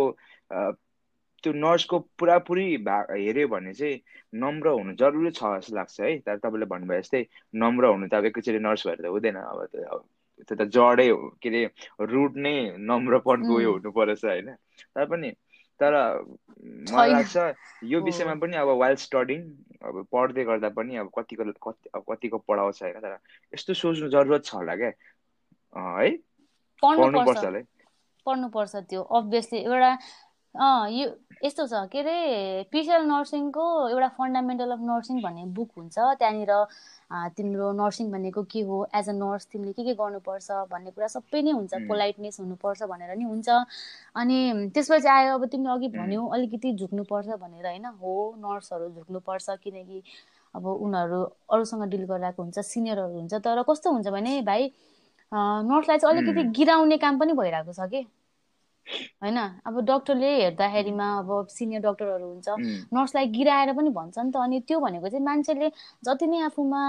त्यो 1.42 1.52
नर्सको 1.54 1.98
पुरापुरी 2.18 2.66
भा 2.82 2.96
हेऱ्यो 3.10 3.48
भने 3.48 3.72
चाहिँ 3.74 4.00
नम्र 4.32 4.68
हुनु 4.68 4.92
जरुरी 5.00 5.30
छ 5.30 5.42
जस्तो 5.58 5.76
लाग्छ 5.76 6.00
है। 6.00 6.18
तर 6.26 6.36
तपाईँले 6.38 6.66
भन्नुभयो 6.66 7.00
जस्तै 7.00 7.22
नम्र 7.54 7.84
हुनु 7.94 8.06
त 8.08 8.14
अब 8.14 8.24
एकैचोटि 8.30 8.58
नर्स 8.58 8.86
भएर 8.86 9.02
त 9.02 9.06
हुँदैन। 9.06 9.36
अब 9.36 9.58
त्यो 9.72 9.98
त्यो 10.44 10.56
त 10.56 10.62
जडै 10.70 11.08
हो 11.08 11.18
के 11.42 11.48
अरे 11.48 11.62
रुट 12.06 12.36
नै 12.36 12.54
नम्रपनको 12.78 13.54
उयो 13.54 13.70
हुनु 13.72 13.90
परेछ 13.90 14.24
होइन। 14.24 14.54
तर 14.94 15.06
पनि 15.06 15.30
तर 15.80 15.94
मलाई 16.90 17.10
लाग्छ 17.10 17.36
यो 17.86 17.98
विषयमा 18.02 18.34
पनि 18.42 18.56
अब 18.58 18.68
वाइल्ड 18.82 18.98
स्टडिङ 18.98 19.40
अब 19.86 19.94
पढ्दै 20.12 20.44
गर्दा 20.44 20.68
पनि 20.74 20.96
अब 20.98 21.10
कतिको 21.18 21.44
कति 21.66 21.90
अब 21.94 22.02
कतिको 22.10 22.38
पढाउँछ 22.50 22.82
होइन। 22.82 22.98
तर 22.98 23.18
यस्तो 23.54 23.74
सोच्नु 23.78 24.08
जरुरत 24.10 24.44
छ 24.44 24.54
होला 24.54 24.74
क्या। 24.74 24.92
है? 25.98 26.10
पढ्नुपर्छ। 26.82 27.44
होला 27.44 27.60
पढ्नुपर्छ 28.26 28.74
त्यो 28.90 29.02
अभियसली 29.18 29.58
एउटा 29.58 29.92
यो 30.58 31.08
यस्तो 31.44 31.66
छ 31.70 31.86
के 31.90 31.98
अरे 32.00 32.14
पिसिएल 32.72 33.02
नर्सिङको 33.06 33.64
एउटा 33.88 34.08
फन्डामेन्टल 34.18 34.70
अफ 34.74 34.80
नर्सिङ 34.82 35.20
भन्ने 35.22 35.44
बुक 35.54 35.70
हुन्छ। 35.78 35.98
त्यहाँनिर 36.18 36.52
तिम्रो 37.38 37.70
नर्सिङ 37.78 38.10
भनेको 38.12 38.42
के 38.52 38.60
हो? 38.66 38.78
एज 38.94 39.08
अ 39.08 39.12
नर्स 39.12 39.46
तिमीले 39.52 39.72
के 39.72 39.84
के 39.84 39.94
गर्नुपर्छ 39.94 40.50
भन्ने 40.72 40.90
कुरा 40.90 41.06
सबै 41.14 41.42
नै 41.42 41.52
हुन्छ। 41.58 41.74
पोलाइटनेस 41.88 42.40
हुनुपर्छ 42.40 42.82
भनेर 42.90 43.14
नि 43.16 43.24
हुन्छ। 43.24 43.48
अनि 44.18 44.38
त्यसपछि 44.74 45.08
आयो 45.08 45.38
अब 45.38 45.46
तिमीले 45.46 45.72
अघि 45.72 45.88
भन्यौ 45.94 46.26
अलिकति 46.26 46.74
झुक्नुपर्छ 46.74 47.28
भनेर 47.38 47.66
होइन? 47.66 47.86
हो 48.02 48.12
नर्सहरू 48.42 48.88
झुक्नुपर्छ 48.90 49.46
किनकि 49.62 50.02
अब 50.54 50.66
उनीहरू 50.66 51.22
अरूसँग 51.54 51.82
डिल 51.94 52.04
गरिरहेको 52.10 52.42
हुन्छ 52.42 52.58
सिनियरहरू 52.58 53.14
हुन्छ। 53.14 53.34
तर 53.46 53.62
कस्तो 53.62 53.90
हुन्छ 53.94 54.08
भने 54.10 54.40
भाइ 54.42 54.70
नर्सलाई 55.32 55.98
चाहिँ 55.98 56.16
अलिकति 56.16 56.42
गिराउने 56.58 56.96
काम 56.98 57.18
पनि 57.18 57.32
भइरहेको 57.38 57.72
छ 57.72 57.90
कि? 57.94 58.06
होइन? 59.22 59.38
अब 59.66 59.80
डक्टरले 59.84 60.30
हेर्दाखेरिमा 60.42 61.06
अब 61.18 61.46
सिनियर 61.50 61.82
डक्टरहरू 61.82 62.26
हुन्छ। 62.28 62.48
नर्सलाई 62.94 63.26
गिराएर 63.36 63.72
पनि 63.72 63.90
भन्छ 63.90 64.18
नि 64.18 64.30
त। 64.32 64.36
अनि 64.36 64.60
त्यो 64.68 64.80
भनेको 64.80 65.08
चाहिँ 65.08 65.24
मान्छेले 65.24 65.70
जति 66.04 66.26
नै 66.26 66.38
आफूमा 66.40 66.82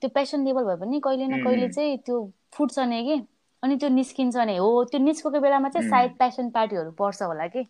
त्यो 0.00 0.10
पेसन 0.14 0.44
लेभल 0.44 0.64
भए 0.64 0.76
पनि 0.76 1.00
कहिले 1.00 1.26
न 1.26 1.44
कहिले 1.44 1.68
चाहिँ 1.68 1.98
त्यो 1.98 2.16
फुट्छ 2.54 2.78
नि 2.78 3.02
कि? 3.04 3.16
अनि 3.62 3.76
त्यो 3.76 3.88
निस्किन्छ 3.88 4.36
नि 4.36 4.56
हो। 4.56 4.84
त्यो 4.84 5.00
निस्केको 5.00 5.40
बेलामा 5.40 5.68
चाहिँ 5.68 5.88
सायद 5.90 6.10
पेसन 6.18 6.50
पार्टीहरू 6.50 6.90
पर्छ 6.90 7.22
होला 7.22 7.46
कि? 7.46 7.64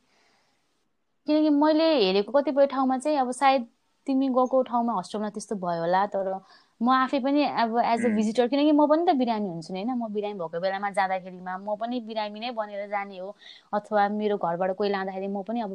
किनकि 1.27 1.51
मैले 1.51 1.85
हेरेको 2.05 2.33
कतिपय 2.33 2.67
ठाउँमा 2.67 2.99
चाहिँ 2.99 3.19
अब 3.19 3.31
सायद 3.31 3.67
तिमी 4.07 4.29
गएको 4.29 4.63
ठाउँमा 4.63 4.99
हस्टेलमा 4.99 5.31
त्यस्तो 5.31 5.57
भयो 5.57 5.81
होला 5.81 6.07
तर 6.07 6.33
म 6.81 6.91
आफै 6.95 7.19
पनि 7.21 7.45
अब 7.57 7.77
एज 7.85 8.05
अ 8.05 8.09
भिजिटर 8.11 8.49
किनकि 8.49 8.73
म 8.73 8.87
पनि 8.89 9.05
त 9.05 9.15
बिरामी 9.19 9.49
हुन्छु 9.49 9.73
नि 9.75 9.81
होइन। 9.81 9.91
म 9.95 10.09
बिरामी 10.13 10.39
भएको 10.41 10.61
बेलामा 10.61 10.91
जाँदाखेरिमा 10.93 11.57
म 11.59 11.77
पनि 11.77 12.01
बिरामी 12.03 12.41
नै 12.41 12.51
बनेर 12.53 12.87
जाने 12.89 13.19
हो। 13.19 13.35
अथवा 13.75 14.09
मेरो 14.11 14.37
घरबाट 14.39 14.77
कोही 14.77 14.91
लाँदाखेरि 14.91 15.27
म 15.29 15.43
पनि 15.45 15.61
अब 15.61 15.73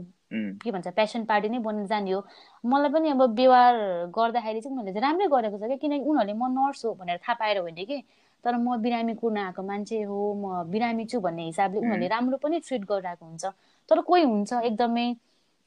के 0.62 0.72
भन्छ 0.72 0.88
पेसेन्ट 0.96 1.28
पार्टी 1.28 1.50
नै 1.50 1.60
बनेर 1.62 1.86
जाने 1.88 2.12
हो। 2.12 2.22
मलाई 2.63 2.89
पनि 2.92 3.10
अब 3.10 3.22
व्यवहार 3.36 3.76
गर्दाखेरि 4.16 4.62
चाहिँ 4.62 4.74
उनीहरूले 4.74 4.94
चाहिँ 4.94 5.06
राम्रै 5.06 5.28
गरेको 5.30 5.58
छ 5.58 5.63
क्या। 5.66 5.78
किनकि 5.78 6.06
उनीहरूले 6.06 6.34
म 6.36 6.52
नर्स 6.54 6.86
हो 6.86 6.94
भनेर 6.96 7.18
थाहा 7.20 7.34
पाएर 7.36 7.58
होइन 7.60 7.84
कि। 7.86 8.02
तर 8.44 8.56
म 8.58 8.78
बिरामी 8.82 9.13
कुर्न 9.16 9.38
आएको 9.39 9.63
मान्छे 9.63 10.02
हो 10.04 10.18
म 10.36 10.63
बिरामी 10.72 11.06
छु 11.08 11.20
भन्ने 11.22 11.46
हिसाबले 11.46 11.80
उनीहरूले 11.80 12.08
राम्रो 12.10 12.38
पनि 12.39 12.60
ट्रिट 12.62 12.86
गरिरहेको 12.86 13.26
हुन्छ। 13.26 13.46
तर 13.89 14.02
कोही 14.04 14.24
हुन्छ 14.26 14.54
एकदमै 14.63 15.08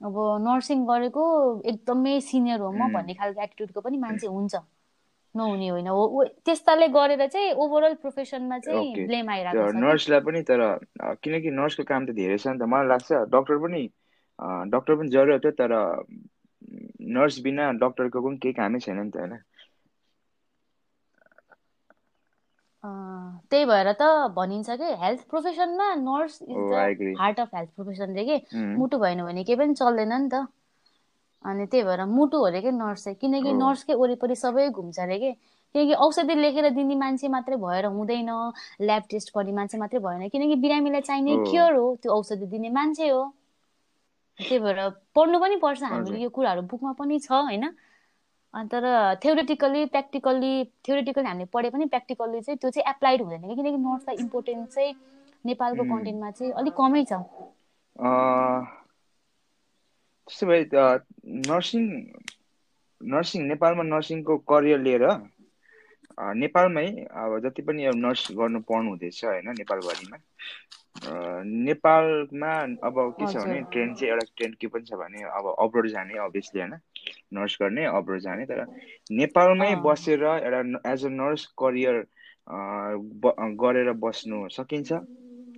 अब 0.01 0.17
नर्सिङ 0.43 0.85
गरेको 0.87 1.25
एकदमै 1.73 2.15
सिनियर 2.23 2.61
हो। 2.61 2.71
म 2.73 2.89
भन्ने 2.93 3.15
खालको 3.17 3.43
एटिट्युडको 3.43 3.81
पनि 3.83 3.99
मान्छे 3.99 4.27
हुन्छ। 4.29 4.63
नहुने 5.37 5.69
होइन। 5.69 5.89
हो 5.89 6.25
त्यस्ताले 6.45 6.89
गरेर 6.97 7.27
चाहिँ 7.27 7.53
ओभरअल 7.65 7.95
प्रोफेसनमा 8.03 8.59
चाहिँ 8.59 9.07
ब्लेम 9.07 9.31
आइरहेको 9.31 9.67
छ 9.73 9.85
नर्सलाई 9.85 10.21
पनि 10.29 10.43
तर 10.51 10.63
किनकि 11.23 11.51
नर्सको 11.61 11.85
काम 11.91 12.07
त 12.07 12.17
धेरै 12.21 12.39
छ 12.39 12.47
नि 12.49 12.59
त। 12.59 12.71
मलाई 12.75 12.89
लाग्छ 12.89 13.23
डक्टर 13.35 13.59
पनि 13.65 13.83
डक्टर 14.73 14.95
पनि 14.97 15.09
जरुरत 15.09 15.47
हो 15.47 15.53
तर 15.61 15.77
नर्स 17.17 17.39
बिना 17.43 17.71
डक्टरको 17.83 18.25
पनि 18.29 18.37
केही 18.43 18.55
कामै 18.55 18.81
छैन 18.87 18.99
नि 19.03 19.11
त 19.11 19.17
होइन? 19.17 19.39
त्यही 23.51 23.65
भएर 23.65 23.89
त 23.93 24.09
भनिन्छ 24.35 24.77
कि 24.81 24.91
health 25.01 25.23
प्रोफेसनमा 25.31 25.87
nurse 26.03 26.43
is 26.43 26.57
the 26.73 27.17
heart 27.21 27.41
of 27.41 27.55
health 27.55 27.71
profession 27.75 28.15
रे 28.15 28.25
कि? 28.25 28.37
उम्, 28.55 28.75
मुटु 28.79 28.99
भएन 28.99 29.25
भने 29.25 29.45
केही 29.45 29.59
पनि 29.59 29.75
चल्दैन 29.75 30.13
नि 30.15 30.29
त। 30.35 30.47
अनि 31.47 31.67
त्यही 31.67 31.85
भएर 31.85 32.05
मुटु 32.11 32.39
अरे 32.43 32.61
कि 32.63 32.71
नर्स 32.73 33.05
चाहिँ? 33.05 33.17
किनकि 33.21 33.53
नर्सकै 33.53 33.95
वरिपरि 33.95 34.37
सबै 34.37 34.69
घुम्छ 34.71 34.99
अरे 35.01 35.19
कि? 35.19 35.33
किनकि 35.75 35.95
औषधि 35.95 36.35
लेखेर 36.35 36.69
दिने 36.75 36.95
मान्छे 36.97 37.29
मात्रै 37.29 37.57
भएर 37.57 37.85
हुँदैन 37.87 38.31
ल्याब 38.81 39.03
टेस्ट 39.11 39.31
गर्ने 39.37 39.53
मान्छे 39.53 39.79
मात्रै 39.79 40.01
भएन। 40.01 40.29
किनकि 40.29 40.57
बिरामीलाई 40.63 41.01
चाहिने 41.01 41.37
केयर 41.51 41.75
हो 41.75 41.95
त्यो 42.03 42.13
औषधि 42.13 42.47
दिने 42.47 42.71
मान्छे 42.71 43.09
हो। 43.09 43.23
त्यही 44.39 44.59
भएर 44.59 44.79
पढ्नु 45.15 45.39
पनि 45.41 45.57
पर्छ 45.57 45.83
हामीले 45.83 46.19
यो 46.23 46.29
कुराहरू 46.31 46.63
बुकमा 46.71 46.93
पनि 46.99 47.19
छ 47.21 47.33
होइन? 47.33 47.69
तर 48.73 48.85
थ्योरिटिकली 49.23 49.85
प्र्याक्टिकल्ली 49.93 50.53
थ्योरिटिकली 50.85 51.25
हामीले 51.25 51.45
पढे 51.53 51.71
पनि 51.71 51.85
प्र्याक्टिकल्ली 51.87 52.41
चाहिँ 52.41 52.59
त्यो 52.59 52.71
चाहिँ 52.71 52.91
एप्लाइड 52.91 53.23
हुँदैन 53.23 53.43
कि? 53.49 53.55
किनकि 53.55 53.77
नर्सलाई 53.77 54.17
इम्पोर्टेन्स 54.25 54.75
चाहिँ 54.75 54.95
नेपालको 55.45 55.85
कन्टेन्टमा 55.85 56.31
चाहिँ 56.31 56.53
अलिक 56.53 56.75
कमै 56.75 57.05
छ। 57.05 57.21
त्यसो 60.27 60.47
भए 60.47 60.61
नर्सिङ 61.51 61.85
नर्सिङ 63.01 63.41
नेपालमा 63.49 63.85
नर्सिङको 63.95 64.37
करियर 64.51 64.79
लिएर 64.87 65.05
नेपालमै 66.43 66.87
अब 67.23 67.39
जति 67.45 67.63
पनि 67.63 67.85
अब 67.87 67.97
नर्स 68.05 68.23
गर्नु 68.39 68.61
पाउनु 68.69 68.89
हुँदैछ 68.91 69.25
होइन 69.25 69.49
नेपालभरिमा। 69.59 70.19
नेपालमा 71.67 72.53
अब 72.89 72.97
के 73.19 73.27
छ 73.33 73.37
भने 73.37 73.61
ट्रेन्ड 73.73 73.97
चाहिँ 73.97 74.11
एउटा 74.13 74.25
ट्रेन्ड 74.37 74.55
के 74.61 74.67
पनि 74.73 74.85
छ 74.89 74.99
भने 75.01 75.23
अब 75.39 75.45
अब्रोड 75.65 75.89
जाने 75.95 76.19
अभियसली 76.25 76.61
होइन 76.61 76.75
नर्स 77.37 77.57
गर्ने 77.63 77.85
अब्रोड 77.93 78.21
जाने 78.27 78.47
तर 78.51 78.65
नेपालमै 79.21 79.75
बसेर 79.85 80.25
एउटा 80.25 80.61
एज 80.93 81.05
अ 81.05 81.13
नर्स 81.21 81.47
करियर 81.63 81.97
गरेर 83.63 83.93
बस्नु 84.07 84.49
सकिन्छ 84.57 84.91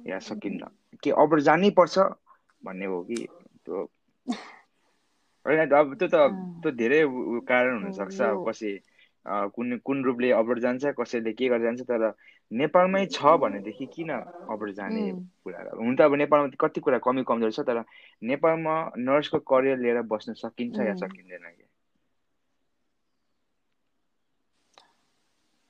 या 0.09 0.18
सकिन्न। 0.26 0.62
कि 1.02 1.11
अब्रोड 1.22 1.40
जानै 1.48 1.70
पर्छ 1.78 1.98
भन्ने 2.64 2.87
हो 2.87 3.02
कि 3.09 3.26
त्यो? 3.64 3.87
होइन 5.46 5.70
अब 5.72 5.94
त्यो 5.94 6.09
त 6.09 6.16
त्यो 6.62 6.70
धेरै 6.74 7.01
कारण 7.46 7.72
हुनसक्छ। 7.79 8.20
अब 8.22 8.44
कसै 8.48 8.72
कुन 9.55 9.77
कुन 9.85 10.03
रूपले 10.05 10.31
अब्रोड 10.33 10.59
जान्छ 10.61 10.92
कसैले 10.98 11.33
के 11.33 11.48
गरेर 11.48 11.62
जान्छ 11.62 11.83
तर 11.90 12.12
नेपालमै 12.51 13.05
छ 13.09 13.33
भनेदेखि 13.38 13.87
किन 13.88 14.11
अब्रोड 14.11 14.72
जाने 14.74 15.03
कुरा 15.44 15.64
हुन 15.77 15.96
त 15.96 16.01
अब 16.03 16.14
नेपालमा 16.16 16.48
कति 16.59 16.81
कुरा 16.81 16.98
कमी 17.05 17.24
कमजोर 17.29 17.53
छ 17.53 17.66
तर 17.68 17.83
नेपालमा 18.24 18.77
नर्सको 19.05 19.38
करियर 19.46 19.79
लिएर 19.79 20.03
बस्न 20.09 20.33
सकिन्छ 20.40 20.79
या। 20.81 20.94
सकिँदैन 20.96 21.51
कि 21.51 21.67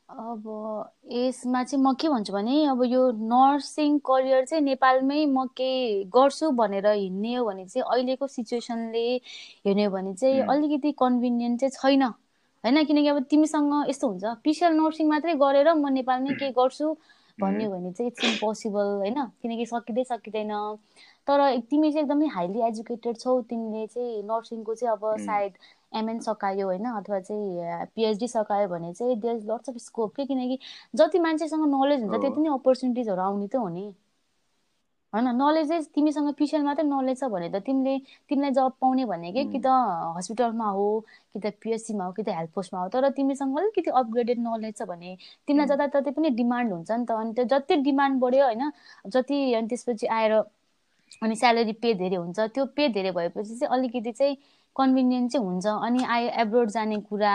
अब 0.09 0.44
यसमा 1.12 1.62
चाहिँ 1.64 1.83
म 1.85 1.92
के 1.94 2.09
भन्छु 2.09 2.33
भने 2.33 2.64
अब 2.66 2.83
यो 2.85 3.01
नर्सिङ 3.29 3.99
करियर 4.01 4.44
चाहिँ 4.44 4.64
नेपालमै 4.64 5.25
म 5.27 5.44
केही 5.57 6.05
गर्छु 6.14 6.51
भनेर 6.53 6.87
हिँड्ने 6.87 7.35
हो 7.35 7.44
भने 7.44 7.66
चाहिँ 7.66 7.85
अहिलेको 7.85 8.27
सिचुएसनले 8.27 9.05
हेर्ने 9.66 9.85
हो 9.85 9.90
भने 9.90 10.14
चाहिँ 10.14 10.40
अलिकति 10.49 10.92
कन्भिनियन्ट 10.99 11.61
चाहिँ 11.61 11.71
छैन। 11.73 12.03
होइन? 12.03 12.85
किनकि 12.85 13.09
अब 13.09 13.23
तिमीसँग 13.31 13.73
यस्तो 13.88 14.09
हुन्छ 14.09 14.25
पिसिएल 14.44 14.73
नर्सिङ 14.73 15.09
मात्रै 15.09 15.35
गरेर 15.37 15.73
म 15.75 15.88
नेपालमै 15.92 16.35
केही 16.35 16.53
गर्छु 16.53 16.97
भन्ने 17.38 17.64
हो 17.64 17.71
भने 17.73 17.92
चाहिँ 17.92 18.11
इट्स 18.11 18.25
इम्पोसिबल 18.25 18.87
होइन? 18.99 19.25
किनकि 19.42 19.66
सकिँदै 19.66 20.05
सकिँदैन। 20.05 20.53
तर 21.27 21.40
तिमी 21.71 21.92
चाहिँ 21.92 22.05
एकदमै 22.05 22.27
हाइली 22.29 22.61
एजुकेटेड 22.66 23.16
छौ 23.18 23.40
तिमीले 23.42 23.87
चाहिँ 23.87 24.23
नर्सिङको 24.25 24.75
चाहिँ 24.75 24.92
अब 24.92 25.05
सायद 25.21 25.53
एमएन 25.92 26.18
सकायो 26.20 26.66
होइन 26.66 26.85
अथवा 26.87 27.20
चाहिँ 27.20 27.87
पिएचडी 27.94 28.29
सकायो 28.29 28.68
भने 28.68 28.92
चाहिँ 28.94 29.16
there 29.20 29.37
is 29.37 29.46
lots 29.51 29.68
of 29.70 29.77
scope 29.81 30.14
के 30.16 30.27
किनकि 30.27 30.59
जति 30.94 31.18
मान्छेसँग 31.20 31.66
नलेज 31.68 32.03
हुन्छ 32.03 32.14
त्यति 32.16 32.40
नै 32.40 32.48
अपर्च्युनिटिजहरू 32.55 33.22
आउने 33.22 33.48
त 33.48 33.57
हो 33.57 33.68
नि। 33.70 33.87
होइन 35.12 35.29
नलेज 35.37 35.70
तिमीसँग 35.94 36.33
पिसिएल 36.35 36.62
मात्रै 36.62 36.85
नलेज 36.87 37.18
छ 37.20 37.24
भने 37.33 37.48
त 37.51 37.61
तिमीले 37.66 37.94
तिमीलाई 38.31 38.51
जब 38.53 38.72
पाउने 38.81 39.05
भनेकै 39.07 39.44
कि 39.46 39.59
त 39.59 39.68
हस्पिटलमा 40.16 40.68
हो 40.70 40.85
कि 41.33 41.40
त 41.40 41.53
पिएचसीमा 41.62 42.05
हो 42.05 42.12
कि 42.12 42.22
त 42.22 42.29
हेल्थ 42.31 42.51
पोस्टमा 42.55 42.81
हो 42.81 42.88
तर 42.90 43.09
तिमीसँग 43.12 43.57
अलिकति 43.59 43.90
अपग्रेडेड 43.94 44.38
नलेज 44.40 44.74
छ 44.77 44.88
भने 44.88 45.16
तिमीलाई 45.48 45.66
जताततै 45.68 46.11
पनि 46.12 46.31
डिमान्ड 46.37 46.72
हुन्छ 46.72 46.90
नि 46.92 47.05
त। 47.07 47.11
अनि 47.14 47.33
त्यो 47.35 47.44
जति 47.48 47.77
डिमान्ड 47.83 48.20
बढ्यो 48.20 48.44
होइन 48.44 48.70
जति 49.09 49.38
अनि 49.55 49.68
त्यसपछि 49.68 50.07
आएर 50.12 50.33
अनि 51.22 51.37
स्यालेरी 51.37 51.72
पे 51.83 51.92
धेरै 51.94 52.16
हुन्छ 52.16 52.40
त्यो 52.55 52.64
पे 52.77 52.88
धेरै 52.90 53.11
भएपछि 53.12 53.55
चाहिँ 53.55 53.72
अलिकति 53.72 54.12
चाहिँ 54.12 54.37
कन्भिनियन्ट 54.76 55.33
चाहिँ 55.33 55.46
हुन्छ। 55.46 55.66
अनि 55.66 56.04
आयो 56.04 56.31
एब्रोड 56.42 56.70
जाने 56.70 57.00
कुरा 57.09 57.35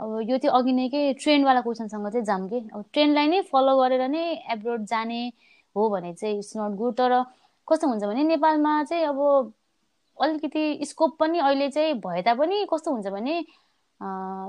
अब 0.00 0.20
यो 0.28 0.38
चाहिँ 0.38 0.56
अघि 0.58 0.72
नै 0.72 0.88
के 0.88 1.12
ट्रेन्डवाला 1.14 1.60
क्वेसनसँग 1.60 2.08
चाहिँ 2.08 2.24
जाऊँ 2.26 2.48
कि? 2.48 2.58
अब 2.74 2.84
ट्रेन्डलाई 2.92 3.26
नै 3.28 3.40
फलो 3.52 3.76
गरेर 3.80 4.08
नै 4.08 4.24
एब्रोड 4.52 4.84
जाने 4.88 5.20
हो 5.76 5.88
भने 5.90 6.12
चाहिँ 6.14 6.38
इट्स 6.38 6.52
नट 6.56 6.76
गुड। 6.76 6.94
तर 6.96 7.12
कस्तो 7.68 7.88
हुन्छ 7.88 8.04
भने 8.04 8.22
नेपालमा 8.24 8.82
चाहिँ 8.84 9.04
अब 9.06 9.52
अलिकति 10.18 10.84
स्कोप 10.86 11.16
पनि 11.20 11.38
अहिले 11.38 11.68
चाहिँ 11.70 11.94
भए 12.00 12.22
तापनि 12.22 12.66
कस्तो 12.72 12.92
हुन्छ 12.92 13.06
भने 13.12 13.44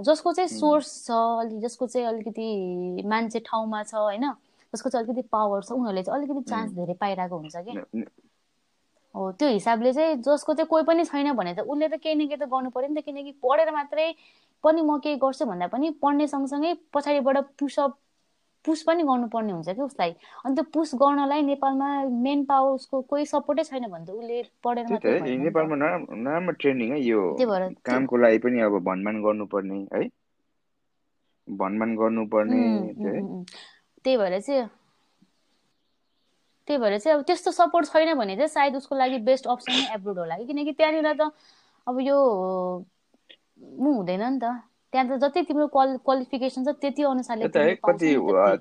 जसको 0.08 0.34
चाहिँ 0.34 0.48
सोर्स 0.50 0.90
छ 1.08 1.12
अलि 1.12 1.60
जसको 1.60 1.88
चाहिँ 1.88 2.08
अलिकति 2.08 3.04
मान्छे 3.06 3.40
ठाउँमा 3.40 3.84
छ 3.84 3.94
होइन? 3.96 4.26
जसको 4.74 4.90
चाहिँ 4.90 5.06
अलिकति 5.06 5.28
पावर 5.32 5.62
छ 5.64 5.72
उनीहरूले 5.72 6.04
चाहिँ 6.04 6.20
अलिकति 6.20 6.50
चान्स 6.50 6.72
धेरै 6.74 6.94
पाइरहेको 6.96 7.38
हुन्छ 7.38 7.56
कि? 7.68 8.06
हो 9.16 9.32
त्यो 9.40 9.48
हिसाबले 9.50 9.94
चाहिँ 9.94 10.16
जसको 10.24 10.54
चाहिँ 10.54 10.68
कोही 10.68 10.84
पनि 10.84 11.06
छैन 11.06 11.32
भने 11.36 11.54
त 11.56 11.60
उसले 11.68 11.88
त 11.90 12.00
केही 12.04 12.16
न 12.16 12.28
केही 12.28 12.38
त 12.38 12.48
गर्नु 12.54 12.70
पर्यो 12.72 12.90
नि 12.90 13.02
त 13.02 13.06
किनकि 13.06 13.32
पढेर 13.44 13.72
मात्रै 13.72 14.08
पनि 14.64 14.82
म 14.82 14.98
केही 15.00 15.16
गर्छु 15.18 15.46
भन्दा 15.46 15.68
पनि 15.68 15.90
पढ्ने 16.02 16.28
सँगसँगै 16.28 16.74
पछाडिबाट 16.94 17.38
पुसअप 17.60 17.98
पुस 18.66 18.84
पनि 18.84 19.04
गर्नुपर्ने 19.04 19.52
हुन्छ 19.52 19.70
कि 19.70 19.82
उसलाई। 19.82 20.12
अनि 20.46 20.56
त्यो 20.56 20.64
पुस 20.74 20.94
गर्नलाई 20.96 21.42
नेपालमा 21.42 21.88
मेन 22.26 22.44
पावर 22.46 22.74
उसको 22.74 23.02
कोही 23.10 23.26
सपोर्टै 23.26 23.64
छैन 23.64 23.88
भने 23.90 24.06
त 24.06 24.10
उसले 24.12 24.42
पढेर 24.64 24.88
मात्रै 24.88 25.20
नेपालमा 25.38 25.76
नराम्रो 25.76 26.56
है 26.92 27.00
यो 27.02 27.22
कामको 27.86 28.18
लागि 28.18 28.38
पनि 28.46 28.62
अब 28.62 28.78
भनभान 28.86 29.22
गर्नुपर्ने 29.24 29.80
है। 29.96 30.04
भनभान 31.48 31.96
गर्नुपर्ने। 31.98 32.62
त्यही 34.04 34.18
भएर 34.18 34.40
चाहिँ 34.40 34.68
त्यही 36.68 36.80
भएर 36.80 36.98
चाहिँ 36.98 37.18
अब 37.18 37.24
त्यस्तो 37.26 37.52
सपोर्ट 37.52 37.86
छैन 37.88 38.14
भने 38.18 38.36
चाहिँ 38.36 38.48
सायद 38.50 38.76
उसको 38.76 38.96
लागि 38.96 39.18
बेस्ट 39.30 39.48
अप्सन 39.48 39.72
नै 39.74 39.94
एब्रोड 39.96 40.18
होला 40.20 40.38
कि? 40.38 40.46
किनकि 40.46 40.72
त्यहाँनिर 40.74 41.14
त 41.22 41.32
अब 41.88 42.00
यो 42.02 42.18
ऊ 43.62 43.94
हुँदैन 43.94 44.24
नि 44.24 44.40
त। 44.40 44.46
त्यहाँ 44.94 45.08
त 45.08 45.20
जति 45.24 45.42
तिम्रो 45.48 45.68
क्वालि 45.68 45.98
क्वालिफिकेसन 46.06 46.66
छ 46.66 46.76
त्यति 46.82 47.04
अनुसारले 47.04 47.48
कति 47.80 48.10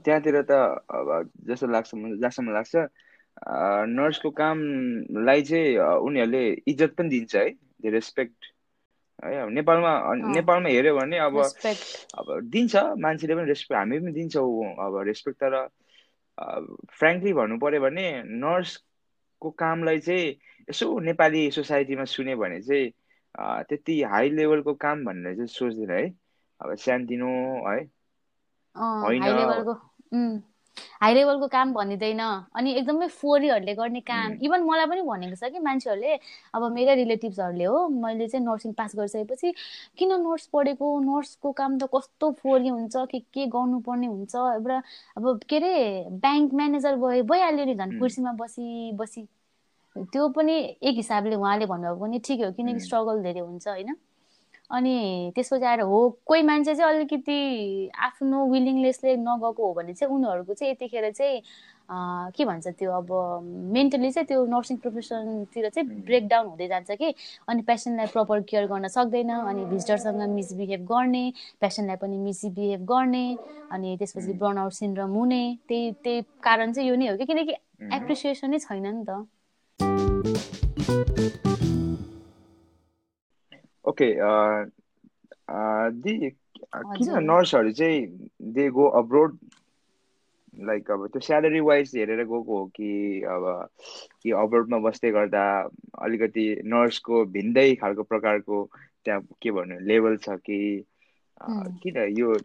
त्यहाँतिर 0.04 0.42
त 0.42 0.52
अब 0.90 1.30
जस्तो 1.48 1.66
लाग्छ 1.66 1.90
जहाँसम्म 1.94 2.52
लाग्छ 2.54 2.76
नर्सको 3.90 4.30
कामलाई 4.30 5.42
चाहिँ 5.42 5.76
उनीहरूले 6.06 6.42
इज्जत 6.66 6.94
पनि 6.98 7.08
दिन्छ 7.08 7.34
है 7.36 7.48
दे 7.82 7.90
रेस्पेक्ट 7.90 8.46
है 9.24 9.40
अब 9.42 9.48
नेपालमा 9.50 9.92
नेपालमा 10.14 10.68
हेऱ्यो 10.68 10.94
भने 10.96 11.18
अब 11.18 11.36
अब 11.40 12.26
दिन्छ 12.46 12.76
मान्छेले 12.98 13.34
पनि 13.34 13.46
रेस्पेक्ट 13.48 13.78
हामी 13.78 13.98
पनि 13.98 14.12
दिन्छौँ 14.12 14.74
अब 14.86 15.02
रेस्पेक्ट 15.06 15.38
तर 15.40 15.56
फ्रेङ्कली 16.90 17.32
भन्नु 17.32 17.58
पर्यो 17.58 17.80
भने 17.80 18.22
नर्स 18.22 18.84
को 19.40 19.50
कामलाई 19.50 19.98
चाहिँ 19.98 20.36
यसो 20.70 20.98
नेपाली 21.00 21.50
सोसाइटीमा 21.50 22.04
सुन्यो 22.04 22.36
भने 22.36 22.60
चाहिँ 22.60 22.92
त्यति 23.64 24.02
हाई 24.02 24.30
लेभलको 24.30 24.74
काम 24.74 25.04
भनेर 25.04 25.34
चाहिँ 25.34 25.46
सोच्दैन 25.46 25.90
है। 25.90 26.08
अब 26.60 26.74
सानतिनो 26.74 27.28
है। 27.70 27.84
होइन। 28.76 30.42
हाई 31.02 31.14
लेभलको 31.14 31.46
काम 31.48 31.72
भनिँदैन। 31.74 32.20
अनि 32.56 32.72
एकदमै 32.72 33.06
फोरीहरूले 33.08 33.74
गर्ने 33.74 34.00
काम। 34.00 34.32
इभन 34.42 34.62
मलाई 34.64 34.86
पनि 34.86 35.02
भनेको 35.02 35.36
छ 35.36 35.50
कि 35.52 35.58
मान्छेहरूले 35.58 36.18
अब 36.54 36.62
मेरै 36.72 36.94
रिलेटिभ्सहरूले 36.94 37.64
हो 37.64 37.88
मैले 37.88 38.28
चाहिँ 38.28 38.44
नर्सिङ 38.46 38.72
पास 38.72 38.96
गरिसकेपछि 38.96 39.52
किन 39.98 40.12
नर्स 40.20 40.46
पढेको? 40.52 40.88
नर्सको 41.00 41.52
काम 41.52 41.78
त 41.78 41.88
कस्तो 41.94 42.30
फोरी 42.42 42.68
हुन्छ? 42.68 42.96
के 43.10 43.18
के 43.18 43.46
गर्नुपर्ने 43.46 44.06
हुन्छ? 44.06 44.34
एउटा 44.34 44.82
अब 45.16 45.40
के 45.48 45.56
अरे 45.56 45.72
ब्याङ्क 46.10 46.54
म्यानेजर 46.54 46.96
भए 46.96 47.22
भइहाल्यो 47.22 47.64
नि 47.64 47.74
झन् 47.74 47.98
कुर्सीमा 47.98 48.32
बसी 48.40 48.92
बसी। 48.96 49.26
त्यो 49.96 50.28
पनि 50.36 50.52
एक 50.82 50.96
हिसाबले 50.96 51.34
उहाँले 51.36 51.66
भन्नुभएको 51.66 52.00
पनि 52.00 52.18
ठिकै 52.24 52.44
हो 52.44 52.52
किनकि 52.52 52.80
स्ट्रगल 52.80 53.22
धेरै 53.22 53.40
हुन्छ 53.40 53.68
होइन? 53.68 53.96
अनि 54.70 55.32
त्यसपछि 55.34 55.64
आएर 55.66 55.80
हो 55.80 55.98
कोही 56.26 56.42
मान्छे 56.42 56.74
चाहिँ 56.74 56.94
अलिकति 56.94 57.38
आफ्नो 58.06 58.44
विलिङलेसले 58.52 59.16
नगएको 59.16 59.66
हो 59.66 59.72
भने 59.74 59.94
चाहिँ 59.94 60.14
उनीहरूको 60.14 60.54
चाहिँ 60.54 60.72
यतिखेर 60.72 61.10
चाहिँ 61.10 61.42
के 62.36 62.44
भन्छ 62.44 62.68
त्यो 62.78 62.90
अब 62.92 63.08
मेन्टली 63.74 64.10
चाहिँ 64.10 64.26
त्यो 64.26 64.44
नर्सिङ 64.46 64.76
प्रोफेसनतिर 64.78 65.68
चाहिँ 65.68 65.88
ब्रेकडाउन 66.06 66.46
हुँदै 66.46 66.68
जान्छ 66.68 66.90
कि। 66.90 67.14
अनि 67.48 67.62
पेसेन्टलाई 67.62 68.06
प्रपर 68.12 68.40
केयर 68.50 68.66
गर्न 68.66 68.88
सक्दैन 68.88 69.30
अनि 69.30 69.64
भिजिटरसँग 69.64 70.22
मिसबिहेभ 70.34 70.86
गर्ने 70.86 71.24
पेसेन्टलाई 71.60 71.96
पनि 71.96 72.16
मिसबिहेभ 72.18 72.84
गर्ने 72.92 73.24
अनि 73.72 73.96
त्यसपछि 73.98 74.38
आउट 74.44 74.72
सिन्ड्रम 74.72 75.10
हुने 75.10 75.42
त्यही 75.68 75.90
त्यही 76.04 76.22
कारण 76.42 76.72
चाहिँ 76.72 76.88
यो 76.90 76.96
नै 76.96 77.08
हो 77.10 77.16
कि। 77.16 77.26
किनकि 77.26 77.52
एप्रिसिएसनै 77.96 78.58
छैन 78.58 78.86
नि 78.86 79.04
त। 79.08 79.26
ओके 83.90 84.10
दि 86.02 86.14
किन 86.74 87.10
नर्सहरू 87.24 87.72
चाहिँ 87.72 88.28
दे 88.54 88.68
गो 88.70 88.86
अब्रोड 88.98 89.38
लाइक 90.60 90.90
अब 90.90 91.06
त्यो 91.06 91.20
स्यालेरी 91.20 91.60
वाइज 91.60 91.92
हेरेर 91.96 92.18
गएको 92.18 92.42
हो 92.42 92.64
कि 92.76 92.90
अब 93.30 93.44
कि 94.22 94.30
अब्रोडमा 94.38 94.78
बस्दै 94.78 95.10
गर्दा 95.10 95.42
अलिकति 96.02 96.46
नर्सको 96.66 97.24
भिन्दै 97.36 97.74
खालको 97.74 98.02
प्रकारको 98.02 98.64
त्यहाँ 99.04 99.20
के 99.42 99.50
भन्नु 99.50 99.78
लेभल 99.86 100.16
छ 100.16 100.36
कि 100.46 100.58
किन 101.82 101.98
यो 102.18 102.36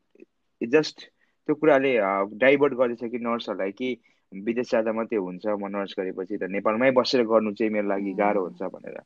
जस्ट 0.61 1.01
त्यो 1.01 1.55
कुराले 1.55 1.93
डाइभर्ट 2.37 2.73
गर्दैछ 2.73 3.11
कि 3.11 3.19
नर्सहरूलाई 3.19 3.71
कि 3.71 3.97
विदेश 4.31 4.71
जाँदा 4.71 4.91
मात्रै 4.93 5.17
हुन्छ 5.19 5.45
म 5.47 5.67
नर्स 5.75 5.95
गरेपछि 5.99 6.37
त 6.37 6.49
नेपालमै 6.51 6.91
बसेर 6.91 7.23
गर्नु 7.25 7.53
चाहिँ 7.53 7.71
मेरो 7.73 7.87
लागि 7.87 8.13
गाह्रो 8.13 8.43
हुन्छ 8.45 8.61
भनेर। 8.73 8.97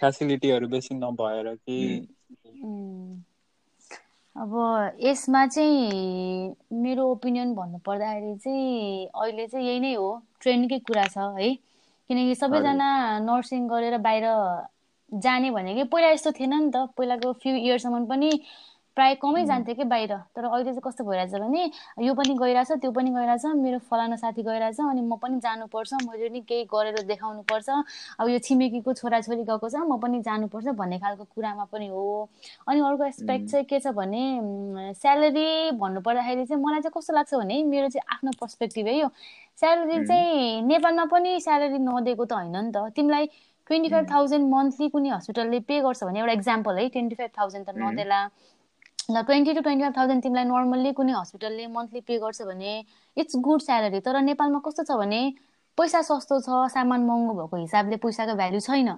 फेसिलिटीहरू 0.00 0.68
बेसी 0.68 0.94
नभएर 0.94 1.54
कि 1.54 1.78
अब 4.36 4.52
यसमा 5.00 5.46
चाहिँ 5.46 6.54
मेरो 6.82 7.06
ओपिनियन 7.10 7.54
भन्नु 7.54 7.78
पर्दाखेरि 7.78 8.34
चाहिँ 8.36 9.06
अहिले 9.06 9.46
चाहिँ 9.46 9.66
यही 9.66 9.80
नै 9.80 9.94
हो। 9.94 10.08
ट्रेन्डकै 10.40 10.78
कुरा 10.78 11.06
छ 11.06 11.18
है। 11.38 11.54
किनकि 12.10 12.34
सबैजना 12.34 12.88
नर्सिङ 13.20 13.68
गरेर 13.68 13.98
बाहिर 13.98 14.24
जाने 15.12 15.50
भनेको 15.50 15.84
पहिला 15.84 16.08
यस्तो 16.10 16.32
थिएन 16.32 16.54
नि 16.54 16.70
त। 16.70 16.76
पहिलाको 16.96 17.32
फ्यु 17.42 17.54
इयर्ससम्म 17.56 18.06
पनि 18.06 18.30
प्रायः 18.96 19.14
कमै 19.22 19.44
जान्थ्यो 19.46 19.74
कि 19.74 19.84
बाहिर। 19.84 20.12
तर 20.36 20.44
अहिले 20.44 20.64
चाहिँ 20.64 20.80
कस्तो 20.84 21.04
भइरहेछ 21.04 21.34
भने 21.40 21.62
यो 22.06 22.14
पनि 22.14 22.34
गइरहेछ 22.36 22.72
त्यो 22.82 22.90
पनि 22.92 23.10
गइरहेछ 23.10 23.44
मेरो 23.56 23.78
फलाना 23.90 24.16
साथी 24.16 24.42
गइरहेछ 24.42 24.80
अनि 24.80 25.00
म 25.00 25.16
पनि 25.16 25.38
जानुपर्छ 25.40 25.92
मैले 26.04 26.28
नि 26.28 26.40
केही 26.44 26.64
गरेर 26.68 27.02
देखाउनु 27.08 27.42
पर्छ 27.48 27.68
अब 28.20 28.28
यो 28.28 28.38
छिमेकीको 28.38 28.92
छोराछोरी 28.92 29.44
गएको 29.48 29.68
छ 29.68 29.74
म 29.88 29.96
पनि 29.96 30.20
जानुपर्छ 30.22 30.76
भन्ने 30.76 30.98
खालको 31.00 31.24
कुरामा 31.24 31.64
पनि 31.72 31.86
हो। 31.88 32.28
अनि 32.68 32.80
अर्को 32.80 33.04
एस्पेक्ट 33.04 33.46
चाहिँ 33.50 33.64
के 33.64 33.80
छ 33.80 33.96
भने 33.96 34.92
स्यालेरी 35.00 35.48
भन्नु 35.80 36.00
पर्दाखेरि 36.04 36.44
चाहिँ 36.44 36.62
मलाई 36.62 36.80
चाहिँ 36.84 36.92
कस्तो 36.96 37.12
लाग्छ 37.14 37.34
भने 37.34 37.62
मेरो 37.64 37.88
चाहिँ 37.88 38.04
आफ्नो 38.16 38.30
पर्सपेक्टिभ 38.40 38.86
है 38.86 38.98
यो। 38.98 39.08
स्यालेरी 39.56 40.04
चाहिँ 40.06 40.62
नेपालमा 40.68 41.04
पनि 41.08 41.40
स्यालेरी 41.40 41.78
नदिएको 41.80 42.24
त 42.24 42.32
होइन 42.32 42.56
नि 42.56 42.70
त। 42.76 42.92
तिमीलाई 42.96 43.26
ट्वेन्टी 43.66 43.88
फाइभ 43.88 44.06
थाउजन्ड 44.10 44.44
मन्थली 44.52 44.88
कुनै 44.92 45.10
हस्पिटलले 45.10 45.60
पे 45.64 45.80
गर्छ 45.80 46.04
भने 46.04 46.18
एउटा 46.20 46.32
इक्जाम्पल 46.32 46.78
है 46.78 46.88
ट्वेन्टी 46.92 47.14
फाइभ 47.14 47.30
थाउजन्ड 47.38 47.66
त 47.66 47.70
नदेला। 47.78 48.20
ल 49.08 49.22
twenty 49.22 49.52
to 49.54 49.60
twenty 49.60 49.82
five 49.84 49.96
thousand 49.96 50.22
तिमीलाई 50.22 50.44
नर्मल्ली 50.44 50.92
कुनै 50.98 51.12
हस्पिटलले 51.12 51.66
मन्थली 51.68 52.00
पे 52.08 52.18
गर्छ 52.18 52.42
भने 52.42 52.74
इट्स 53.16 53.36
गुड 53.46 53.60
स्यालेरी 53.62 54.00
तर 54.00 54.20
नेपालमा 54.22 54.60
कस्तो 54.66 54.84
छ 54.84 54.98
भने 54.98 55.22
पैसा 55.78 56.02
सस्तो 56.02 56.38
छ 56.40 56.60
सामान 56.72 57.06
महँगो 57.06 57.34
भएको 57.34 57.56
हिसाबले 57.56 57.96
पैसाको 58.04 58.34
भ्याल्यु 58.36 58.60
छैन। 58.60 58.90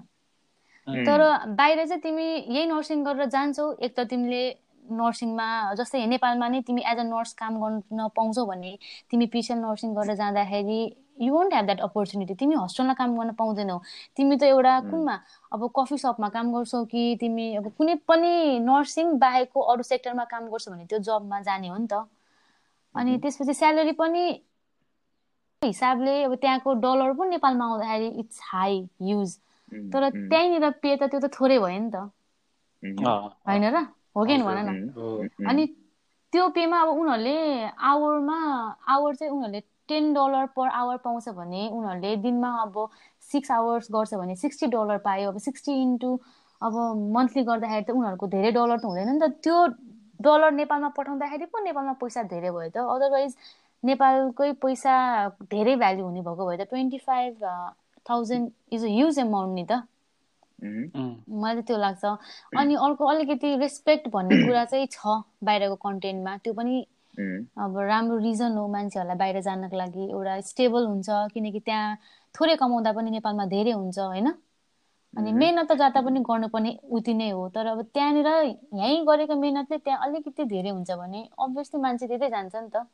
तर 0.86 1.20
बाहिर 1.54 1.84
चाहिँ 1.84 2.00
तिमी 2.02 2.24
यही 2.24 2.66
नर्सिङ 2.66 3.04
गरेर 3.04 3.28
जान्छौ 3.30 3.66
एक 3.80 3.94
त 3.98 4.06
तिमीले 4.10 4.42
नर्सिङमा 4.92 5.46
जस्तै 5.80 6.04
नेपालमा 6.06 6.48
नै 6.48 6.60
तिमी 6.62 6.82
एज 6.84 6.98
अ 6.98 7.04
नर्स 7.04 7.32
काम 7.34 7.60
गर्न 7.62 8.08
पाउँछौ 8.16 8.44
भने 8.46 8.72
तिमी 9.10 9.26
पिसिएल 9.32 9.58
नर्सिङ 9.60 9.94
गरेर 9.94 10.16
जाँदाखेरि 10.16 10.80
you 11.16 11.34
want 11.34 11.52
have 11.52 11.64
that 11.64 11.80
opportunity 11.82 12.34
तिमी 12.34 12.54
हस्टेलमा 12.54 12.94
काम 12.94 13.16
गर्न 13.18 13.32
पाउँदैनौ। 13.34 13.78
तिमी 14.16 14.36
त 14.36 14.42
एउटा 14.44 14.74
कुनमा 14.90 15.14
अब 15.52 15.68
कफी 15.76 15.98
सपमा 15.98 16.28
काम 16.30 16.52
गर्छौ 16.54 16.84
कि 16.86 17.02
तिमी 17.20 17.46
अब 17.56 17.70
कुनै 17.78 17.94
पनि 18.08 18.32
नर्सिङ 18.62 19.12
बाहेकको 19.18 19.60
अरू 19.72 19.82
सेक्टरमा 19.84 20.24
काम 20.26 20.48
गर्छौ 20.50 20.72
भने 20.72 20.86
त्यो 20.86 20.98
जबमा 21.08 21.40
जाने 21.42 21.68
हो 21.68 21.76
नि 21.78 21.86
त। 21.86 22.04
अनि 22.94 23.16
त्यसपछि 23.18 23.54
स्यालेरी 23.54 23.92
पनि 23.94 24.24
हिसाबले 25.62 26.22
अब 26.24 26.34
त्यहाँको 26.36 26.72
डलर 26.80 27.12
पनि 27.12 27.30
नेपालमा 27.30 27.64
आउँदाखेरि 27.66 28.08
इट्स 28.20 28.40
हाई 28.44 28.76
युज 29.02 29.36
तर 29.92 30.08
त्यहीँनिर 30.10 30.70
पे 30.82 30.96
त 30.96 31.10
त्यो 31.10 31.20
त 31.20 31.30
थोरै 31.32 31.58
भयो 31.58 31.78
नि 31.80 31.90
त। 31.90 32.04
होइन 33.46 33.64
र? 33.66 33.76
हो 34.16 34.24
कि 34.26 34.36
भन 34.38 34.58
न। 34.66 34.76
अनि 35.46 35.66
त्यो 36.32 36.48
पेमा 36.50 36.80
अब 36.82 36.88
उनीहरूले 36.90 37.36
आवरमा 37.90 38.38
आवर 38.88 39.14
चाहिँ 39.14 39.32
उनीहरूले 39.32 39.60
टेन 39.88 40.12
डलर 40.14 40.46
पर 40.56 40.68
आवर 40.68 40.96
पाउँछ 41.04 41.28
भने 41.38 41.68
उनीहरूले 41.68 42.16
दिनमा 42.24 42.50
अब 42.62 42.88
सिक्स 43.32 43.50
आवर्स 43.50 43.88
गर्छ 43.92 44.14
भने 44.14 44.36
सिक्सटी 44.36 44.66
डलर 44.74 44.98
पायो। 45.04 45.30
अब 45.30 45.38
सिक्सटी 45.46 45.72
इन्टु 45.82 46.18
अब 46.62 46.74
मन्थली 47.16 47.42
गर्दाखेरि 47.44 47.84
त 47.84 47.90
उनीहरूको 47.90 48.26
धेरै 48.34 48.50
डलर 48.52 48.78
त 48.78 48.84
हुँदैन 48.84 49.08
नि 49.12 49.20
त। 49.20 49.30
त्यो 49.44 49.56
डलर 50.20 50.50
नेपालमा 50.60 50.88
पठाउँदाखेरि 50.96 51.46
पो 51.52 51.58
नेपालमा 51.64 51.92
पैसा 52.00 52.22
धेरै 52.32 52.50
भयो 52.50 52.70
त। 52.70 52.76
अदरवाइज 52.94 53.36
नेपालकै 53.82 54.52
पैसा 54.64 54.94
धेरै 55.52 55.74
भ्याल्यु 55.76 56.04
हुने 56.04 56.20
भएको 56.22 56.46
भए 56.46 56.56
त 56.56 56.68
twenty 56.70 56.98
five 56.98 57.44
thousand 58.06 58.50
is 58.72 58.84
a 58.84 58.88
huge 58.88 59.18
amount 59.18 59.54
नि 59.54 59.64
त। 59.64 59.82
मलाई 60.64 61.54
चाहिँ 61.54 61.66
त्यो 61.66 61.76
लाग्छ। 61.76 62.04
अनि 62.56 62.74
अर्को 62.86 63.04
अलिकति 63.06 63.54
रेस्पेक्ट 63.60 64.08
भन्ने 64.08 64.36
कुरा 64.46 64.64
चाहिँ 64.64 64.86
छ 64.90 65.20
बाहिरको 65.44 65.76
कन्टेन्टमा 65.84 66.36
त्यो 66.44 66.52
पनि 66.54 66.74
अब 67.64 67.78
राम्रो 67.78 68.16
रिजन 68.18 68.56
हो 68.58 68.66
मान्छेहरूलाई 68.68 69.16
बाहिर 69.18 69.40
जानको 69.42 69.76
लागि 69.76 70.04
एउटा 70.10 70.40
स्टेबल 70.50 70.86
हुन्छ 70.86 71.08
किनकि 71.34 71.60
त्यहाँ 71.60 71.96
थोरै 72.34 72.56
कमाउँदा 72.56 72.92
पनि 72.92 73.10
नेपालमा 73.10 73.46
धेरै 73.46 73.72
हुन्छ 73.72 73.98
होइन? 73.98 74.28
अनि 75.14 75.32
मेहनत 75.32 75.70
त 75.70 75.76
जाँदा 75.78 76.00
पनि 76.02 76.20
गर्नुपर्ने 76.26 76.70
उति 76.90 77.14
नै 77.14 77.30
हो 77.30 77.48
तर 77.54 77.66
अब 77.66 77.82
त्यहाँनिर 77.94 78.28
यहीँ 78.80 79.04
गरेको 79.06 79.34
मेहनतले 79.36 79.78
त्यहाँ 79.78 80.08
अलिकति 80.08 80.44
धेरै 80.44 80.70
हुन्छ 80.70 80.90
भने 80.98 81.20
अभियसली 81.38 81.80
मान्छे 81.80 82.06
त्यतै 82.06 82.30
जान्छ 82.30 82.54
नि 82.56 82.68
त। 82.74 82.86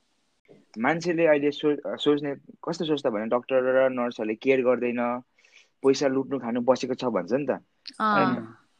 मान्छेले 0.78 1.26
अहिले 1.26 1.50
सो 1.50 1.74
सोच्ने 1.96 2.34
कस्तो 2.64 2.84
सोच्छ 2.84 3.06
भने 3.06 3.26
डक्टर 3.32 3.58
र 3.76 3.88
नर्सहरूले 3.90 4.34
केयर 4.44 4.60
गर्दैन 4.62 5.00
पैसा 5.82 6.08
लुट्नु 6.08 6.38
खानु 6.38 6.60
बसेको 6.60 6.94
छ 6.94 7.04
भन्छ 7.16 7.32
नि 7.32 7.46
त। 7.46 7.60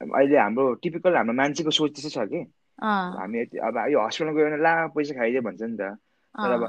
अहिले 0.01 0.37
हाम्रो 0.39 0.73
टिपिकल 0.83 1.17
हाम्रो 1.17 1.35
मान्छेको 1.35 1.71
सोच 1.73 1.91
त्यस्तो 1.97 2.11
छ 2.17 2.29
कि? 2.29 2.41
हामी 2.83 3.39
अब 3.61 3.77
यो 3.91 4.07
हस्पिटल 4.07 4.33
गयो 4.33 4.47
भने 4.47 4.63
ला 4.63 4.73
पैसा 4.89 5.15
खाइदियो 5.15 5.43
भन्छ 5.43 5.63
नि 5.63 5.77
त 5.77 5.97
तर 6.35 6.51
अब 6.53 6.65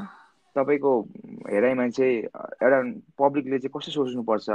तपाईँको 0.55 0.91
हेराइमा 1.49 1.87
चाहिँ 1.89 2.17
एउटा 2.61 2.79
पब्लिकले 3.19 3.59
चाहिँ 3.59 3.71
कस्तो 3.75 3.91
सोच्नुपर्छ 3.91 4.49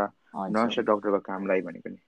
नर्स 0.52 0.78
र 0.78 0.82
डक्टरको 0.82 1.20
कामलाई 1.22 1.60
भनेको 1.62 1.88
नि 1.90 1.98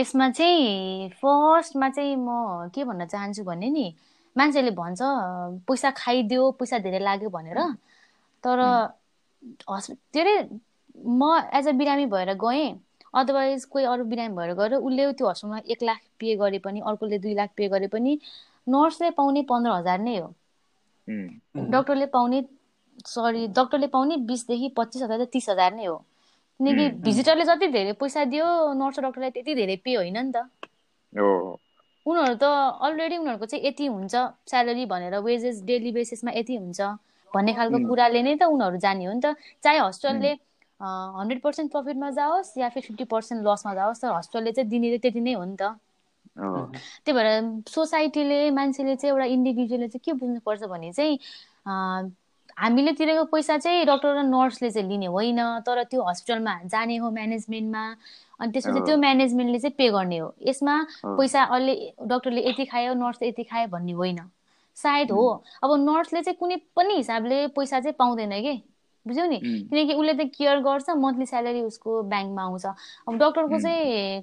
यसमा 0.00 0.28
चाहिँ 0.30 1.08
फर्स्टमा 1.20 1.88
चाहिँ 1.90 2.16
म 2.16 2.70
के 2.74 2.84
भन्न 2.84 3.06
चाहन्छु 3.06 3.44
भने 3.44 3.70
नि 3.70 3.86
मान्छेले 4.36 4.70
भन्छ 4.70 4.98
पैसा 5.68 5.90
खाइदियो 5.96 6.50
पैसा 6.52 6.78
धेरै 6.78 6.98
लाग्यो 6.98 7.30
भनेर 7.30 7.58
तर 8.44 8.60
हस् 9.70 9.90
के 10.12 10.20
अरे 10.20 10.34
म 10.96 11.22
एज 11.54 11.68
अ 11.68 11.72
बिरामी 11.72 12.06
भएर 12.06 12.34
गएँ 12.34 12.85
अदरवाइज 13.16 13.64
कोही 13.66 13.84
अरू 13.86 14.04
बिरामी 14.06 14.36
भएर 14.36 14.52
गएर 14.54 14.74
उसले 14.80 15.06
त्यो 15.14 15.28
हस्पिटलमा 15.28 15.60
एक 15.68 15.82
लाख 15.84 16.00
पे 16.20 16.34
गरे 16.36 16.58
पनि 16.60 16.80
अर्कोले 16.86 17.18
दुई 17.20 17.34
लाख 17.34 17.50
पे 17.56 17.68
गरे 17.68 17.88
पनि 17.90 18.18
नर्सले 18.66 19.10
पाउने 19.14 19.42
पन्ध्र 19.48 19.72
हजार 19.74 19.98
नै 20.00 20.16
हो। 20.18 20.32
डक्टरले 21.70 22.06
पाउने 22.08 22.42
सरी 23.06 23.46
डक्टरले 23.54 23.86
पाउने 23.90 24.16
बिसदेखि 24.26 24.68
पच्चिस 24.76 25.02
हजार 25.02 25.24
तिस 25.32 25.48
हजार 25.50 25.74
नै 25.74 25.86
हो। 25.86 25.96
किनकि 26.60 26.86
भिजिटरले 27.02 27.44
जति 27.46 27.68
धेरै 27.70 27.92
पैसा 28.00 28.24
दियो 28.26 28.48
नर्स 28.76 29.00
डक्टरलाई 29.00 29.30
त्यति 29.32 29.56
धेरै 29.56 29.78
पे 29.80 29.96
होइन 29.96 30.20
नि 30.20 30.32
त। 30.32 30.44
उनीहरू 32.06 32.34
त 32.36 32.48
अलरेडी 32.80 33.16
उनीहरूको 33.16 33.46
चाहिँ 33.46 33.62
यति 33.64 33.86
हुन्छ 33.88 34.14
स्यालेरी 34.46 34.84
भनेर 34.88 35.16
वेजेस 35.22 35.62
डेली 35.64 35.92
बेसिसमा 35.92 36.32
यति 36.34 36.56
हुन्छ 36.56 36.88
भन्ने 37.32 37.52
खालको 37.54 37.78
कुराले 37.84 38.22
नै 38.22 38.34
त 38.36 38.48
उनीहरू 38.50 38.80
जाने 38.80 39.04
हो 39.04 39.12
नि 39.12 39.20
त। 39.20 39.34
चाहे 39.62 39.78
हस्पिटलले 39.80 40.32
हन्ड्रेड 40.80 41.40
पर्सेन्ट 41.42 41.72
प्रफिटमा 41.72 42.10
जाओस् 42.10 42.56
या 42.58 42.68
फिर 42.68 42.82
फिफ्टी 42.82 43.04
पर्सेन्ट 43.04 43.46
लसमा 43.46 43.74
जाओस् 43.74 44.02
तर 44.02 44.12
हस्पिटलले 44.12 44.52
चाहिँ 44.52 44.70
दिने 44.70 44.88
चाहिँ 44.88 45.00
त्यति 45.00 45.20
नै 45.20 45.32
हो 45.32 45.44
नि 45.44 45.56
त। 45.56 45.76
त्यही 46.36 47.12
भएर 47.12 47.62
सोसाइटीले 47.68 48.50
मान्छेले 48.50 48.96
चाहिँ 48.96 49.12
एउटा 49.12 49.24
इन्डिभिजुअलले 49.24 49.88
चाहिँ 49.88 50.00
के 50.04 50.12
बुझ्नुपर्छ 50.12 50.62
भने 50.68 50.92
चाहिँ 50.92 51.18
हामीले 52.58 52.92
तिरेको 52.92 53.24
पैसा 53.32 53.56
चाहिँ 53.58 53.84
डक्टर 53.86 54.14
र 54.16 54.22
नर्सले 54.24 54.70
चाहिँ 54.70 54.88
लिने 54.88 55.06
होइन 55.06 55.40
तर 55.66 55.82
त्यो 55.84 56.02
हस्पिटलमा 56.02 56.54
जाने 56.68 56.96
हो 56.96 57.10
म्यानेजमेन्टमा 57.10 57.84
अनि 58.40 58.52
त्यसपछि 58.52 58.80
त्यो 58.86 58.96
म्यानेजमेन्टले 58.96 59.58
चाहिँ 59.58 59.74
पे 59.78 59.88
गर्ने 59.90 60.18
हो। 60.18 60.34
यसमा 60.46 60.76
पैसा 61.16 61.42
अहिले 61.42 61.74
डक्टरले 62.04 62.48
यति 62.48 62.64
खायो 62.64 62.94
नर्सले 62.94 63.28
यति 63.28 63.42
खायो 63.44 63.68
भन्ने 63.68 63.92
होइन। 63.92 64.20
सायद 64.76 65.10
हो। 65.10 65.26
अब 65.64 65.70
नर्सले 65.80 66.22
चाहिँ 66.22 66.36
कुनै 66.36 66.56
पनि 66.76 66.94
हिसाबले 66.96 67.46
पैसा 67.56 67.80
चाहिँ 67.80 67.94
पाउँदैन 67.98 68.32
कि? 68.42 68.54
बुझ्यौ 69.06 69.26
नि? 69.26 69.38
किनकि 69.70 69.94
उसले 69.94 70.14
त 70.14 70.28
केयर 70.36 70.58
गर्छ 70.66 70.90
मन्थली 71.04 71.26
स्यालेरी 71.26 71.60
उसको 71.62 72.02
ब्याङ्कमा 72.12 72.42
आउँछ। 72.42 72.66
अब 73.08 73.14
डक्टरको 73.18 73.58
चाहिँ 73.60 74.22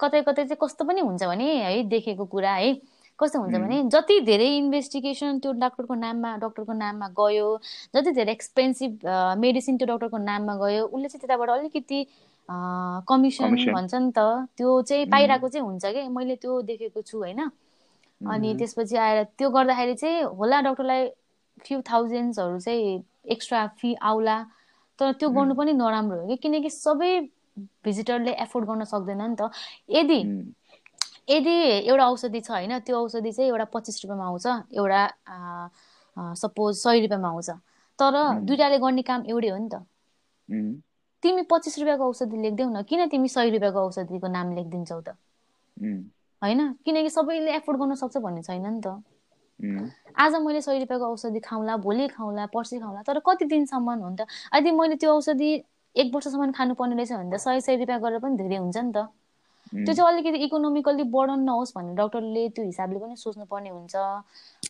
कतै 0.00 0.20
कतै 0.26 0.44
चाहिँ 0.44 0.58
कस्तो 0.60 0.84
पनि 0.84 1.00
हुन्छ 1.00 1.22
भने 1.24 1.46
है 1.64 1.82
देखेको 1.88 2.24
कुरा 2.34 2.54
है 2.54 2.72
कस्तो 3.18 3.40
हुन्छ 3.40 3.54
भने 3.54 3.82
जति 3.92 4.20
धेरै 4.26 4.46
इन्भेस्टिगेसन 4.56 5.38
त्यो 5.44 5.52
डक्टरको 5.60 5.94
नाममा 5.94 6.36
डक्टरको 6.44 6.72
नाममा 6.72 7.08
गयो 7.18 7.48
जति 7.94 8.10
धेरै 8.16 8.32
एक्सपेन्सिभ 8.32 9.06
मेडिसिन 9.38 9.76
त्यो 9.76 9.86
डक्टरको 9.86 10.18
नाममा 10.18 10.54
गयो 10.62 10.84
उसले 10.86 11.08
चाहिँ 11.08 11.20
त्यताबाट 11.20 11.50
अलिकति 11.58 12.00
कमिसन 13.08 13.54
भन्छ 13.74 13.94
नि 13.94 14.10
त। 14.16 14.20
त्यो 14.56 14.70
चाहिँ 14.82 15.06
पाइरहेको 15.12 15.48
चाहिँ 15.48 15.66
हुन्छ 15.66 15.84
कि? 15.84 16.08
मैले 16.08 16.36
त्यो 16.36 16.60
देखेको 16.70 17.02
छु 17.02 17.18
होइन? 17.18 17.40
अनि 18.20 18.54
त्यसपछि 18.58 18.96
आएर 18.96 19.22
त्यो 19.38 19.50
गर्दाखेरि 19.50 19.94
चाहिँ 19.94 20.22
होला 20.40 20.60
डक्टरलाई 20.60 21.08
फ्यु 21.64 21.80
थाउजन्ड्सहरू 21.90 22.58
चाहिँ 22.60 22.98
एक्स्ट्रा 23.24 23.66
फी 23.78 23.94
आउला। 24.02 24.36
तर 24.98 25.12
त्यो 25.12 25.28
गर्नु 25.30 25.54
पनि 25.54 25.72
नराम्रो 25.72 26.20
हो 26.20 26.26
कि? 26.28 26.36
किनकि 26.36 26.70
सबै 26.70 27.12
भिजिटरले 27.84 28.32
एफोर्ड 28.44 28.66
गर्न 28.68 28.84
सक्दैन 28.84 29.22
नि 29.22 29.36
त। 29.36 29.50
यदि 29.90 30.18
यदि 31.30 31.54
एउटा 31.86 32.06
औषधि 32.08 32.40
छ 32.40 32.50
होइन 32.50 32.78
त्यो 32.86 32.96
औषधि 32.98 33.32
चाहिँ 33.32 33.50
एउटा 33.50 33.64
पच्चिस 33.74 33.96
रुपियाँमा 34.04 34.26
आउँछ 34.26 34.46
एउटा 34.76 35.02
सपोज 36.36 36.76
सय 36.76 37.00
रुपियाँमा 37.00 37.28
आउँछ। 37.28 37.50
तर 37.98 38.14
दुइटाले 38.46 38.78
गर्ने 38.78 39.02
काम 39.02 39.24
एउटै 39.26 39.48
हो 39.48 39.58
नि 39.58 39.68
त। 39.68 39.84
तिमी 41.22 41.42
पच्चिस 41.50 41.78
रुपियाँको 41.78 42.08
औषधि 42.08 42.36
लेख्दैौ 42.42 42.68
न। 42.70 42.82
किन 42.82 43.06
तिमी 43.08 43.28
सय 43.28 43.50
रुपियाँको 43.50 43.80
औषधिको 43.86 44.28
नाम 44.28 44.54
लेखिदिन्छौ 44.54 45.00
त? 45.00 45.16
होइन? 46.42 46.60
किनकि 46.84 47.10
सबैले 47.10 47.54
एफोर्ड 47.56 47.78
गर्न 47.80 47.94
सक्छ 47.94 48.16
भन्ने 48.16 48.42
छैन 48.42 48.66
नि 48.66 48.80
त। 48.80 49.02
आज 49.60 50.34
मैले 50.42 50.60
सय 50.60 50.78
रुपियाँको 50.78 51.06
औषधि 51.12 51.40
खाउँला 51.40 51.76
भोलि 51.76 52.08
खाउँला 52.08 52.46
पर्सि 52.54 52.78
खाउँला 52.78 53.02
तर 53.02 53.18
कति 53.26 53.44
दिनसम्म 53.44 53.90
हो 53.90 54.08
नि 54.08 54.16
त? 54.16 54.26
यदि 54.54 54.70
मैले 54.70 54.94
त्यो 54.96 55.10
औषधि 55.14 55.50
एक 55.96 56.14
वर्षसम्म 56.14 56.50
खानुपर्ने 56.52 56.94
रहेछ 56.96 57.12
भने 57.12 57.30
त 57.36 57.40
सय 57.40 57.60
सय 57.60 57.76
रुपियाँ 57.76 58.00
गरेर 58.00 58.18
पनि 58.18 58.36
धेरै 58.36 58.56
हुन्छ 58.56 58.76
नि 58.76 58.92
त। 58.92 59.08
त्यो 59.70 59.94
चाहिँ 59.94 60.12
अलिकति 60.12 60.38
इकोनोमिकल्ली 60.44 61.04
बर्डन 61.14 61.40
नहोस् 61.46 61.72
भनेर 61.76 61.94
डक्टरले 61.94 62.48
त्यो 62.56 62.64
हिसाबले 62.64 62.98
पनि 62.98 63.16
सोच्नु 63.16 63.44
पर्ने 63.46 63.70
हुन्छ। 63.70 63.94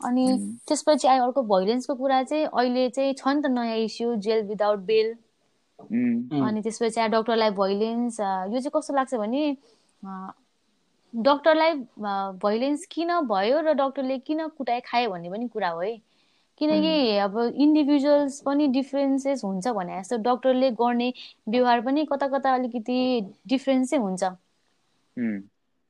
अनि 0.05 0.25
त्यसपछि 0.69 1.09
आयो 1.09 1.23
अर्को 1.25 1.43
भोइलेन्सको 1.43 1.95
कुरा 1.95 2.23
चाहिँ 2.23 2.45
अहिले 2.47 2.89
चाहिँ 2.91 3.15
छ 3.15 3.29
नि 3.29 3.43
त 3.43 3.47
नयाँ 3.49 3.77
इस्यु 3.87 4.15
जेल 4.27 4.43
विदाउट 4.49 4.79
बेल। 4.91 5.09
अनि 5.81 6.61
त्यसपछि 6.63 7.09
डक्टरलाई 7.09 7.51
भोइलेन्स 7.57 8.21
यो 8.21 8.59
चाहिँ 8.61 8.71
कस्तो 8.75 8.95
लाग्छ 8.95 9.15
भने 9.15 9.45
डक्टरलाई 11.15 11.75
भोइलेन्स 12.39 12.87
किन 12.89 13.13
भयो 13.27 13.61
र 13.63 13.73
डक्टरले 13.77 14.19
किन 14.23 14.47
कुटाइ 14.57 14.81
खायो 14.85 15.11
भन्ने 15.11 15.31
पनि 15.31 15.49
कुरा 15.51 15.69
हो 15.71 15.81
है। 15.83 15.97
किनकि 16.61 17.17
अब 17.19 17.39
इन्डिभिजुअल्स 17.59 18.41
पनि 18.43 18.67
डिफ्रेन्सेस 18.71 19.45
हुन्छ 19.45 19.69
भने 19.73 19.99
जस्तो 20.01 20.17
डक्टरले 20.25 20.71
गर्ने 20.77 21.13
व्यवहार 21.49 21.81
पनि 21.83 22.05
कता 22.07 22.29
कता 22.31 22.55
अलिकति 22.55 22.99
डिफ्रेन्स 23.49 23.95
हुन्छ। 23.97 24.25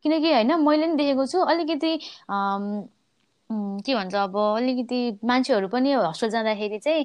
किनकि 0.04 0.32
होइन 0.32 0.52
मैले 0.60 0.86
पनि 0.86 0.96
देखेको 0.96 1.26
छु 1.26 1.38
अलिकति 1.46 1.96
के 3.82 3.94
भन्छ 3.94 4.14
अब 4.16 4.36
अलिकति 4.38 5.00
मान्छेहरू 5.24 5.68
पनि 5.70 5.92
हस्पिटल 5.94 6.30
जाँदाखेरि 6.32 6.78
चाहिँ 6.80 7.04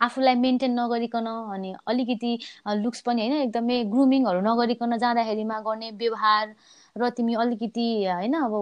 आफूलाई 0.00 0.34
मेन्टेन 0.36 0.72
नगरिकन 0.74 1.26
अनि 1.50 1.74
अलिकति 1.86 2.32
लुक्स 2.78 3.00
पनि 3.02 3.22
होइन 3.22 3.34
एकदमै 3.38 3.82
ग्रुमिङहरू 3.90 4.40
नगरिकन 4.42 4.96
जाँदाखेरिमा 4.98 5.60
गर्ने 5.62 5.90
व्यवहार 5.96 6.54
र 6.96 7.10
तिमी 7.12 7.34
अलिकति 7.36 7.86
होइन 8.06 8.34
अब 8.36 8.54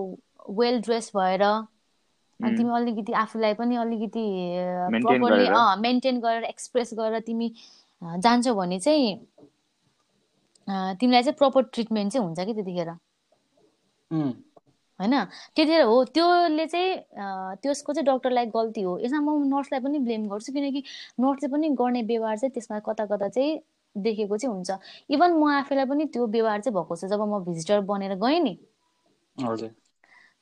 वेल 0.59 0.81
ड्रेस 0.83 1.11
भएर 1.13 1.43
अनि 1.43 2.57
तिमी 2.57 2.73
अलिकति 2.75 3.13
आफूलाई 3.19 3.55
पनि 3.55 3.77
अलिकति 3.77 4.25
प्रपरली 5.01 5.49
मेन्टेन 5.83 6.21
गरेर। 6.21 6.45
एक्सप्रेस 6.47 6.91
गरेर 6.95 7.21
तिमी 7.23 7.49
जान्छौ 8.19 8.55
भने 8.55 8.79
चाहिँ 8.81 9.15
तिमीलाई 11.01 11.23
चाहिँ 11.23 11.37
प्रपर 11.39 11.63
ट्रिटमेन्ट 11.71 12.13
चाहिँ 12.13 12.27
हुन्छ 12.27 12.41
कि 12.43 12.55
त्यतिखेर? 12.55 12.91
होइन? 15.01 15.15
त्यतिखेर 15.57 15.83
हो 15.83 16.05
त्योले 16.15 16.67
चाहिँ 16.67 16.97
त्यसको 17.63 17.93
चाहिँ 17.93 18.07
डक्टरलाई 18.07 18.47
गल्ती 18.55 18.83
हो। 18.83 18.99
यसमा 18.99 19.21
म 19.21 19.49
नर्सलाई 19.55 19.81
पनि 19.81 19.99
ब्लेम 20.07 20.29
गर्छु 20.29 20.53
किनकि 20.53 20.83
नर्सले 21.21 21.49
पनि 21.53 21.69
गर्ने 21.81 22.03
व्यवहार 22.03 22.37
चाहिँ 22.39 22.53
त्यसमा 22.55 22.79
कता 22.89 23.07
कता 23.07 23.29
चाहिँ 23.29 23.59
देखेको 23.97 24.37
चाहिँ 24.37 24.55
हुन्छ। 24.55 24.71
इभन 25.11 25.31
म 25.35 25.51
आफैलाई 25.59 25.87
पनि 25.87 26.05
त्यो 26.15 26.27
व्यवहार 26.27 26.61
चाहिँ 26.61 26.75
भएको 26.75 26.97
छ 26.97 27.05
जब 27.11 27.21
म 27.23 27.43
भिजिटर 27.45 27.81
बनेर 27.91 28.15
गएँ 28.19 28.41
नि। 28.41 28.55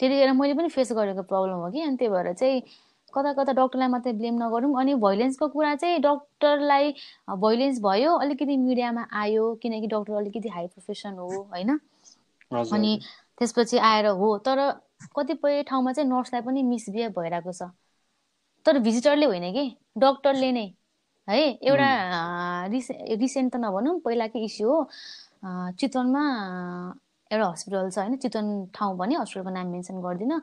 त्यतिखेर 0.00 0.32
मैले 0.32 0.54
पनि 0.54 0.68
फेस 0.68 0.92
गरेको 0.92 1.22
प्रब्लम 1.22 1.58
हो 1.64 1.70
कि 1.70 1.80
अनि 1.80 1.96
त्यही 1.96 2.10
भएर 2.12 2.32
चाहिँ 2.32 2.60
कता 3.12 3.32
कता 3.32 3.52
डक्टरलाई 3.52 3.88
मात्रै 3.88 4.12
ब्लेम 4.20 4.34
नगरौँ। 4.42 4.72
अनि 4.80 4.94
भोइलेन्सको 5.00 5.48
कुरा 5.48 5.74
चाहिँ 5.76 5.98
डक्टरलाई 6.00 6.94
भोइलेन्स 7.38 7.80
भयो 7.80 8.12
अलिकति 8.16 8.56
मिडियामा 8.56 9.06
आयो 9.12 9.44
किनकि 9.62 9.86
डक्टर 9.86 10.14
अलिकति 10.20 10.48
हाई 10.48 10.66
प्रोफेसन 10.66 11.18
हो 11.18 11.28
होइन? 11.52 11.78
अनि 12.52 12.98
त्यसपछि 13.42 13.78
आएर 13.90 14.06
हो 14.22 14.36
तर 14.46 14.58
कतिपय 15.16 15.62
ठाउँमा 15.68 15.92
चाहिँ 15.92 16.08
नर्सलाई 16.10 16.42
पनि 16.46 16.62
मिसबिहेभ 16.62 17.12
भइरहेको 17.18 17.52
छ। 17.52 17.70
तर 18.66 18.78
भिजिटरले 18.78 19.26
होइन 19.26 19.52
कि 19.52 19.64
डक्टरले 19.98 20.50
नै 20.52 20.66
है 21.28 21.38
एउटा 21.62 21.88
रिसे 22.70 22.94
रिसेन्ट 23.16 23.52
त 23.52 23.56
नभनौँ 23.58 23.98
पहिलाकै 24.04 24.40
इस्यु 24.44 24.68
हो 24.68 24.78
चितवनमा 25.78 26.22
एउटा 27.30 27.46
हस्पिटल 27.48 27.90
छ 27.90 27.98
होइन 27.98 28.16
चितवन 28.22 28.46
ठाउँ 28.74 28.96
भने 28.96 29.14
हस्पिटलको 29.16 29.50
नाम 29.50 29.66
मेन्सन 29.74 30.00
गर्दिनँ। 30.06 30.38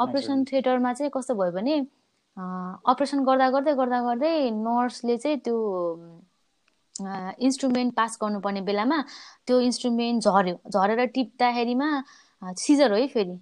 अपरेसन 0.00 0.44
थिएटरमा 0.48 0.92
चाहिँ 0.92 1.10
कस्तो 1.14 1.34
भयो 1.34 1.52
भने 1.52 1.76
अपरेसन 2.92 3.24
गर्दा 3.24 3.50
गर्दै 3.50 3.74
गर्दा 3.74 4.00
गर्दै 4.02 4.34
नर्सले 4.64 5.16
चाहिँ 5.18 5.38
त्यो 5.44 5.56
इन्स्ट्रुमेन्ट 7.00 7.94
पास 7.94 8.18
गर्नुपर्ने 8.22 8.60
बेलामा 8.68 9.00
त्यो 9.46 9.60
इन्स्ट्रुमेन्ट 9.60 10.22
झऱ्यो। 10.24 10.56
झरेर 10.70 11.04
टिप्दाखेरिमा 11.14 11.88
सिजर 12.58 12.90
हो 12.92 12.96
है 12.96 13.06
फेरि। 13.14 13.36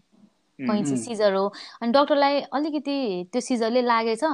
कैँची 0.58 0.96
सिजर 0.96 1.34
हो। 1.34 1.46
अनि 1.82 1.92
डक्टरलाई 1.92 2.40
अलिकति 2.52 2.96
त्यो 3.32 3.40
सिजरले 3.40 3.82
लागेछ। 3.82 4.24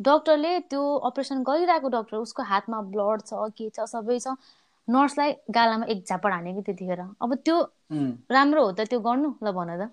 डक्टरले 0.00 0.58
त्यो 0.70 0.82
अपरेसन 1.08 1.42
गरिरहेको 1.42 1.88
डक्टर 1.88 2.16
उसको 2.16 2.42
हातमा 2.50 2.80
ब्लड 2.94 3.22
छ 3.26 3.50
के 3.58 3.68
छ 3.70 3.86
सबै 3.94 4.18
छ। 4.18 4.34
नर्सलाई 4.88 5.32
गालामा 5.54 5.86
एक 5.92 6.04
झापड 6.08 6.32
हाने 6.32 6.54
कि 6.54 6.62
त्यतिखेर। 6.66 7.00
अब 7.22 7.34
त्यो 7.44 7.56
राम्रो 8.30 8.64
हो 8.64 8.72
त 8.72 8.80
त्यो 8.90 9.00
गर्नु? 9.00 9.30
ल 9.42 9.52
भन 9.52 9.70
त। 9.80 9.90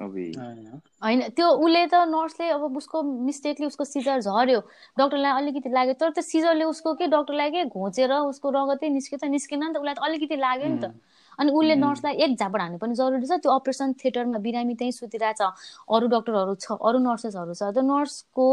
होइन। 0.00 1.20
त्यो 1.36 1.46
उसले 1.48 1.86
त 1.86 1.94
नर्सले 2.08 2.48
अब 2.50 2.76
उसको 2.76 3.02
मिस्टेकले 3.02 3.66
उसको 3.66 3.84
सिजर 3.84 4.20
झऱ्यो। 4.20 4.60
डक्टरलाई 4.98 5.32
अलिकति 5.42 5.68
लाग्यो 5.68 5.94
तर 6.00 6.10
त्यो 6.16 6.22
सिजरले 6.22 6.64
उसको 6.64 6.94
के 6.94 7.06
डक्टरलाई 7.12 7.50
के 7.50 7.64
घोचेर 7.68 8.12
उसको 8.12 8.50
रगतै 8.50 8.88
निस्क्यो 8.88 9.18
त 9.18 9.24
निस्केन 9.28 9.64
नि 9.64 9.72
त 9.72 9.76
उसलाई 9.78 9.94
त 9.94 10.00
अलिकति 10.02 10.36
लाग्यो 10.36 10.68
नि 10.68 10.78
त। 10.80 10.94
अनि 11.38 11.50
उसले 11.52 11.74
नर्सलाई 11.76 12.14
एक 12.24 12.32
झापड 12.40 12.60
हान्नु 12.60 12.78
पनि 12.78 12.94
जरुरी 12.94 13.26
छ। 13.26 13.40
त्यो 13.40 13.50
अपरेसन 13.52 13.92
थिएटरमा 14.00 14.38
बिरामी 14.40 14.74
त्यहीँ 14.74 14.92
सुतिरहेछ। 14.92 15.40
अरू 15.88 16.06
डक्टरहरू 16.08 16.54
छ 16.56 16.76
अरू 16.80 16.98
नर्सेसहरू 16.98 17.52
छ। 17.54 17.62
त्यो 17.72 17.82
नर्सको 17.82 18.48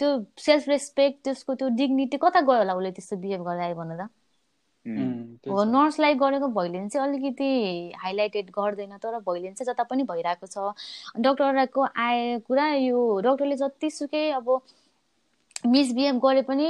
त्यो 0.00 0.08
सेल्फ 0.38 0.64
रेस्पेक्ट 0.68 1.16
त्यसको 1.24 1.54
त्यो 1.54 1.68
डिग्निटी 1.78 2.16
कता 2.18 2.40
गयो 2.40 2.58
होला 2.64 2.74
उसले 2.74 2.90
त्यस्तो 2.98 3.16
बिहेभ 3.20 3.42
गर्दा 3.46 3.64
आयो 3.64 3.74
भन 3.76 3.90
त 3.94 4.08
हो 4.86 5.64
नर्सलाई 5.64 6.14
गरेको 6.14 6.48
भोइलेन्स 6.48 6.92
चाहिँ 6.92 7.08
अलिकति 7.08 7.92
हाइलाइटेड 8.02 8.50
गर्दैन 8.58 8.96
तर 9.02 9.18
भोइलेन्स 9.24 9.58
चाहिँ 9.58 9.72
जता 9.72 9.82
पनि 9.90 10.02
भइरहेको 10.10 10.46
छ। 10.46 10.74
डक्टरको 11.20 11.86
आए 11.96 12.38
कुरा 12.46 12.66
यो 12.74 13.00
डक्टरले 13.24 13.56
जतिसुकै 13.56 14.30
अब 14.30 14.60
मिसबिहेभ 15.66 16.16
गरे 16.24 16.42
पनि 16.42 16.68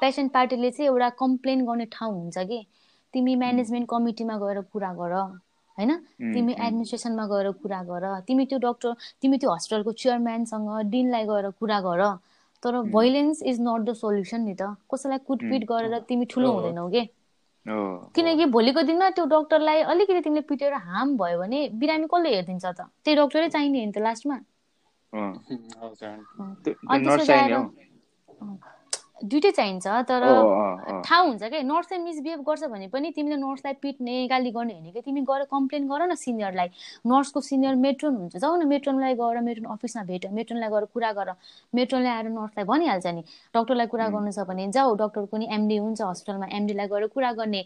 पेसेन्ट 0.00 0.32
पार्टीले 0.32 0.70
चाहिँ 0.70 0.88
एउटा 0.88 1.08
कम्प्लेन 1.20 1.64
गर्ने 1.66 1.86
ठाउँ 1.92 2.12
हुन्छ 2.12 2.38
कि? 2.38 2.66
तिमी 3.14 3.34
म्यानेजमेन्ट 3.36 3.88
कमिटीमा 3.88 4.36
गएर 4.38 4.60
कुरा 4.72 4.92
गर 4.94 5.12
होइन? 5.12 5.90
तिमी 6.34 6.52
एडमिनिस्ट्रेसनमा 6.52 7.26
गएर 7.26 7.50
कुरा 7.62 7.82
गर 7.84 8.04
तिमी 8.26 8.46
त्यो 8.46 8.58
डक्टर 8.58 8.94
तिमी 9.22 9.38
त्यो 9.38 9.50
हस्पिटलको 9.52 9.92
चेयरम्यानसँग 9.92 10.68
डिनलाई 10.90 11.24
गएर 11.26 11.50
कुरा 11.60 11.80
गर। 11.80 12.02
तर 12.62 12.80
violence 12.90 13.42
is 13.42 13.60
not 13.60 13.80
the 13.88 13.92
solution 13.94 14.40
नि 14.40 14.54
त। 14.54 14.76
कसैलाई 14.92 15.18
कुटपिट 15.28 15.64
गरेर 15.68 15.98
तिमी 16.08 16.24
ठुलो 16.30 16.52
हुँदैनौ 16.52 16.88
कि? 16.88 17.08
किनकि 18.16 18.46
भोलिको 18.52 18.82
दिनमा 18.82 19.08
त्यो 19.10 19.24
डक्टरलाई 19.26 19.80
अलिकति 19.92 20.20
तिमीले 20.20 20.40
पिटेर 20.48 20.74
हार्म 20.84 21.16
भयो 21.18 21.38
भने 21.38 21.60
बिरामी 21.76 22.06
कसले 22.08 22.34
हेरिदिन्छ 22.34 22.64
त? 22.66 22.88
त्यही 23.04 23.16
डक्टरै 23.16 23.48
चाहिने 23.50 23.84
नि 23.86 23.92
त 23.92 23.98
लास्टमा। 24.00 24.38
दुइटै 29.22 29.50
चाहिन्छ 29.50 29.86
तर। 30.08 30.22
थाहा 31.06 31.20
हुन्छ 31.20 31.42
क्या 31.42 31.62
नर्सले 31.62 31.98
मिसबिहेभ 31.98 32.40
गर्छ 32.42 32.64
भने 32.72 32.86
पनि 32.88 33.10
तिमीले 33.16 33.36
नर्सलाई 33.36 33.74
पिट्ने 33.82 34.26
गाली 34.28 34.50
गर्ने 34.50 34.74
होइन 34.74 34.92
कि 34.92 35.00
तिमी 35.00 35.20
गएर 35.22 35.44
कम्प्लेन 35.50 35.88
गर 35.88 36.06
न 36.06 36.14
सिनियरलाई। 36.14 36.68
नर्सको 37.06 37.40
सिनियर 37.40 37.74
मेट्रोन 37.78 38.16
हुन्छ 38.16 38.36
जाऊ 38.36 38.56
न 38.56 38.66
मेट्रोनलाई 38.68 39.14
गएर 39.14 39.40
मेट्रोन 39.42 39.66
अफिसमा 39.72 40.02
भेट 40.04 40.26
मेट्रोनलाई 40.32 40.70
गएर 40.70 40.84
कुरा 40.94 41.12
गर। 41.12 41.28
मेट्रोनले 41.74 42.08
आएर 42.08 42.28
नर्सलाई 42.30 42.64
भनिहाल्छ 42.66 43.06
नि 43.06 43.22
डक्टरलाई 43.54 43.86
कुरा 43.86 44.08
गर्नु 44.08 44.32
छ 44.32 44.46
भने 44.48 44.70
जाऊ 44.72 44.94
डक्टरको 44.96 45.36
नि 45.36 45.46
एमडी 45.50 45.76
हुन्छ 45.76 46.00
हस्पिटलमा 46.02 46.46
एमडीलाई 46.52 46.86
गएर 46.88 47.06
कुरा 47.14 47.32
गर्ने 47.38 47.60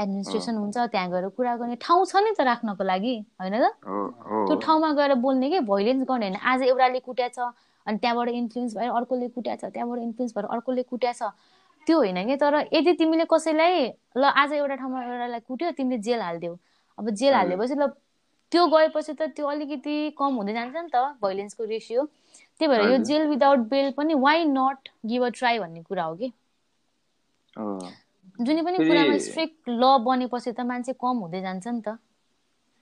एडमिनिस्ट्रेसन 0.00 0.54
हुन्छ 0.56 0.76
त्यहाँ 0.90 1.08
गएर 1.10 1.28
कुरा 1.36 1.56
गर्ने 1.56 1.76
ठाउँ 1.80 2.04
छ 2.06 2.22
नि 2.24 2.30
त 2.38 2.40
राख्नको 2.50 2.84
लागि 2.84 3.14
होइन 3.40 3.56
त? 3.58 3.66
त्यो 4.46 4.54
ठाउँमा 4.60 4.90
गएर 4.98 5.14
बोल्ने 5.20 5.50
कि 5.50 5.60
भोइलेन्स 5.66 6.02
गर्ने 6.08 6.26
होइन 6.26 6.38
आज 6.40 6.62
एउटाले 6.62 7.00
कुट्या 7.00 7.28
छ 7.28 7.50
अनि 7.86 7.98
त्यहाँबाट 7.98 8.28
इन्फ्लुएन्स 8.30 8.76
भएर 8.76 8.90
अर्कोले 8.92 9.28
कुट्या 9.28 9.56
छ 9.56 9.64
त्यहाँबाट 9.66 9.98
इन्फ्लुएन्स 10.00 10.34
भएर 10.36 10.46
अर्कोले 10.48 10.82
कुट्या 10.84 11.12
छ। 11.12 11.22
त्यो 11.86 11.96
होइन 11.98 12.26
कि? 12.26 12.36
तर 12.36 12.54
यदि 12.72 12.92
तिमीले 12.94 13.24
कसैलाई 13.30 13.74
ल 14.16 14.24
आज 14.36 14.52
एउटा 14.52 14.74
ठाउँमा 14.76 15.02
एउटालाई 15.04 15.40
कुट्यो 15.48 15.70
तिमीले 15.78 15.98
जेल 16.02 16.20
हालिदियो 16.20 16.58
अब 16.98 17.10
जेल 17.12 17.34
हालिदिएपछि 17.34 17.74
ल 17.74 17.86
त्यो 18.52 18.66
गएपछि 18.66 19.12
त 19.14 19.22
त्यो 19.36 19.46
अलिकति 19.46 19.94
कम 20.18 20.34
हुँदै 20.36 20.52
जान्छ 20.52 20.76
नि 20.76 20.88
त 20.94 20.96
भोइलेन्सको 21.22 21.64
रेसियो 21.64 22.04
त्यही 22.60 22.68
भएर 22.68 22.80
यो। 22.90 22.98
जेल 23.04 23.26
विदाउट 23.28 23.58
बेल 23.70 23.90
पनि 23.96 24.14
why 24.16 24.44
not 24.46 24.88
give 25.06 25.22
a 25.24 25.28
try 25.34 25.58
भन्ने 25.58 25.82
कुरा 25.82 26.04
हो 26.04 26.14
कि। 26.16 26.32
जुनै 28.38 28.62
पनि 28.62 28.78
कुरामा 28.80 29.16
स्ट्रिक्ट 29.18 29.68
ल 29.70 29.96
बनेपछि 30.04 30.52
त 30.52 30.60
मान्छे 30.66 30.92
कम 31.00 31.16
हुँदै 31.18 31.40
जान्छ 31.42 31.66
नि 31.68 31.80
त। 31.80 31.96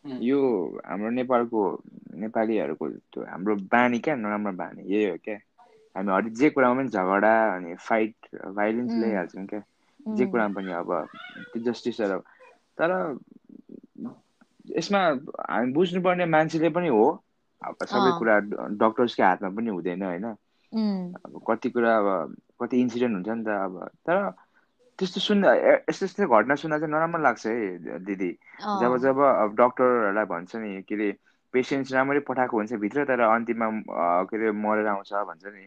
यो 0.04 0.38
हाम्रो 0.86 1.10
नेपालको 1.10 1.60
नेपालीहरूको 2.16 2.88
त्यो 2.88 3.24
हाम्रो 3.24 3.54
बानी 3.72 3.98
क्या 3.98 4.14
नराम्रो 4.16 4.52
बानी 4.56 4.82
यही 4.92 5.08
हो 5.10 5.16
क्या 5.24 5.36
हामी 5.96 6.12
हरेक 6.12 6.32
जे 6.34 6.50
कुरामा 6.50 6.80
पनि 6.80 6.88
झगडा 6.90 7.32
अनि 7.54 7.74
फाइट 7.80 8.14
भाइलेन्स. 8.54 8.92
ल्याइहाल्छौँ 8.94 9.46
क्या 9.46 9.62
जे. 10.16 10.26
कुरामा 10.26 10.54
पनि 10.54 10.72
अब 10.72 10.92
त्यो 11.52 11.62
जस्टिसहरू 11.62 12.18
तर 12.78 12.90
यसमा 14.76 15.00
हामी 15.48 15.72
बुझ्नुपर्ने 15.72 16.26
मान्छेले 16.26 16.68
पनि 16.70 16.88
हो 16.88 17.04
अब 17.62 17.84
सबै. 17.84 18.10
कुरा 18.18 18.38
डक्टर्सकै 18.78 19.22
हातमा 19.22 19.50
पनि 19.56 19.70
हुँदैन 19.70 20.02
होइन. 20.02 20.24
अब 21.16 21.40
कति 21.48 21.70
कुरा 21.70 21.96
अब 21.98 22.34
कति 22.62 22.80
इन्सिडेन्ट 22.80 23.14
हुन्छ 23.14 23.28
नि 23.28 23.44
त 23.44 23.48
अब 23.48 23.74
तर 24.06 24.16
त्यस्तो 24.98 25.20
सुन्दा 25.20 25.52
ए- 25.54 25.84
यस्तो 25.90 26.04
यस्तो 26.06 26.26
घटना 26.28 26.54
सुन्दा 26.54 26.78
चाहिँ 26.78 26.92
नराम्रो 26.92 27.22
लाग्छ 27.22 27.46
है 27.46 27.98
दिदी. 28.04 28.30
जब 28.82 28.96
जब 29.02 29.18
अब 29.20 29.54
डक्टरहरूलाई 29.60 30.24
भन्छ 30.24 30.56
नि 30.56 30.82
के 30.82 30.94
अरे 30.94 31.08
पेसेन्ट्स 31.54 31.92
राम्ररी 31.92 32.20
पठाएको 32.28 32.56
हुन्छ 32.56 32.72
भित्र 32.82 33.04
तर 33.04 33.20
अन्तिममा 33.20 33.68
के 34.28 34.36
अरे 34.36 34.50
मरेर 34.52 34.86
आउँछ 34.86 35.12
भन्छ 35.12 35.44
नि. 35.46 35.64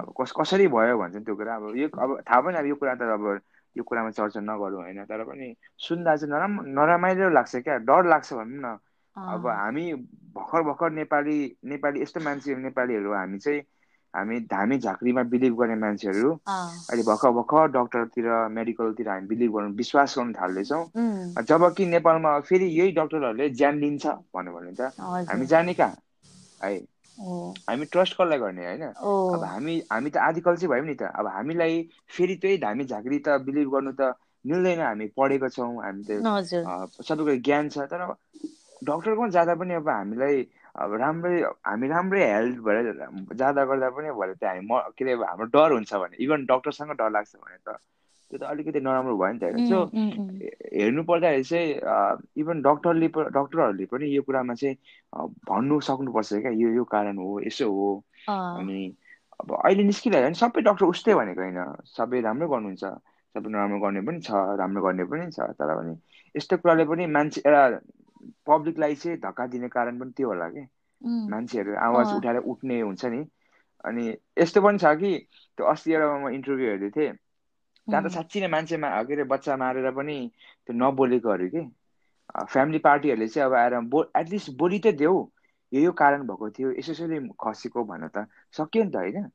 अब 0.00 0.12
कस 0.20 0.32
कसरी 0.40 0.66
भयो 0.68 0.98
भन्छ 0.98 1.14
नि 1.16 1.24
त्यो 1.24 1.34
कुरा 1.36 1.54
अब 1.56 1.76
यो 1.76 1.88
अब 2.00 2.20
थाहा 2.30 2.40
पनि 2.40 2.56
अब 2.58 2.66
यो 2.66 2.74
कुरा 2.74 2.94
त 2.94 3.02
अब 3.02 3.40
यो 3.76 3.82
कुरामा 3.84 4.10
चर्चा 4.10 4.40
नगरौँ 4.40 4.82
होइन 4.82 5.04
तर 5.04 5.24
पनि 5.24 5.54
सुन्दा 5.78 6.16
चाहिँ 6.16 6.32
नराम्रो 6.34 6.64
नरमाइलो 6.74 7.28
लाग्छ 7.30 7.56
क्या 7.56 7.76
डर 7.84 8.06
लाग्छ 8.08 8.32
भनौँ 8.32 8.60
न 8.64 8.78
अब. 9.16 9.46
हामी 9.46 9.92
भर्खर 10.34 10.62
भर्खर 10.62 10.90
नेपाली 10.90 11.38
नेपाली 11.64 12.02
यस्तो 12.02 12.20
मान्छे 12.20 12.54
नेपालीहरू 12.56 13.12
हामी 13.12 13.38
चाहिँ 13.38 13.62
हामी 14.14 14.40
धामी 14.48 14.78
झाँक्रीमा 14.80 15.22
बिलिभ 15.30 15.54
गर्ने 15.56 15.74
मान्छेहरू. 15.78 16.32
अहिले 16.88 17.02
भर्खर 17.04 17.30
भर्खर 17.32 17.66
डक्टरतिर 17.72 18.28
मेडिकलतिर 18.52 19.08
हामी 19.08 19.26
बिलिभ 19.28 19.52
गर्नु 19.54 19.74
विश्वास 19.76 20.18
गर्नु 20.18 20.32
थाल्दैछौँ। 20.34 20.84
उम्. 20.94 21.34
जब 21.44 21.64
कि 21.74 21.86
नेपालमा 21.86 22.38
फेरि 22.42 22.66
यही 22.70 22.92
डक्टरहरूले 22.92 23.48
ज्यान 23.52 23.78
लिन्छ 23.80 24.06
भन्यो 24.06 24.52
भने 24.54 24.72
त 24.74 24.92
हामी 25.28 25.46
जाने 25.48 25.74
कहाँ? 25.74 25.96
है। 26.60 26.74
हामी 27.68 27.84
ट्रस्ट 27.86 28.14
कसलाई 28.14 28.38
गर्ने 28.38 28.64
होइन? 28.66 28.82
अब 29.34 29.44
हामी 29.44 29.78
हामी 29.88 30.10
त 30.10 30.16
आदिकल 30.20 30.56
चाहिँ 30.56 30.70
भयौँ 30.70 30.86
नि 30.86 30.94
त। 30.96 31.10
अब 31.14 31.26
हामीलाई 31.28 31.82
फेरि 32.10 32.36
त्यही 32.36 32.58
धामी 32.60 32.84
झाँक्री 32.86 33.18
त 33.20 33.38
बिलिभ 33.42 33.70
गर्नु 33.70 33.92
त 33.94 34.12
मिल्दैन। 34.44 34.80
हामी 34.82 35.06
पढेको 35.14 35.48
छौँ 35.50 35.70
हामी 35.82 36.04
त 36.04 36.22
हजुर। 36.28 36.64
अँ, 36.64 36.86
सबै 37.02 37.22
कुरा 37.24 37.34
ज्ञान 37.40 37.68
छ। 37.70 37.86
तर 37.86 38.02
डक्टरकोमा 38.82 39.28
जाँदा 39.30 39.54
पनि 39.56 39.74
अब 39.74 39.88
हामीलाई 39.90 40.42
अब 40.80 40.94
राम्रै 40.94 41.40
हामी 41.66 41.88
राम्रै 41.88 42.24
हेल्थ 42.24 42.58
भएर 42.58 42.86
जाँदा 43.36 43.64
गर्दा 43.64 43.88
पनि 43.90 44.10
भरे 44.16 44.34
त 44.34 44.44
हामी 44.44 44.62
म 44.64 44.80
के 44.96 45.04
अरे 45.04 45.14
हाम्रो 45.20 45.46
डर 45.52 45.72
हुन्छ 45.72 45.92
भने 45.94 46.16
इभन 46.24 46.44
डक्टरसँग 46.46 46.92
डर 46.96 47.10
लाग्छ 47.10 47.34
भने 47.36 47.58
त 47.66 47.76
त्यो 48.30 48.38
त 48.38 48.42
अलिकति 48.46 48.80
नराम्रो 48.80 49.16
भयो 49.18 49.32
नि 49.32 49.38
त 49.38 49.44
होइन 49.44 49.66
सो. 49.68 49.80
हेर्नु 50.72 51.02
पर्दाखेरि 51.04 51.44
चाहिँ 51.44 51.68
इभन 52.36 52.62
डक्टरले 52.62 53.08
डक्टरहरूले 53.08 53.84
पनि 53.92 54.06
यो 54.16 54.22
कुरामा 54.22 54.54
चाहिँ 54.54 54.76
भन्नु 55.44 55.80
सक्नुपर्छ 55.82 56.32
क्या 56.40 56.52
यो 56.54 56.68
यो 56.78 56.84
कारण 56.86 57.16
हो 57.18 57.40
यसो 57.42 57.66
हो. 57.70 57.90
अनि 58.28 58.80
अब 59.40 59.52
अहिले 59.56 59.82
निस्किरहेको 59.84 60.28
नि 60.28 60.38
सबै 60.38 60.62
डक्टर 60.62 60.84
उस्तै 60.86 61.14
भनेको 61.14 61.40
होइन 61.40 61.58
सबै 61.90 62.20
राम्रो 62.20 62.48
गर्नुहुन्छ 62.48 62.84
सबै 63.34 63.48
नराम्रो 63.50 63.78
गर्ने 63.80 64.00
पनि 64.06 64.20
छ 64.20 64.30
राम्रो 64.62 64.82
गर्ने 64.82 65.04
पनि 65.10 65.26
छ 65.32 65.50
तर 65.58 65.74
पनि 65.76 65.94
यस्तो 66.34 66.56
कुराले 66.62 66.84
पनि 66.86 67.06
मान्छे 67.10 67.40
एउटा 67.44 67.64
पब्लिकलाई 68.46 68.94
चाहिँ 68.96 69.18
धक्का 69.20 69.46
दिने 69.46 69.68
कारण 69.68 69.98
पनि 70.00 70.12
त्यो 70.16 70.28
होला 70.28 70.48
कि. 70.48 70.66
मान्छेहरू 71.28 71.74
आवाज. 71.78 72.12
उठाएर 72.14 72.36
उठ्ने 72.44 72.80
हुन्छ 72.80 73.04
नि 73.06 73.24
अनि 73.84 74.08
यस्तो 74.38 74.60
पनि 74.62 74.78
छ 74.78 74.94
कि 74.96 75.12
त्यो 75.58 75.66
अस्ति 75.66 75.92
एउटा 75.92 76.16
म 76.18 76.28
इन्टरभ्यू 76.34 76.68
हेर्दै 76.68 76.90
थिएँ 76.90 77.12
त्यहाँ 77.12 78.04
त. 78.04 78.08
साँच्ची 78.08 78.40
नै 78.40 78.48
मान्छे 78.48 78.76
के 78.76 79.12
अरे 79.14 79.24
बच्चा 79.26 79.56
मारेर 79.56 79.90
पनि 79.92 80.16
त्यो 80.66 80.74
नबोलेकोहरू 80.76 81.48
कि 81.48 81.62
फ्यामिली 82.46 82.78
पार्टीहरूले 82.78 83.28
चाहिँ 83.28 83.46
अब 83.46 83.54
आएर 83.54 83.78
बो 83.90 84.02
एटलिस्ट 84.16 84.50
बोली 84.58 84.78
त 84.78 84.94
देऊ 84.96 85.16
यो 85.72 85.80
यो 85.80 85.92
कारण 85.92 86.26
भएको 86.26 86.50
थियो 86.50 86.70
यसो 86.72 86.92
यसरी 86.92 87.18
खसेको 87.40 87.84
भन्न 87.84 88.08
त 88.08 88.26
सक्यो 88.54 88.84
नि 88.84 88.90
त 88.90 88.96
होइन. 88.96 89.28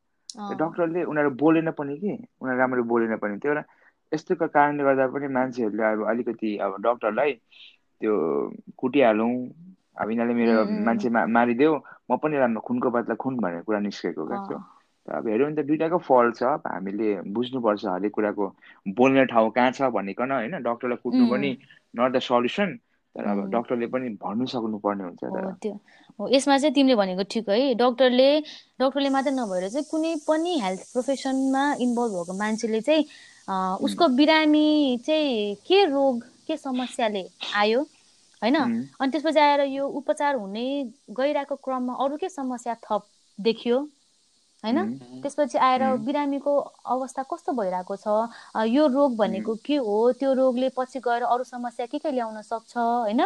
डक्टरले 0.54 1.04
उनीहरू 1.04 1.30
बोलेन 1.36 1.72
पनि 1.72 1.98
कि 1.98 2.12
उनीहरू 2.42 2.60
राम्ररी 2.60 2.82
बोलेन 2.84 3.18
पनि 3.18 3.38
त्यो 3.40 3.52
एउटा 3.52 3.64
यस्तो 4.12 4.36
कारणले 4.48 4.84
गर्दा 4.84 5.08
पनि 5.08 5.28
मान्छेहरूले 5.28 5.84
अब 5.84 6.04
अलिकति 6.10 6.58
अब 6.58 6.76
डक्टरलाई 6.82 7.32
त्यो 8.02 8.14
कुटिहालौँ 8.78 9.34
अब 9.96 10.10
यिनीहरूले 10.12 10.36
मेरो 10.36 10.64
मान्छे 10.86 11.10
मा 11.10 11.26
मारिदेऊ। 11.36 11.74
म 12.12 12.18
पनि 12.22 12.36
राम्रो 12.38 12.62
खुनको 12.68 12.90
बदला 12.92 13.16
खुन 13.16 13.34
भन्ने 13.40 13.62
कुरा 13.68 13.80
निस्केको 13.80 14.24
क्या 14.28 14.40
त्यो. 14.48 14.58
अब 15.08 15.28
हेऱ्यो 15.28 15.46
भने 15.46 15.56
त 15.56 15.66
दुइटाको 15.66 15.98
फल्ट 16.04 16.36
छ। 16.36 16.44
अब 16.44 16.64
हामीले 16.68 17.08
बुझ्नुपर्छ 17.32 17.86
हरेक 17.86 18.12
कुराको 18.12 18.46
बोल्ने 18.98 19.26
ठाउँ 19.32 19.50
कहाँ 19.56 19.72
छ 19.72 19.90
भनिकन 19.96 20.32
होइन? 20.32 20.54
डक्टरलाई 20.68 21.00
कुट्नु 21.04 21.24
पनि 21.32 21.50
नट 21.96 22.12
द 22.12 22.20
सल्युसन 22.20 22.70
तर 23.16 23.26
अब. 23.32 23.38
डक्टरले 23.56 23.88
पनि 23.88 24.10
भन्नु 24.20 24.46
सक्नुपर्ने 24.52 25.04
हुन्छ 25.04 25.24
त्यो। 25.64 25.74
हो 26.20 26.28
यसमा 26.36 26.58
चाहिँ 26.58 26.74
तिमीले 26.76 26.96
भनेको 26.96 27.24
ठिक 27.32 27.50
है। 27.50 27.74
डक्टरले 27.80 28.30
डक्टरले 28.82 29.10
मात्रै 29.16 29.34
नभएर 29.40 29.70
चाहिँ 29.70 29.88
कुनै 29.92 30.14
पनि 30.28 30.60
हेल्थ 30.60 30.82
प्रोफेसनमा 30.92 31.64
इन्भल्भ 31.86 32.12
भएको 32.16 32.34
मान्छेले 32.44 32.82
चाहिँ 32.82 33.04
उसको 33.86 34.08
बिरामी 34.20 34.70
चाहिँ 35.06 35.56
के 35.68 35.86
रोग 35.86 36.24
के 36.48 36.58
समस्याले 36.58 37.24
आयो? 37.56 37.82
होइन? 38.42 38.56
अनि 39.02 39.12
त्यसपछि 39.12 39.40
आएर 39.40 39.62
यो 39.72 39.88
उपचार 40.00 40.36
हुने 40.36 40.66
गइरहेको 41.18 41.56
क्रममा 41.56 41.94
अरू 42.06 42.18
के 42.18 42.30
समस्या 42.30 42.76
थप 42.86 43.04
देखियो? 43.40 43.80
होइन? 44.64 44.78
त्यसपछि 45.22 45.58
आएर 45.58 45.84
बिरामीको 46.06 46.54
अवस्था 46.94 47.24
कस्तो 47.32 47.52
भइरहेको 47.54 47.96
छ? 47.96 48.08
यो 48.68 48.88
रोग 48.88 49.16
भनेको 49.18 49.56
के 49.66 49.76
हो? 49.78 50.12
त्यो 50.20 50.34
रोगले 50.34 50.70
पछि 50.78 51.00
गएर 51.00 51.24
अरू 51.24 51.44
समस्या 51.44 51.86
के 51.86 51.98
के 52.00 52.12
ल्याउन 52.12 52.42
सक्छ? 52.42 52.78
होइन? 52.78 53.22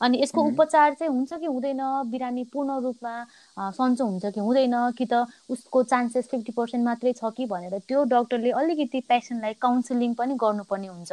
अनि 0.00 0.18
यसको 0.22 0.42
उपचार 0.42 0.94
चाहिँ 0.94 1.12
हुन्छ 1.12 1.32
कि 1.32 1.46
हुँदैन? 1.46 1.80
बिरामी 2.10 2.44
पूर्ण 2.52 2.80
रूपमा 2.82 3.14
सन्चो 3.72 4.04
हुन्छ 4.04 4.24
कि 4.34 4.40
हुँदैन? 4.40 4.74
कि 4.98 5.06
त 5.12 5.26
उसको 5.48 5.82
चान्सेस 5.82 6.28
फिफ्टी 6.28 6.52
पर्सेन्ट 6.52 6.84
मात्रै 6.84 7.12
छ 7.12 7.30
कि 7.36 7.46
भनेर 7.46 7.78
त्यो 7.88 8.04
डक्टरले 8.12 8.50
अलिकति 8.50 9.00
पेसेन्टलाई 9.08 9.54
काउन्सिलिङ 9.62 10.14
पनि 10.14 10.34
गर्नुपर्ने 10.34 10.88
हुन्छ। 10.88 11.12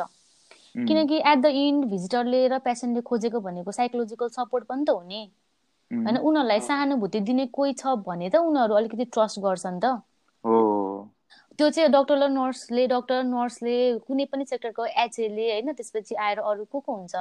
किनकि 0.76 1.18
एट 1.18 1.38
द 1.40 1.46
इन्ड 1.46 1.86
भिजिटरले 1.90 2.48
र 2.48 2.60
पेसेन्टले 2.60 3.02
खोजेको 3.02 3.40
भनेको 3.40 3.72
साइकोलोजिकल 3.72 4.28
सपोर्ट 4.30 4.66
पनि 4.66 4.86
त 4.86 4.90
हो 4.90 5.02
नि। 5.02 5.22
होइन? 5.92 6.18
उनीहरूलाई 6.18 6.60
सहानुभूति 6.60 7.20
दिने 7.20 7.46
कोही 7.50 7.74
छ 7.74 7.96
भने 8.06 8.30
त 8.30 8.36
उनीहरू 8.36 8.74
अलिकति 8.76 9.06
ट्रस्ट 9.06 9.40
गर्छन् 9.40 9.80
त। 9.84 9.86
त्यो 11.60 11.70
चाहिँ 11.70 11.90
डक्टर 11.92 12.16
र 12.16 12.28
नर्सले 12.32 12.88
डक्टर 12.88 13.24
नर्सले 13.24 13.76
कुनै 14.08 14.26
पनि 14.32 14.46
सेक्टरको 14.46 14.86
एचएले 14.86 15.46
होइन? 15.52 15.74
त्यसपछि 15.74 16.16
आएर 16.16 16.40
अरू 16.40 16.66
को 16.72 16.80
को 16.80 16.96
हुन्छ? 16.96 17.16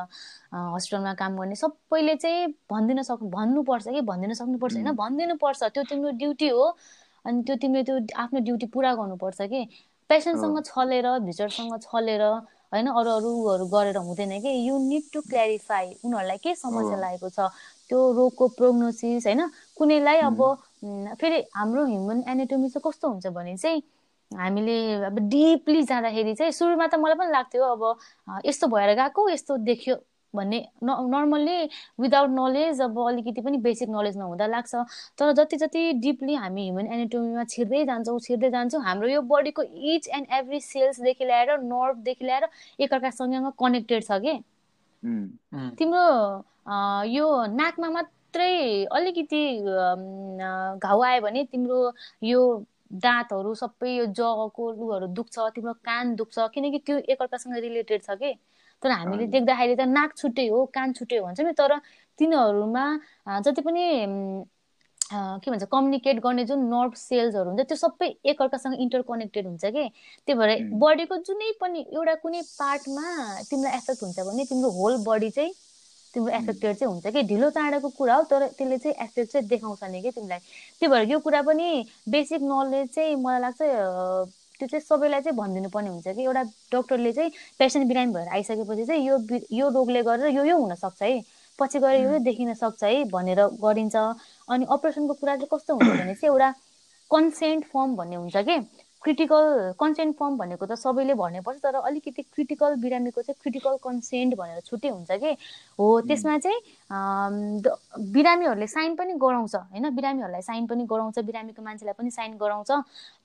हस्पिटलमा 0.55 1.15
काम 1.19 1.37
गर्ने 1.39 1.55
सबैले 1.59 2.15
चाहिँ 2.17 2.47
भनिदिन 2.71 3.03
सक् 3.03 3.25
भन्नुपर्छ 3.35 3.89
कि? 3.89 4.01
भनिदिन 4.01 4.35
सक्नुपर्छ। 4.39 4.75
होइन? 4.75 4.93
भनिदिनुपर्छ। 4.95 5.63
त्यो 5.75 5.83
तिम्रो 5.91 6.11
ड्युटी 6.23 6.49
हो। 6.49 6.65
अनि 7.27 7.43
त्यो 7.43 7.57
तिमीले 7.57 7.83
त्यो 7.83 7.99
आफ्नो 8.15 8.41
ड्युटी 8.41 8.67
पुरा 8.71 8.95
गर्नुपर्छ 8.95 9.41
कि? 9.43 9.61
पेसेन्टसँग 10.11 10.63
छलेर 10.65 11.07
भिजिटरसँग 11.19 11.75
छलेर 11.83 12.23
होइन? 12.73 12.87
अरू 12.89 13.11
अरूहरू 13.11 13.67
गरेर 13.75 13.97
हुँदैन 13.97 14.41
कि? 14.41 14.49
यु 14.69 14.79
निड 14.89 15.05
टु 15.13 15.21
क्ल्यारिफाई 15.29 15.87
उनीहरूलाई 16.05 16.39
के 16.45 16.55
समस्या 16.55 16.97
लागेको 16.99 17.29
छ? 17.29 17.39
त्यो 17.91 17.99
रोगको 18.13 18.49
प्रोग्नोसिस 18.59 19.27
होइन? 19.27 19.41
कुनैलाई 19.77 20.19
अब 20.29 20.41
फेरि 21.21 21.39
हाम्रो 21.57 21.85
ह्युमन 21.87 22.23
एनाटोमी 22.29 22.69
चाहिँ 22.69 22.83
कस्तो 22.87 23.09
हुन्छ 23.09 23.27
भने 23.37 23.57
चाहिँ 23.57 23.83
हामीले 24.31 24.77
अब 25.09 25.19
डिपली 25.29 25.83
जाँदाखेरि 25.83 26.35
चाहिँ 26.35 26.53
सुरुमा 26.53 26.87
त 26.87 26.95
मलाई 27.01 27.17
पनि 27.17 27.33
लाग्थ्यो 27.33 27.65
अब 27.65 27.83
यस्तो 28.47 28.67
भएर 28.69 28.95
गएको 28.95 29.29
यस्तो 29.31 29.57
देख्यो। 29.65 29.97
भन्ने 30.35 30.59
नर्मल्ली 30.85 31.69
विदाउट 32.01 32.31
नलेज 32.31 32.81
अब 32.83 32.99
अलिकति 33.07 33.41
पनि 33.43 33.57
बेसिक 33.59 33.89
नलेज 33.91 34.17
नहुँदा 34.19 34.47
लाग्छ। 34.47 34.75
तर 35.19 35.33
जति 35.33 35.57
जति 35.57 35.93
डिपली 36.03 36.35
हामी 36.35 36.65
ह्युमन 36.65 36.93
एनाटोमीमा 36.93 37.45
छिर्दै 37.45 37.85
जान्छौँ 37.87 38.19
छिर्दै 38.21 38.51
जान्छौँ 38.51 38.83
हाम्रो 38.85 39.09
यो 39.09 39.23
बडीको 39.33 39.63
इच 39.95 40.09
एन्ड 40.09 40.27
एभ्री 40.39 40.61
सेल्सदेखि 40.61 41.25
ल्याएर 41.25 41.59
नर्भदेखि 41.65 42.25
ल्याएर 42.25 42.49
एकअर्कासँग 42.81 43.53
कनेक्टेड 43.61 44.05
छ 44.05 44.21
कि? 44.25 44.39
तिम्रो 45.79 46.05
यो 47.09 47.27
नाकमा 47.57 47.89
मात्रै 47.91 48.85
अलिकति 48.93 49.43
घाउ 50.85 51.01
आयो 51.03 51.21
भने 51.23 51.45
तिम्रो 51.53 51.79
यो 52.23 52.41
दाँतहरू 53.05 53.55
सबै 53.55 53.91
यो 53.91 54.05
जगको 54.19 54.71
लुहरू 54.73 55.07
दुख्छ 55.17 55.39
तिम्रो 55.55 55.73
कान 55.85 56.15
दुख्छ 56.17 56.49
किनकि 56.55 56.79
त्यो 56.87 56.97
एकअर्कासँग 56.99 57.57
रिलेटेड 57.59 58.03
छ 58.03 58.17
कि? 58.23 58.33
तर 58.83 58.91
हामीले 58.91 59.27
देख्दाखेरि 59.37 59.75
त 59.77 59.89
नाक 59.97 60.17
छुट्टै 60.17 60.47
हो 60.49 60.65
कान 60.75 60.93
छुट्टै 60.99 61.17
हो 61.19 61.25
भन्छ 61.27 61.41
नि 61.41 61.53
तर 61.61 61.79
तिनीहरूमा 62.19 62.85
जति 63.47 63.61
पनि 63.63 63.85
के 65.11 65.51
भन्छ 65.51 65.65
कम्युनिकेट 65.73 66.19
गर्ने 66.23 66.45
जुन 66.45 66.65
नर्भ 66.73 66.95
सेल्सहरू 67.03 67.51
हुन्छ 67.51 67.67
त्यो 67.69 67.77
सबै 67.83 68.09
एकअर्कासँग 68.33 68.75
इन्टरकनेक्टेड 68.81 69.47
हुन्छ 69.47 69.65
कि? 69.77 69.85
त्यही 70.27 70.39
भएर 70.39 70.51
बडीको 70.83 71.17
जुनै 71.29 71.51
पनि 71.61 71.81
एउटा 71.95 72.15
कुनै 72.25 72.43
पार्टमा 72.59 73.05
तिमीलाई 73.51 73.77
एफेक्ट 73.79 74.03
हुन्छ 74.03 74.27
भने 74.29 74.45
तिम्रो 74.51 74.71
होल 74.79 74.97
बडी 75.07 75.31
चाहिँ 75.39 75.53
तिम्रो 76.15 76.33
एफेक्टेड 76.37 76.77
चाहिँ 76.77 76.93
हुन्छ 76.93 77.07
कि? 77.15 77.23
ढिलो 77.31 77.51
चाँडोको 77.57 77.89
कुरा 77.99 78.15
हो 78.15 78.23
तर 78.33 78.47
त्यसले 78.59 78.79
चाहिँ 78.79 78.97
एफेक्ट 79.07 79.33
चाहिँ 79.33 79.47
देखाउँछ 79.49 79.85
नि 79.93 80.03
कि 80.03 80.11
तिमीलाई। 80.11 80.39
त्यही 80.81 80.89
भएर 80.93 81.11
यो 81.13 81.19
कुरा 81.27 81.43
पनि 81.49 81.69
बेसिक 82.09 82.43
नलेज 82.53 82.89
चाहिँ 82.95 83.15
मलाई 83.25 83.41
लाग्छ 83.41 83.61
त्यो 84.59 84.69
चाहिँ 84.69 84.85
सबैलाई 84.85 85.21
चाहिँ 85.21 85.37
भनिदिनु 85.37 85.69
पर्ने 85.71 85.89
हुन्छ 85.91 86.09
कि 86.17 86.23
एउटा 86.23 86.43
डक्टरले 86.73 87.13
चाहिँ 87.13 87.31
पेसेन्ट 87.59 87.89
बिरामी 87.89 88.13
भएर 88.13 88.29
आइसकेपछि 88.29 88.85
चाहिँ 88.87 89.07
यो 89.07 89.19
यो 89.53 89.69
रोगले 89.71 90.03
गरेर 90.03 90.35
यो 90.37 90.45
यो 90.45 90.57
हुनसक्छ 90.59 91.03
है। 91.03 91.21
पछि 91.59 91.79
गएर 91.79 92.01
यो 92.03 92.19
देखिन 92.27 92.55
सक्छ 92.55 92.83
है 92.85 93.05
भनेर 93.11 93.41
गरिन्छ। 93.63 93.97
अनि 94.51 94.67
अपरेसनको 94.71 95.15
कुरा 95.15 95.37
चाहिँ 95.37 95.49
कस्तो 95.53 95.75
हुन्छ 95.75 95.91
भने 95.91 96.15
चाहिँ 96.15 96.33
एउटा 96.33 96.51
कन्सेन्ट 97.11 97.65
फर्म 97.73 97.97
भन्ने 97.97 98.17
हुन्छ 98.17 98.37
कि। 98.49 98.57
क्रिटिकल 99.03 99.73
कन्सेन्ट 99.81 100.17
फर्म 100.19 100.37
भनेको 100.39 100.67
त 100.67 100.75
सबैले 100.79 101.15
पर्छ 101.41 101.59
तर 101.63 101.75
अलिकति 101.81 102.23
क्रिटिकल 102.25 102.75
बिरामीको 102.83 103.23
चाहिँ 103.23 103.37
क्रिटिकल 103.43 103.77
कन्सेन्ट 103.85 104.35
भनेर 104.37 104.61
छुट्टै 104.61 104.89
हुन्छ 104.89 105.11
कि? 105.23 105.33
हो 105.79 105.87
त्यसमा 106.09 106.39
चाहिँ 106.39 106.59
बिरामीहरूले 108.13 108.67
साइन 108.67 108.95
पनि 108.97 109.15
गराउँछ 109.23 109.55
होइन? 109.55 109.89
बिरामीहरूलाई 109.97 110.43
साइन 110.43 110.67
पनि 110.67 110.85
गराउँछ 110.91 111.19
बिरामीको 111.31 111.63
मान्छेलाई 111.63 111.95
पनि 111.99 112.11
साइन 112.11 112.37
गराउँछ 112.39 112.71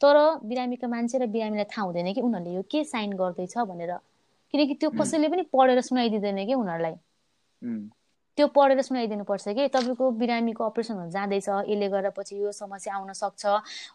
तर 0.02 0.18
बिरामीको 0.46 0.88
मान्छे 0.88 1.18
र 1.18 1.28
बिरामीलाई 1.36 1.66
थाहा 1.74 1.86
हुँदैन 1.86 2.14
कि 2.14 2.22
उनीहरूले 2.22 2.56
यो 2.56 2.62
के 2.72 2.84
साइन 2.86 3.14
गर्दैछ 3.18 3.58
भनेर। 3.58 3.94
किनकि 4.54 4.74
त्यो 4.82 4.90
कसैले 5.00 5.28
पनि 5.30 5.42
पढेर 5.54 5.82
सुनाइदिँदैन 5.82 6.46
कि 6.46 6.54
उनीहरूलाई? 6.54 6.96
त्यो 8.38 8.48
पढेर 8.56 8.82
सुनाइदिनुपर्छ 8.82 9.46
कि? 9.50 9.68
तपाईँको 9.70 10.12
बिरामीको 10.22 10.64
अपरेसनहरू 10.66 11.10
जाँदैछ 11.12 11.48
यसले 11.50 11.88
गर्दा 11.90 12.10
पछि 12.18 12.36
यो 12.42 12.52
समस्या 12.52 12.94
आउन 12.96 13.14
सक्छ 13.14 13.46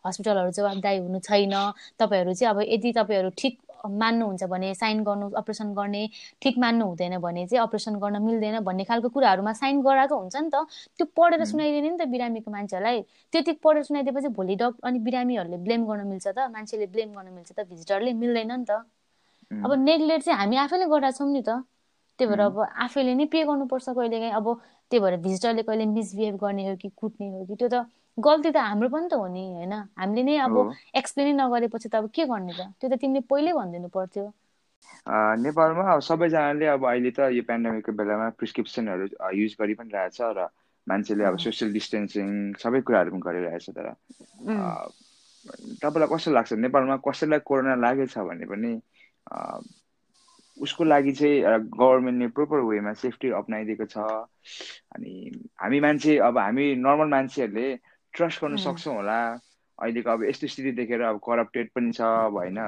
हस्पिटलहरू 0.06 0.50
जवाबदारी 0.58 0.98
हुनु 0.98 1.18
छैन 1.20 1.54
तपाईँहरू 1.98 2.34
चाहिँ 2.34 2.50
अब 2.54 2.60
यदि 2.68 2.92
तपाईँहरू 2.98 3.30
ठिक 3.38 3.58
मान्नुहुन्छ 3.78 4.44
भने 4.44 4.74
साइन 4.74 5.02
गर्नु 5.04 5.26
अपरेसन 5.38 5.72
गर्ने 5.74 6.02
ठिक 6.42 6.58
मान्नु 6.58 6.84
हुँदैन 6.86 7.18
भने 7.18 7.46
चाहिँ 7.46 7.62
अपरेसन 7.62 7.94
गर्न 7.98 8.22
मिल्दैन 8.22 8.58
भन्ने 8.64 8.84
खालको 8.84 9.08
कुराहरूमा 9.08 9.52
साइन 9.54 9.82
गराएको 9.82 10.16
हुन्छ 10.18 10.36
नि 10.36 10.50
त। 10.54 10.66
त्यो 10.98 11.06
पढेर 11.16 11.44
सुनाइदिने 11.44 11.90
नि 11.90 11.98
त 11.98 12.08
बिरामीको 12.10 12.50
मान्छेहरूलाई 12.50 13.00
त्यति 13.32 13.52
पढेर 13.62 13.82
सुनाइदिएपछि 13.84 14.28
भोलि 14.34 14.54
डक्टर 14.56 14.88
अनि 14.88 14.98
बिरामीहरूले 15.06 15.58
ब्लेम 15.66 15.86
गर्न 15.86 16.06
मिल्छ 16.08 16.26
त 16.28 16.38
मान्छेले 16.50 16.86
ब्लेम 16.94 17.10
गर्न 17.14 17.28
मिल्छ 17.32 17.50
त 17.52 17.66
भिजिटरले 17.70 18.12
मिल्दैन 18.14 18.52
नि 18.52 18.64
त। 18.66 18.82
अब 19.64 19.72
नेग्लेक्ट 19.80 20.24
चाहिँ 20.24 20.38
हामी 20.38 20.56
आफैले 20.58 20.86
गरेका 20.86 21.10
छौँ 21.12 21.28
नि 21.32 21.42
त। 21.42 21.62
त्यही 22.18 22.30
भएर 22.30 22.40
अब 22.42 22.58
आफैले 22.84 23.14
नै 23.14 23.26
पे 23.32 23.42
गर्नुपर्छ 23.44 23.88
कहिलेकाहीँ। 23.90 24.32
अब 24.34 24.46
त्यही 24.90 25.00
भएर 25.02 25.16
भिजिटरले 25.22 25.62
कहिले 25.62 25.86
मिसबिहेभ 25.92 26.36
गर्ने 26.38 26.68
हो 26.68 26.76
कि 26.76 26.88
कुट्ने 26.96 27.28
हो 27.30 27.44
कि 27.46 27.56
त्यो 27.56 27.68
त 27.68 27.84
गल्ती 28.18 28.50
त 28.50 28.56
हाम्रो 28.64 28.88
पनि 28.90 29.08
त 29.08 29.14
हो 29.14 29.26
नि 29.28 29.44
होइन? 29.52 29.72
हामीले 29.94 30.22
नै 30.24 30.36
अब 30.44 30.56
एक्सप्लेनै 30.96 31.32
नगरेपछि 31.34 31.88
त 31.88 31.94
अब 31.96 32.10
के 32.14 32.26
गर्ने 32.26 32.52
त? 32.54 32.68
त्यो 32.74 32.90
त 32.90 33.00
तिमीले 33.00 33.20
पहिल्यै 33.30 33.54
भनिदिनु 33.54 33.88
पर्थ्यो। 33.90 34.26
नेपालमा 35.38 35.84
अब 35.92 36.00
सबैजनाले 36.02 36.66
अब 36.68 36.84
अहिले 36.86 37.10
त 37.12 37.28
यो 37.32 37.42
पेन्डामिकको 37.46 37.92
बेलामा 37.94 38.28
प्रिस्क्रिप्सनहरू 38.38 39.06
युज 39.34 39.56
गरि 39.58 39.74
पनि 39.74 39.90
रहेछ 39.92 40.18
र 40.34 40.46
मान्छेले 40.86 41.24
अब 41.24 41.38
सोसियल 41.38 41.72
डिस्टेन्सिङ 41.72 42.28
सबै 42.58 42.80
कुराहरू 42.82 43.10
पनि 43.12 43.22
गरिरहेछ 43.22 43.70
तर 43.70 43.88
तपाईँलाई 45.80 46.08
कस्तो 46.12 46.30
लाग्छ? 46.32 46.52
नेपालमा 46.64 46.96
कसैलाई 47.04 47.40
कोरोना 47.44 47.74
लागेछ 47.78 48.18
भने 48.20 48.46
पनि 48.46 48.72
उसको 50.60 50.84
लागि 50.84 51.12
चाहिँ 51.12 51.42
गभर्मेन्टले 51.72 52.28
प्रोपर 52.36 52.60
वेमा 52.68 52.92
सेफ्टी 53.02 53.30
अप्नाइदिएको 53.40 53.86
छ। 53.86 53.98
अनि 54.94 55.12
हामी 55.60 55.80
मान्छे 55.80 56.16
अब 56.18 56.38
हामी 56.38 56.74
नर्मल 56.76 57.08
मान्छेहरूले 57.08 57.68
ट्रस्ट 58.14 58.42
गर्नु 58.42 58.56
सक्छौँ 58.58 58.94
होला। 58.94 59.18
अहिलेको 59.78 60.10
अब 60.10 60.24
यस्तो 60.24 60.46
स्थिति 60.46 60.70
देखेर 60.74 61.02
अब 61.06 61.18
करप्टेड 61.22 61.68
पनि 61.70 61.92
छ 61.94 62.00
अब 62.02 62.34
होइन 62.36 62.58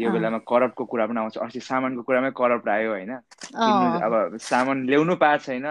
यो 0.00 0.10
बेलामा 0.12 0.38
करप्टको 0.44 0.84
कुरा 0.84 1.06
पनि 1.06 1.18
आउँछ। 1.20 1.36
अस्ति 1.38 1.60
सामानको 1.60 2.02
कुरामै 2.04 2.30
करप्ट 2.36 2.68
आयो 2.68 2.90
होइन? 2.90 3.12
अब 3.16 4.36
सामान 4.36 4.84
ल्याउनु 4.86 5.16
पाएको 5.16 5.44
छैन। 5.44 5.66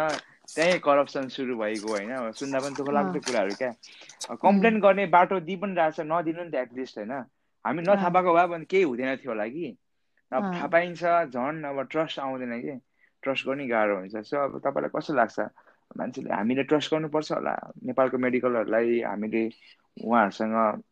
त्यहीँ 0.46 0.80
करप्सन 0.82 1.28
सुरु 1.30 1.58
भएको 1.58 1.90
होइन? 1.90 2.32
सुन्दा 2.34 2.60
पनि 2.60 2.76
दुःख 2.78 2.90
लाग्दो 2.94 3.20
कुराहरू 3.22 3.54
क्या। 3.62 3.72
कम्प्लेन 4.42 4.80
गर्ने 4.82 5.06
बाटो 5.14 5.40
दिइ 5.42 5.56
पनि 5.62 5.74
रहेछ 5.74 6.00
नदिनु 6.10 6.44
नि 6.44 6.52
त 6.52 6.56
एटलिस्ट 6.66 6.98
होइन? 6.98 7.14
हामी 7.66 7.82
नथाहा 7.82 8.10
पाएको 8.10 8.34
भए 8.34 8.48
भने 8.48 8.66
केही 8.66 8.84
हुँदैन 8.84 9.16
थियो 9.22 9.32
होला 9.32 9.48
कि? 9.54 9.78
अब 10.34 10.44
थाहा 10.44 10.68
पाइन्छ 10.68 11.04
झन् 11.04 11.64
अब 11.66 11.82
ट्रस्ट 11.82 12.20
आउँदैन 12.20 12.62
कि। 12.62 12.80
ट्रस्ट 13.24 13.48
गर्नै 13.48 13.68
गाह्रो 13.68 13.96
हुन्छ। 13.98 14.16
सो 14.16 14.38
अब 14.38 14.60
तपाईँलाई 14.60 14.90
कस्तो 14.96 15.14
लाग्छ? 15.14 15.40
मान्छेले 15.98 16.34
हामीले 16.34 16.64
ट्रस्ट 16.64 16.94
गर्नुपर्छ 16.94 17.32
होला। 17.32 17.56
नेपालको 17.84 18.18
मेडिकलहरूलाई 18.18 19.02
हामीले 19.02 19.50
उहाँहरूसँग 20.04 20.84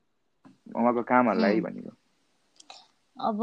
उहाँको 0.76 1.04
कामहरूलाई 1.04 1.62
भनेको। 1.62 1.92
अब 3.20 3.40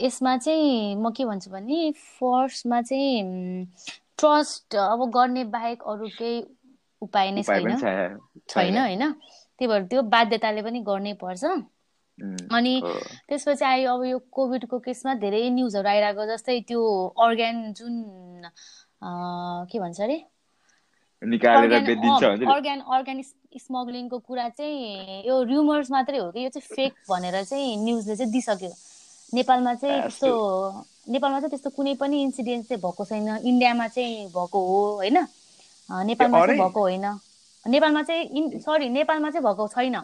यसमा 0.00 0.36
चाहिँ 0.36 0.96
म 0.96 1.10
के 1.10 1.24
भन्छु 1.24 1.50
भने 1.50 1.92
फर्स्टमा 1.92 2.82
चाहिँ 2.82 3.66
ट्रस्ट 4.18 4.76
अब 4.76 5.10
गर्ने 5.10 5.44
बाहेक 5.44 5.82
अरू 5.82 6.08
केही 6.18 6.46
उपाय 7.02 7.30
नै 7.30 7.42
छैन 7.42 7.76
छैन। 8.48 8.78
होइन? 8.78 9.12
त्यही 9.58 9.66
भएर 9.66 9.82
त्यो 9.82 10.02
बाध्यताले 10.02 10.62
पनि 10.62 10.80
गर्नै 10.80 11.12
पर्छ। 11.12 11.44
अनि 12.22 12.74
त्यसपछि 13.28 13.64
आयो 13.64 13.94
अब 13.94 14.02
यो 14.04 14.18
कोभिडको 14.30 14.78
केसमा 14.78 15.14
धेरै 15.22 15.48
न्युजहरू 15.50 15.88
आइरहेको 15.88 16.26
जस्तै 16.26 16.60
त्यो 16.68 16.80
अर्ग्यान 17.18 17.72
जुन 17.74 17.94
के 19.70 19.78
भन्छ 19.78 20.00
अरे? 20.00 20.18
अर्ग्यान 21.22 22.80
अर्ग्यान 22.80 23.22
स्मग्लिङको 23.58 24.18
कुरा 24.18 24.48
चाहिँ 24.48 25.26
यो 25.26 25.42
र्युमर्स 25.42 25.90
मात्रै 25.90 26.18
हो 26.18 26.30
कि 26.30 26.44
यो 26.44 26.50
चाहिँ 26.50 26.66
फेक 26.76 26.92
भनेर 27.10 27.42
चाहिँ 27.42 27.76
न्युजले 27.84 28.16
चाहिँ 28.16 28.32
दिइसक्यो। 28.32 28.72
नेपालमा 29.34 29.74
चाहिँ 29.74 30.00
त्यस्तो 30.02 30.30
नेपालमा 31.10 31.38
चाहिँ 31.40 31.50
त्यस्तो 31.50 31.70
कुनै 31.76 31.94
पनि 32.00 32.22
इन्सिडेन्ट 32.22 32.66
चाहिँ 32.68 32.82
भएको 32.82 33.04
छैन। 33.04 33.28
इन्डियामा 33.42 33.86
चाहिँ 33.88 34.26
भएको 34.30 34.58
हो 34.66 34.80
होइन? 35.02 35.18
नेपालमा 35.90 36.46
चाहिँ 36.46 36.58
भएको 36.60 36.80
होइन। 36.80 37.06
नेपालमा 37.66 38.02
चाहिँ 38.02 38.60
सरी 38.60 38.88
नेपालमा 38.88 39.30
चाहिँ 39.30 39.44
भएको 39.46 39.66
छैन। 39.68 39.96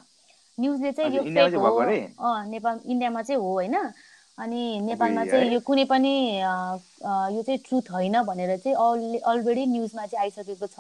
न्युजले 0.60 0.92
चाहिँ 0.92 1.16
यो 1.16 1.22
फेक 1.22 1.54
हो। 1.54 2.30
नेपाल 2.50 2.80
इन्डियामा 2.84 3.22
चाहिँ 3.22 3.40
हो 3.40 3.52
होइन। 3.52 3.76
अनि 4.38 4.62
नेपालमा 4.80 5.24
चाहिँ 5.26 5.50
यो 5.52 5.60
कुनै 5.66 5.84
पनि 5.84 6.14
यो 6.38 7.42
चाहिँ 7.42 7.58
ट्रुथ 7.66 7.90
होइन 7.90 8.22
भनेर 8.22 8.56
चाहिँ 8.58 9.18
अलरेडी 9.22 9.66
न्युजमा 9.66 10.06
चाहिँ 10.06 10.22
आइसकेको 10.24 10.66
छ। 10.66 10.78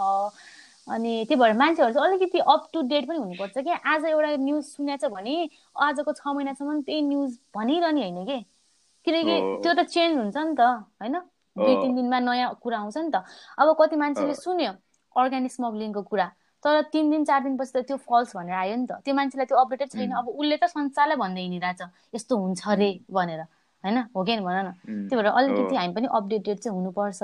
अनि 0.88 1.12
त्यही 1.28 1.40
भएर 1.40 1.52
मान्छेहरू 1.52 1.92
चाहिँ 1.92 2.06
अलिकति 2.08 2.38
अप 2.38 2.68
टु 2.72 2.82
डेट 2.88 3.08
पनि 3.08 3.18
हुनुपर्छ 3.18 3.58
कि 3.58 3.72
आज 3.92 4.04
एउटा 4.08 4.30
न्युज 4.40 4.64
सुनेछ 4.64 5.04
भने 5.12 5.34
आजको 5.76 6.12
छ 6.12 6.22
महिनासम्म 6.26 6.80
त्यही 6.80 7.02
न्युज 7.02 7.38
भनिरहने 7.56 8.00
होइन 8.02 8.24
कि? 8.24 8.38
किनकि 9.06 9.34
त्यो 9.62 9.72
त 9.74 9.84
चेन्ज 9.84 10.16
हुन्छ 10.18 10.36
नि 10.36 10.54
त 10.56 10.60
होइन? 11.02 11.16
दुई 11.56 11.74
तिन 11.82 11.94
दिनमा 11.94 12.18
नयाँ 12.20 12.54
कुरा 12.62 12.78
आउँछ 12.78 12.96
नि 12.98 13.10
त। 13.10 13.20
अब 13.58 13.68
कति 13.80 13.96
मान्छेले 13.96 14.34
सुन्यो? 14.34 14.72
अर्ग्यानिक 15.16 15.52
स्मग्लिङको 15.52 16.02
कुरा। 16.02 16.26
तर 16.64 16.80
तिन 16.92 17.10
दिन 17.10 17.24
चार 17.24 17.40
दिनपछि 17.42 17.72
त 17.74 17.84
त्यो 17.86 17.96
फल्स 17.96 18.36
भनेर 18.36 18.54
आयो 18.54 18.76
नि 18.76 18.86
त। 18.86 18.92
त्यो 19.04 19.14
मान्छेलाई 19.14 19.46
त्यो 19.46 19.58
अपडेटेड 19.58 19.88
छैन। 19.90 20.10
अब 20.12 20.28
उसले 20.28 20.56
त 20.56 20.64
संसारलाई 20.66 21.16
भन्दै 21.16 21.42
हिँडिरहेछ। 21.42 21.82
यस्तो 22.14 22.36
हुन्छ 22.36 22.60
अरे 22.68 22.90
भनेर। 23.10 23.40
होइन? 23.84 23.98
हो 24.16 24.24
कि 24.24 24.36
भन 24.42 24.56
न? 24.66 24.70
त्यही 25.08 25.16
भएर 25.16 25.26
अलिकति 25.26 25.74
हामी 25.76 25.92
पनि 25.94 26.06
अपडेटेड 26.10 26.58
चाहिँ 26.58 26.74
हुनुपर्छ। 26.78 27.22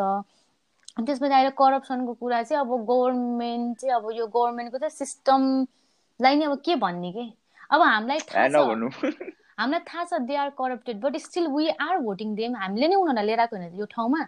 अनि 0.97 1.07
त्यसपछि 1.07 1.35
आएर 1.35 1.51
करप्सनको 1.59 2.13
कुरा 2.15 2.43
चाहिँ 2.43 2.61
अब 2.63 2.71
गभर्मेन्ट 2.87 3.79
चाहिँ 3.79 3.95
अब 3.95 4.11
यो 4.15 4.27
गभर्मेन्टको 4.27 4.79
चाहिँ 4.79 4.95
सिस्टमलाई 4.95 6.35
नै 6.39 6.45
अब 6.47 6.59
के 6.65 6.77
भन्ने 6.79 7.11
कि? 7.13 7.27
अब 7.71 7.81
हामीलाई 7.83 8.19
थाहा 8.31 8.49
छ। 8.49 8.55
हामीलाई 9.59 9.81
थाहा 9.83 10.05
छ 10.05 10.23
they 10.23 10.35
are 10.37 10.51
corrupted 10.55 11.01
but 11.01 11.17
still 11.19 11.47
we 11.51 11.69
are 11.69 11.99
voting 11.99 12.35
them 12.35 12.57
हामीले 12.57 12.87
नै 12.89 12.95
उनीहरूलाई 12.95 13.27
लिएर 13.27 13.41
आएको 13.41 13.57
होइन 13.57 13.75
यो 13.75 13.87
ठाउँमा। 13.91 14.21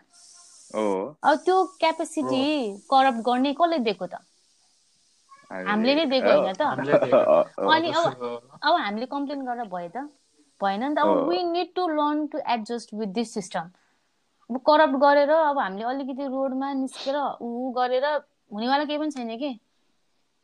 अब 1.23 1.35
त्यो 1.47 1.57
क्यापेसिटी 1.81 2.43
करप्ट 2.91 3.21
गर्ने 3.23 3.53
कसले 3.55 3.79
दिएको 3.87 4.07
त? 4.07 4.19
हामीले 5.51 5.95
नै 5.95 6.05
दिएको 6.07 6.31
होइन 6.31 6.53
त? 6.53 6.63
अनि 7.75 7.91
अब 7.91 8.05
अब 8.63 8.75
हामीले 8.75 9.07
कम्प्लेन 9.07 9.45
गरेर 9.45 9.69
भयो 9.69 9.89
त? 9.89 10.09
भएन 10.61 10.85
नि 10.85 10.95
त। 10.95 10.99
अब 10.99 11.29
we 11.29 11.43
need 11.43 11.75
to 11.75 11.89
learn 11.89 12.27
to 12.27 12.39
adjust 12.47 12.95
with 12.95 13.13
this 13.13 13.35
system 13.35 13.71
अब 14.51 14.59
करप्ट 14.67 14.97
गरेर 14.97 15.31
अब 15.31 15.59
हामीले 15.59 15.85
अलिकति 15.85 16.27
रोडमा 16.27 16.73
निस्केर 16.73 17.17
ऊ 17.43 17.71
गरेर 17.73 18.05
हुनेवाला 18.53 18.85
केही 18.85 18.99
पनि 18.99 19.11
छैन 19.11 19.37
कि? 19.39 19.53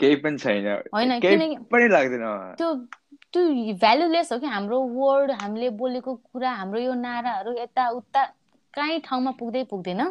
केही 0.01 0.17
पनि 0.17 0.39
छैन। 0.39 0.67
होइन 0.95 1.21
किनकि 1.21 1.57
त्यो 2.59 2.75
त्यो 3.33 3.43
भ्यालुलेस 3.75 4.33
हो 4.33 4.39
कि? 4.39 4.47
हाम्रो 4.47 4.81
वर्ड 4.81 5.31
हामीले 5.43 5.71
बोलेको 5.83 6.15
कुरा 6.15 6.51
हाम्रो 6.53 6.81
यो 6.81 6.95
नाराहरू 6.95 7.53
यताउता 7.59 8.25
कहीँ 8.75 9.01
ठाउँमा 9.01 9.31
पुग्दै 9.39 9.63
पुग्दैन। 9.71 10.03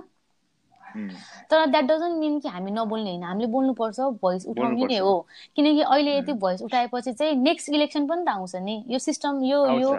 तर 1.52 1.66
द्याट 1.66 1.86
डजन्ट 1.86 2.20
मिन 2.20 2.40
कि 2.40 2.50
हामी 2.50 2.72
नबोल्ने 2.72 3.10
होइन। 3.10 3.24
हामीले 3.24 3.48
बोल्नुपर्छ 3.48 4.00
भोइस 4.22 4.46
उठाउने 4.46 4.86
नै 4.86 4.98
हो। 4.98 5.14
किनकि 5.56 5.82
अहिले 5.82 6.18
यति 6.18 6.34
भोइस 6.34 6.62
उठाएपछि 6.62 7.14
चाहिँ 7.14 7.36
नेक्स्ट 7.36 7.70
इलेक्सन 7.70 8.08
पनि 8.08 8.26
त 8.26 8.30
आउँछ 8.30 8.56
नि। 8.56 8.84
यो 8.88 9.00
सिस्टम 9.00 9.44
यो 9.44 9.66
यो 9.80 9.96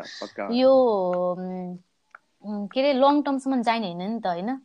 यो 0.52 0.72
के 2.44 2.80
अरे 2.80 2.92
लङ 2.92 3.22
टर्मसम्म 3.22 3.62
जाने 3.62 3.92
होइन 3.92 4.02
नि 4.12 4.20
त 4.20 4.26
होइन? 4.26 4.58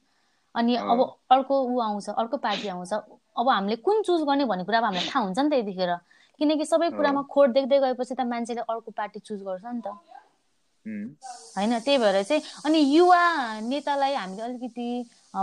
अनि 0.55 0.75
अब 0.75 0.99
अर्को 1.31 1.61
ऊ 1.63 1.79
आउँछ 1.79 2.09
अर्को 2.09 2.37
पार्टी 2.37 2.67
आउँछ। 2.67 2.93
अब 3.37 3.49
हामीले 3.49 3.75
कुन 3.75 4.01
चुज 4.01 4.21
गर्ने 4.21 4.45
भन्ने 4.45 4.63
कुरा 4.65 4.77
अब 4.77 4.83
हामीलाई 4.83 5.09
थाहा 5.09 5.23
हुन्छ 5.23 5.39
नि 5.39 5.49
त 5.49 5.53
यतिखेर। 5.53 5.95
किनकि 6.39 6.65
सबै 6.65 6.89
कुरामा 6.91 7.21
खोट 7.29 7.49
देख्दै 7.49 7.79
गएपछि 7.79 8.15
त 8.15 8.21
मान्छेले 8.21 8.61
अर्को 8.61 8.91
पार्टी 8.91 9.19
चुज 9.19 9.41
गर्छ 9.43 9.65
नि 9.65 9.81
त। 9.81 9.87
होइन? 11.57 11.79
त्यही 11.79 11.97
भएर 11.97 12.23
चाहिँ 12.23 12.41
अनि 12.65 12.79
युवा 12.79 13.21
नेतालाई 13.61 14.13
हामीले 14.13 14.41
अलिकति 14.41 14.87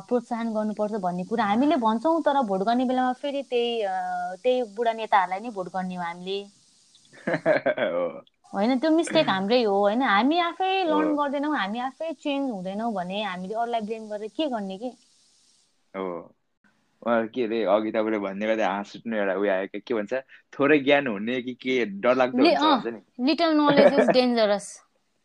प्रोत्साहन 0.02 0.52
गर्नुपर्छ 0.52 1.00
भन्ने 1.00 1.24
कुरा 1.24 1.44
हामीले 1.44 1.76
भन्छौँ 1.78 2.20
तर 2.22 2.40
भोट 2.44 2.62
गर्ने 2.62 2.84
बेलामा 2.84 3.12
फेरि 3.18 3.42
त्यही 3.44 3.70
त्यही 4.42 4.62
बुढा 4.74 4.92
नेताहरूलाई 4.94 5.40
नै 5.40 5.50
भोट 5.50 5.68
गर्ने 5.72 5.96
हो 5.96 6.02
हामीले। 6.02 6.38
होइन 8.52 8.78
त्यो 8.78 8.90
मिस्टेक 8.90 9.28
हाम्रै 9.28 9.58
हो 9.62 9.74
होइन। 9.78 10.02
हामी 10.02 10.38
आफै 10.40 10.70
लर्न। 10.84 11.14
गर्दैनौँ 11.16 11.56
हामी 11.56 11.78
आफै 11.80 12.12
चेन्ज 12.20 12.50
हुँदैनौँ 12.50 12.92
भने 12.94 13.22
हामीले 13.22 13.54
अरूलाई 13.56 13.80
ब्लेम 13.82 14.08
गरेर 14.08 14.34
के 14.36 14.48
गर्ने 14.50 14.78
कि? 14.78 14.92
हो। 15.94 16.34
के 17.02 17.44
अरे 17.44 17.62
अघि 17.64 17.90
तपाईँले 17.90 18.18
भन्ने 18.18 18.46
गर्दा 18.46 18.68
हाँस 18.68 18.92
उठ्ने 18.96 19.18
एउटा 19.18 19.34
उयो 19.34 19.52
आयो 19.52 19.80
के 19.80 19.94
भन्छ 19.94 20.12
थोरै 20.52 20.78
ज्ञान 20.80 21.06
हुने 21.06 21.40
कि 21.42 21.54
के 21.54 21.84
डरलाग्दो 22.00 22.42
little 23.20 23.52
knowledge 23.56 23.92
is 23.94 24.08
dangerous 24.10 24.68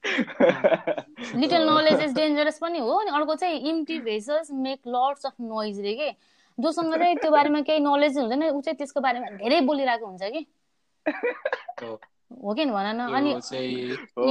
little 0.06 1.70
knowledge 1.70 2.02
is 2.02 2.14
dangerous 2.16 2.60
पनि 2.62 2.80
हो 2.80 2.94
अनि 3.00 3.12
अर्को 3.12 3.36
चाहिँ 3.36 3.60
इम्टी 3.70 4.00
भेसस 4.00 4.48
मेक 4.52 4.80
लट्स 4.88 5.26
अफ 5.26 5.34
नोइज 5.42 5.80
रे 5.80 5.94
के 5.94 6.10
जोसँग 6.58 6.96
चाहिँ 6.96 7.16
त्यो 7.16 7.32
बारेमा 7.32 7.62
केही 7.62 7.80
नलेज 7.80 8.18
हुँदैन 8.18 8.44
ऊ 8.44 8.62
चाहिँ 8.62 8.78
त्यसको 8.78 9.02
बारेमा 9.02 9.28
धेरै 9.38 9.60
बोलिरहेको 9.62 10.06
हुन्छ 10.06 10.24
कि 10.24 10.46
हो। 11.84 12.00
कि 12.54 12.66
भन 12.66 12.96
न 12.96 13.08
अनि 13.16 13.30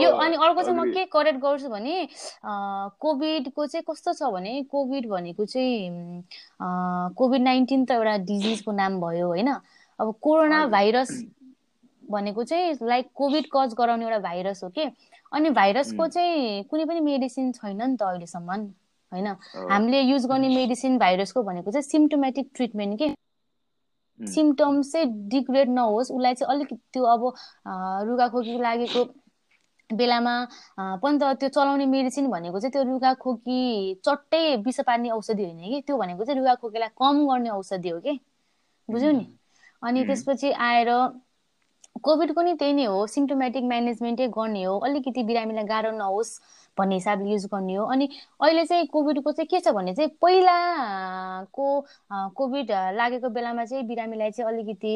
यो 0.03 0.11
अनि 0.11 0.37
अर्को 0.37 0.63
चाहिँ 0.63 0.79
म. 0.79 0.93
के 0.93 1.05
करेक्ट 1.05 1.41
गर्छु 1.41 1.69
भने 1.69 2.09
कोभिडको 3.01 3.67
चाहिँ 3.67 3.85
कस्तो 3.91 4.13
छ 4.13 4.31
भने 4.33 4.63
कोभिड 4.71 5.09
भनेको 5.09 5.45
चाहिँ 5.45 6.23
कोभिड 7.17 7.43
नाइन्टिन 7.43 7.85
त 7.85 7.91
एउटा 7.91 8.17
डिजिजको 8.25 8.73
नाम 8.73 9.01
भयो 9.01 9.27
होइन 9.27 9.49
अब 9.99 10.15
कोरोना। 10.23 10.67
भाइरस 10.69 11.11
भनेको 12.11 12.45
चाहिँ 12.45 12.77
लाइक 12.83 13.09
कोभिड 13.15 13.47
कज 13.53 13.75
गराउने 13.79 14.05
एउटा 14.05 14.19
भाइरस 14.19 14.65
हो 14.65 14.69
कि 14.71 14.85
अनि 15.33 15.51
भाइरसको. 15.51 16.07
चाहिँ 16.09 16.65
कुनै 16.71 16.85
पनि 16.85 17.01
मेडिसिन 17.01 17.53
छैन 17.53 17.83
नि 17.83 17.97
त 17.97 18.03
अहिलेसम्म 18.03 18.51
होइन। 19.13 19.27
हामीले 19.71 20.01
युज 20.01 20.27
गर्ने 20.27 20.49
मेडिसिन 20.55 20.99
भाइरसको 20.99 21.43
भनेको 21.43 21.71
चाहिँ 21.71 21.83
सिम्टोमेटिक 21.85 22.51
ट्रिटमेन्ट 22.55 22.99
के? 22.99 23.09
सिम्टम्स 24.21 24.93
चाहिँ 24.93 25.07
डिग्रेड 25.29 25.69
नहोस् 25.71 26.11
उसलाई 26.13 26.35
चाहिँ 26.35 26.55
अलिकति 26.55 26.77
त्यो 26.93 27.05
अब 27.05 27.23
रुगाखोकी 28.09 28.59
लागेको 28.59 29.05
बेलामा 29.91 30.35
पनि 31.03 31.19
त 31.19 31.33
त्यो 31.41 31.49
चलाउने 31.49 31.87
मेडिसिन 31.87 32.29
भनेको 32.31 32.61
चाहिँ 32.61 32.73
त्यो 32.73 32.83
रुगाखोकी 32.85 33.61
चट्टै 34.05 34.57
विष 34.65 34.81
पार्ने 34.87 35.11
औषधि 35.11 35.45
होइन 35.45 35.61
कि? 35.71 35.81
त्यो 35.87 35.97
भनेको 35.97 36.25
चाहिँ 36.25 36.39
रुगाखोकीलाई 36.41 36.89
कम 36.99 37.25
गर्ने 37.29 37.51
औषधि 37.51 37.89
हो 37.89 38.01
कि? 38.01 38.19
बुझ्यौ 38.89 39.11
नि? 39.13 39.25
अनि. 39.83 40.05
त्यसपछि 40.05 40.51
आएर 40.53 40.91
कोभिडको 42.09 42.43
नि 42.43 42.53
त्यही 42.57 42.73
नै 42.73 42.85
हो 42.89 43.07
सिम्टोमेटिक 43.07 43.65
म्यानेजमेन्टै 43.65 44.27
गर्ने 44.33 44.63
हो 44.65 44.79
अलिकति 44.89 45.23
बिरामीलाई 45.29 45.65
गाह्रो 45.69 45.91
नहोस् 45.97 46.31
भन्ने 46.79 46.95
हिसाबले 46.95 47.31
युज 47.31 47.45
गर्ने 47.53 47.75
हो। 47.75 47.85
अनि 47.85 48.09
अहिले 48.41 48.65
चाहिँ 48.65 48.87
कोभिडको 48.89 49.33
चाहिँ 49.33 49.49
के 49.51 49.61
छ 49.61 49.69
भने 49.77 49.95
चाहिँ 49.95 50.11
पहिलाको 50.23 51.69
कोभिड 52.39 52.71
लागेको 52.97 53.29
बेलामा 53.29 53.65
चाहिँ 53.65 53.85
बिरामीलाई 53.87 54.31
चाहिँ 54.31 54.53
अलिकति 54.53 54.95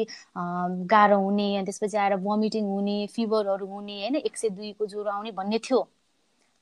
गाह्रो 0.89 1.17
हुने 1.19 1.47
अनि 1.57 1.65
त्यसपछि 1.65 1.97
आएर 1.97 2.15
भमिटिङ 2.23 2.65
हुने 2.65 2.97
फिभरहरू 3.15 3.67
हुने 3.67 3.99
होइन 4.01 4.15
एक 4.15 4.37
सय 4.37 4.49
दुईको 4.49 4.85
ज्वरो 4.87 5.09
आउने 5.11 5.31
भन्ने 5.37 5.59
थियो। 5.59 5.81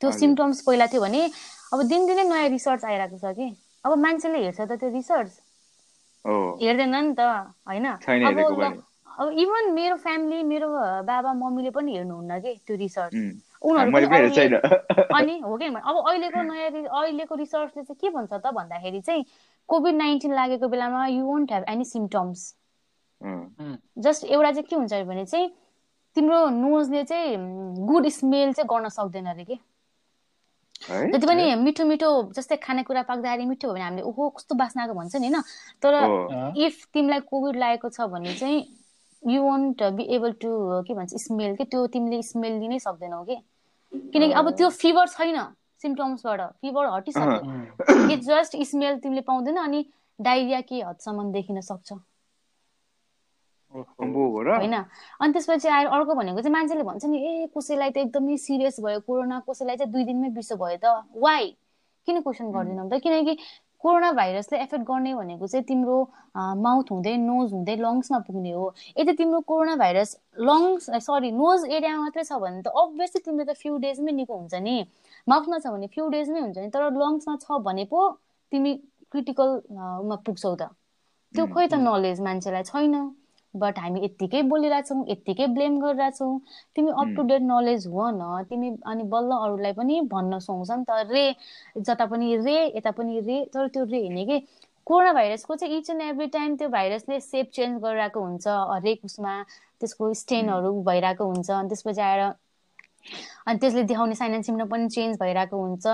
त्यो। 0.02 0.12
सिम्टम्स 0.12 0.62
पहिला 0.68 0.86
थियो 0.91 1.02
भने 1.02 1.22
अब 1.74 1.80
दिनदिनै 1.88 2.24
नयाँ 2.28 2.49
रिसर्च 2.49 2.86
आइरहेको 2.86 3.18
छ 3.18 3.36
कि। 3.38 3.47
अब 3.86 3.91
मान्छेले 3.97 4.39
हेर्छ 4.43 4.60
त 4.62 4.72
त्यो 4.74 4.89
रिसर्च 4.89 5.32
हेर्दैन 6.62 6.95
नि 6.95 7.14
त 7.14 7.22
होइन। 7.70 7.86
अब 7.86 8.84
अब 9.22 9.30
इभन 9.30 9.72
मेरो 9.72 9.96
फ्यामिली 9.96 10.44
मेरो 10.44 10.70
बाबा 11.04 11.34
मम्मीले 11.34 11.70
पनि 11.70 11.92
मेर्नुहुन्न 11.92 12.40
कि 12.40 12.56
त्यो 12.68 12.78
रिसर्च 12.78 13.16
उनीहरू 13.62 13.92
अनि 15.16 15.40
हो 15.40 15.58
कि 15.58 15.66
अब 15.66 16.04
अहिलेको 16.08 16.42
नयाँ 16.42 16.70
अहिलेको 16.72 17.36
रिसर्चले 17.36 17.84
चाहिँ 17.84 17.98
के 18.02 18.10
भन्छ 18.10 18.34
त 18.34 18.52
भन्दाखेरि 18.54 19.02
चाहिँ 19.02 19.26
कोभिड 19.68 19.96
नाइन्टिन 19.96 20.34
लागेको 20.34 20.68
बेलामा 20.68 21.08
you 21.08 21.26
won't 21.26 21.52
have 21.52 21.66
any 21.70 21.86
symptoms 21.86 22.56
just 23.98 24.24
एउटा 24.24 24.52
चाहिँ 24.52 24.64
के 24.64 24.76
हुन्छ 24.76 24.94
भने 24.94 25.26
चाहिँ 25.26 25.50
तिम्रो 26.16 26.50
नोजले 26.50 27.04
चाहिँ 27.04 27.38
गुड 27.86 28.08
स्मेल 28.08 28.54
चाहिँ 28.54 28.68
गर्न 28.68 28.90
सक्दैन 28.90 29.26
अरे 29.26 29.44
कि। 29.44 29.60
है? 30.90 31.12
जति 31.12 31.28
पनि 31.28 31.56
मिठो 31.56 31.86
मिठो 31.86 32.32
जस्तै 32.34 32.56
खानेकुरा 32.56 33.02
पाक्दाखेरि 33.02 33.46
मिठो 33.46 33.68
भयो 33.68 33.74
भने 33.74 33.84
हामीले 33.84 34.02
ओहो 34.02 34.30
कस्तो 34.30 34.56
बास्ना 34.56 34.82
आएको 34.82 34.94
भन्छ 34.94 35.16
नि 35.16 35.28
होइन। 35.28 35.42
तर 35.82 35.94
हो। 35.94 36.66
इफ 36.66 36.86
तिमीलाई 36.94 37.20
कोभिड 37.20 37.56
लागेको 37.56 37.90
छ 37.90 38.02
भने 38.02 38.36
चाहिँ 38.36 38.81
you 39.24 39.42
won't 39.44 39.84
be 39.96 40.04
able 40.16 40.32
to 40.42 40.50
के 40.88 40.94
भन्छ 40.94 41.16
स्मेल 41.24 41.56
कि? 41.56 41.64
त्यो 41.66 41.88
तिमीले 41.88 42.22
स्मेल 42.24 42.60
लिनै 42.60 42.80
सक्दैनौ 42.80 43.24
कि? 43.24 43.36
किनकि 43.94 44.32
अब 44.34 44.50
त्यो 44.58 44.70
फिभर 44.70 45.08
छैन 45.08 45.38
सिम्टम्सबाट 45.82 46.42
फिभर 46.62 46.86
हटिसक्यो। 46.94 48.10
इट 48.14 48.20
जस्ट 48.22 48.56
स्मेल 48.70 48.98
तिमीले 49.00 49.22
पाउँदैन 49.22 49.58
अनि 49.58 49.86
डाइरिया 50.20 50.62
के 50.62 50.82
हदसम्म 50.82 51.32
देखिन 51.32 51.62
सक्छ। 51.62 51.94
होइन। 53.72 54.74
अनि 54.74 55.34
त्यसपछि 55.34 55.68
आएर 55.68 55.88
अर्को 55.88 56.14
भनेको 56.16 56.42
चाहिँ 56.42 56.54
मान्छेले 56.54 56.84
भन्छ 56.84 57.06
नि 57.06 57.18
ए 57.18 57.48
कसैलाई 57.58 57.92
त 57.92 57.98
एकदमै 57.98 58.38
सिरियस 58.38 58.80
भयो 58.84 59.00
कोरोना 59.08 59.40
कसैलाई 59.50 59.78
चाहिँ 59.78 59.92
दुई 59.94 60.04
दिनमै 60.06 60.30
बिसो 60.36 60.56
भयो 60.56 60.78
त। 60.84 60.86
वाइ 61.16 61.56
किन 62.08 62.22
क्वेसन 62.22 62.52
गर्दैनौँ 62.52 62.90
त? 62.90 63.00
किनकि 63.00 63.38
कोरोना 63.82 64.12
भाइरसले 64.14 64.58
एफेक्ट 64.62 64.86
गर्ने 64.86 65.14
भनेको 65.16 65.48
चाहिँ 65.48 65.66
तिम्रो 65.66 65.98
माउथ 66.38 66.92
हुँदै 66.92 67.16
नोज 67.18 67.54
हुँदै 67.54 67.76
लङ्समा 67.76 68.20
पुग्ने 68.28 68.52
हो। 68.52 68.66
यदि 69.00 69.14
तिम्रो 69.20 69.40
corona 69.50 69.76
virus 69.76 70.10
lungs 70.50 70.90
sorry 71.06 71.32
nose 71.32 71.66
एरियामा 71.66 72.02
मात्रै 72.02 72.24
छ 72.24 72.38
भने 72.44 72.62
त 72.62 72.68
अभियसली 72.82 73.22
तिम्रो 73.26 73.46
त 73.46 73.58
फ्यु 73.58 73.78
डेजमै 73.86 74.12
निको 74.20 74.34
हुन्छ 74.38 74.54
नि। 74.62 74.76
माउथमा 75.28 75.58
छ 75.64 75.74
भने 75.74 75.88
फ्यु 75.96 76.10
डेजमै 76.14 76.40
हुन्छ 76.42 76.58
नि 76.58 76.70
तर 76.70 76.84
लङ्समा 77.02 77.36
छ 77.42 77.58
भने 77.66 77.86
पो 77.90 78.00
तिमी 78.52 78.72
क्रिटिकल 79.12 79.50
मा 80.10 80.16
पुग्छौ 80.26 80.54
त। 80.56 80.70
त्यो 81.34 81.44
खोइ 81.54 81.66
त 81.68 81.74
नलेज 81.82 82.22
मान्छेलाई 82.22 82.64
छैन। 82.70 82.96
बट 83.54 83.80
हामी 83.80 84.02
यत्तिकै 84.04 84.41
बोलिरहेछौँ 84.45 84.97
यत्तिकै 85.10 85.47
ब्लेम 85.49 85.80
गरिरहेछौँ 85.82 86.32
तिमी 86.76 86.91
अप 86.97 87.14
टु 87.16 87.24
डेट 87.26 87.41
नलेज 87.43 87.88
हुव 87.88 88.08
न 88.12 88.43
तिमी 88.49 88.70
अनि 88.86 89.04
बल्ल 89.10 89.39
अरूलाई 89.39 89.74
पनि 89.74 89.99
भन्न 90.12 90.39
सुहाउँछ 90.39 90.72
नि 90.74 90.86
त 90.86 90.99
रे 91.10 91.26
जता 91.82 92.06
पनि 92.08 92.36
रे 92.39 92.58
यता 92.68 92.91
पनि 92.93 93.20
रे 93.22 93.43
तर 93.54 93.68
त्यो 93.70 93.84
रे 93.86 93.99
होइन 93.99 94.26
कि? 94.28 94.39
कोरोना 94.88 95.12
भाइरसको 95.14 95.56
चाहिँ 95.56 95.78
इच 95.78 95.89
एन्ड 95.89 96.02
एभ्री 96.02 96.28
टाइम 96.28 96.56
त्यो 96.58 96.68
भाइरसले 96.70 97.20
सेप 97.22 97.49
चेन्ज 97.54 97.82
गरिरहेको 97.84 98.22
हुन्छ। 98.22 98.47
हरेक 98.72 99.06
उसमा 99.06 99.34
त्यसको 99.82 100.14
स्टेनहरू 100.16 100.72
भइरहेको 100.84 101.26
हुन्छ। 101.26 101.49
अनि 101.52 101.70
त्यसपछि 101.70 102.02
आएर 102.02 102.22
अनि 103.47 103.60
त्यसले 103.60 103.84
देखाउने 103.84 104.16
साइन 104.16 104.34
एन्ड 104.34 104.45
सिम्टम 104.45 104.70
पनि 104.70 104.89
चेन्ज 104.89 105.18
भइरहेको 105.20 105.62
हुन्छ। 105.62 105.88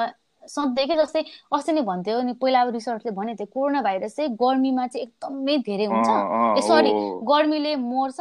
सधैँकै 0.48 0.95
जस्तै 0.95 1.22
अस्ति 1.54 1.72
नै 1.74 1.82
भन्थ्यो 1.89 2.22
नि 2.28 2.34
पहिला 2.41 2.62
अब 2.62 2.70
रिसर्चले 2.74 3.12
भने 3.20 3.34
थियो 3.36 3.48
कोरोना 3.54 3.82
भाइरस 3.82 4.16
चाहिँ 4.16 4.32
गर्मीमा 4.41 4.88
चाहिँ 4.88 5.06
एकदमै 5.06 5.58
धेरै 5.68 5.86
हुन्छ 5.91 6.10
ए 6.58 6.62
सरी। 6.68 6.91
गर्मीले 7.32 7.76
मर्छ 7.84 8.20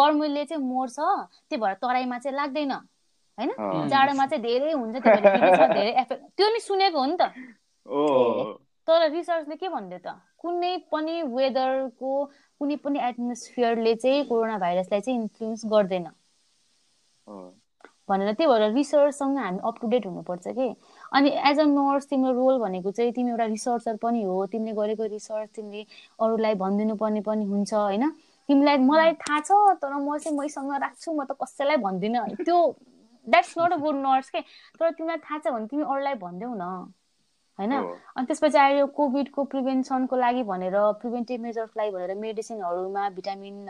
गर्मीले 0.00 0.44
चाहिँ 0.44 0.62
मर्छ 0.64 0.98
त्यही 0.98 1.60
भएर 1.62 1.74
तराईमा 1.82 2.18
चाहिँ 2.18 2.36
लाग्दैन 2.36 2.72
होइन। 2.72 3.50
जाडोमा 3.88 4.26
चाहिँ 4.26 4.42
धेरै 4.42 4.72
हुन्छ 4.72 4.96
धेरै 5.02 5.90
एफेक्ट 6.02 6.22
त्यो 6.36 6.46
नि 6.52 6.60
सुनेको 6.60 6.98
हो 6.98 7.06
नि 7.06 7.16
त 7.20 7.22
तर 8.88 9.00
रिसर्चले 9.10 9.56
के 9.56 9.68
भन्दै 9.68 9.98
त 9.98 10.08
कुनै 10.38 10.72
पनि 10.92 11.14
वेदरको 11.34 12.10
कुनै 12.60 12.76
पनि 12.84 12.98
एटमोस्फियरले 13.08 13.94
चाहिँ 13.96 14.24
कोरोना 14.28 14.56
भाइरसलाई 14.58 15.00
चाहिँ 15.00 15.18
इन्फ्लुएन्स 15.20 15.62
गर्दैन। 15.72 16.06
भनेर 18.08 18.32
त्यही 18.32 18.50
भएर 18.50 18.72
रिसर्चसँग 18.74 19.38
हामी 19.38 19.58
अप 19.64 19.78
टु 19.80 19.88
डेट 19.88 20.06
हुनुपर्छ 20.06 20.48
कि। 20.48 20.68
अनि 21.12 21.30
एज 21.50 21.60
अ 21.60 21.64
नर्स 21.64 22.06
तिम्रो 22.08 22.32
रोल 22.32 22.58
भनेको 22.60 22.90
चाहिँ 22.90 23.12
तिमी 23.12 23.30
एउटा 23.30 23.44
रिसर्चर 23.44 23.96
पनि 23.96 24.22
हो 24.22 24.44
तिमीले 24.52 24.74
गरेको 24.76 25.04
रिसर्च 25.12 25.48
तिमीले 25.56 25.86
अरूलाई 26.20 26.54
भनिदिनु 26.54 26.96
पर्ने 26.96 27.20
पनि 27.20 27.44
हुन्छ 27.44 27.74
होइन? 27.74 28.10
तिमीलाई 28.48 28.78
मलाई 28.78 29.12
थाहा 29.22 29.40
छ 29.40 29.52
तर 29.80 29.94
म 29.94 30.18
चाहिँ 30.18 30.38
मैसँग 30.38 30.72
राख्छु 30.82 31.12
म 31.12 31.24
त 31.24 31.32
कसैलाई 31.42 31.76
भन्दिनँ। 31.80 32.26
त्यो 32.44 32.58
that's 33.26 33.54
not 33.58 33.72
a 33.72 33.76
good 33.80 33.96
nurse 33.96 34.30
के। 34.30 34.40
तर 34.76 34.90
तिमीलाई 34.90 35.18
थाहा 35.24 35.38
छ 35.38 35.52
भने 35.54 35.66
तिमी 35.66 35.82
अरूलाई 35.82 36.14
भनिदेऊ 36.20 36.54
न 36.54 36.92
होइन? 37.58 37.72
अनि 37.72 38.26
त्यसपछि 38.26 38.58
आयो 38.58 38.86
कोभिडको 38.92 39.44
प्रिभेन्सनको 39.48 40.16
लागि 40.16 40.42
भनेर 40.44 40.76
प्रिभेन्टिभ 41.00 41.40
मेजर्सको 41.40 41.80
लागि 41.80 41.90
भनेर 41.90 42.14
मेडिसिनहरूमा 42.20 43.08
भिटामिन 43.16 43.66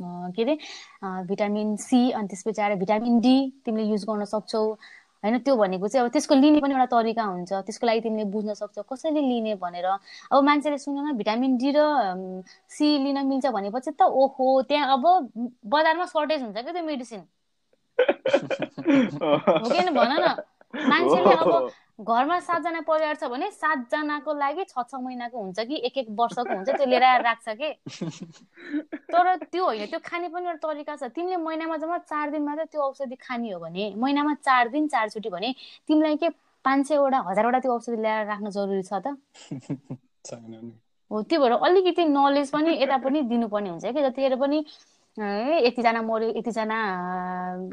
के 0.00 0.42
अरे 0.42 0.56
भिटामिन 1.26 1.76
सी 1.78 2.10
अनि 2.10 2.28
त्यसपछि 2.28 2.62
आएर 2.62 2.74
भिटामिन 2.78 3.20
डी 3.20 3.36
तिमीले 3.64 3.88
युज 3.90 4.04
गर्न 4.04 4.24
सक्छौ। 4.26 4.64
होइन 5.24 5.38
त्यो 5.40 5.56
भनेको 5.56 5.88
चाहिँ 5.88 6.04
अब 6.04 6.12
त्यसको 6.12 6.34
लिने 6.34 6.60
पनि 6.60 6.74
एउटा 6.74 6.86
तरिका 6.92 7.24
हुन्छ। 7.24 7.52
त्यसको 7.64 7.86
लागि 7.86 8.00
तिमीले 8.00 8.24
बुझ्न 8.30 8.54
सक्छौ 8.54 8.82
कसरी 8.92 9.20
लिने 9.20 9.54
भनेर। 9.56 9.86
अब 9.86 10.42
मान्छेले 10.44 10.78
सुनेन 10.78 11.16
भिटामिन 11.16 11.56
डी 11.56 11.70
र 11.76 11.80
सी 12.68 12.86
लिन 13.04 13.18
मिल्छ 13.26 13.46
भनेपछि 13.46 13.90
त 13.90 14.02
ओहो 14.02 14.46
त्यहाँ 14.68 14.92
अब 14.92 15.04
बजारमा 15.66 16.04
सर्टेज 16.12 16.42
हुन्छ 16.42 16.56
क्या 16.56 16.72
त्यो 16.72 16.84
मेडिसिन 16.84 17.20
हो 19.24 19.68
कि 19.70 19.90
भन 19.90 20.12
न। 20.20 20.34
मान्छेले 20.74 21.34
अब 21.34 21.70
घरमा 22.04 22.38
सातजना 22.40 22.80
परिवार 22.88 23.14
छ 23.16 23.24
भने 23.32 23.50
सातजनाको 23.50 24.32
लागि 24.34 24.64
छ 24.68 24.84
छ 24.90 25.00
महिनाको 25.00 25.38
हुन्छ 25.40 25.60
कि 25.68 25.80
एक 25.86 25.98
एक 25.98 26.08
वर्षको 26.20 26.54
हुन्छ 26.54 26.68
त्यो 26.70 26.86
लिएर 26.86 27.22
राख्छ 27.24 27.48
के? 27.60 27.70
तर 29.12 29.36
त्यो 29.44 29.64
होइन 29.64 29.86
त्यो 29.90 30.00
खाने 30.04 30.28
पनि 30.28 30.46
एउटा 30.46 30.68
तरिका 30.68 30.96
छ। 30.96 31.10
तिमीले 31.16 31.36
महिनामा 31.40 31.76
जम्मा 31.76 31.98
चार 31.98 32.30
दिन 32.30 32.42
मात्रै 32.44 32.64
त्यो 32.72 32.80
औषधि 32.82 33.16
खाने 33.16 33.50
हो 33.50 33.60
भने 33.60 33.92
महिनामा 33.96 34.34
चार 34.44 34.68
दिन 34.68 34.88
चारचोटि 34.88 35.30
भने 35.30 35.54
तिमीलाई 35.88 36.16
के 36.16 36.28
पाँच 36.64 36.86
सयवटा 36.88 37.18
हजारवटा 37.28 37.58
त्यो 37.60 37.72
औषधि 37.72 37.96
ल्याएर 37.96 38.26
राख्न 38.26 38.50
जरुरी 38.50 38.82
छ 38.82 38.92
त? 39.04 39.16
हो 41.10 41.22
त्यो 41.22 41.40
भएर 41.40 41.52
अलिकति 41.52 42.04
नलेज 42.04 42.50
पनि 42.50 42.70
यता 42.82 42.96
पनि 42.98 43.22
दिनुपर्ने 43.28 43.70
हुन्छ 43.70 43.84
कि 43.84 44.02
जतिखेर 44.02 44.36
पनि 44.36 44.64
है 45.18 45.66
यतिजना 45.66 46.00
मऱ्यो 46.02 46.28
यतिजना 46.36 46.78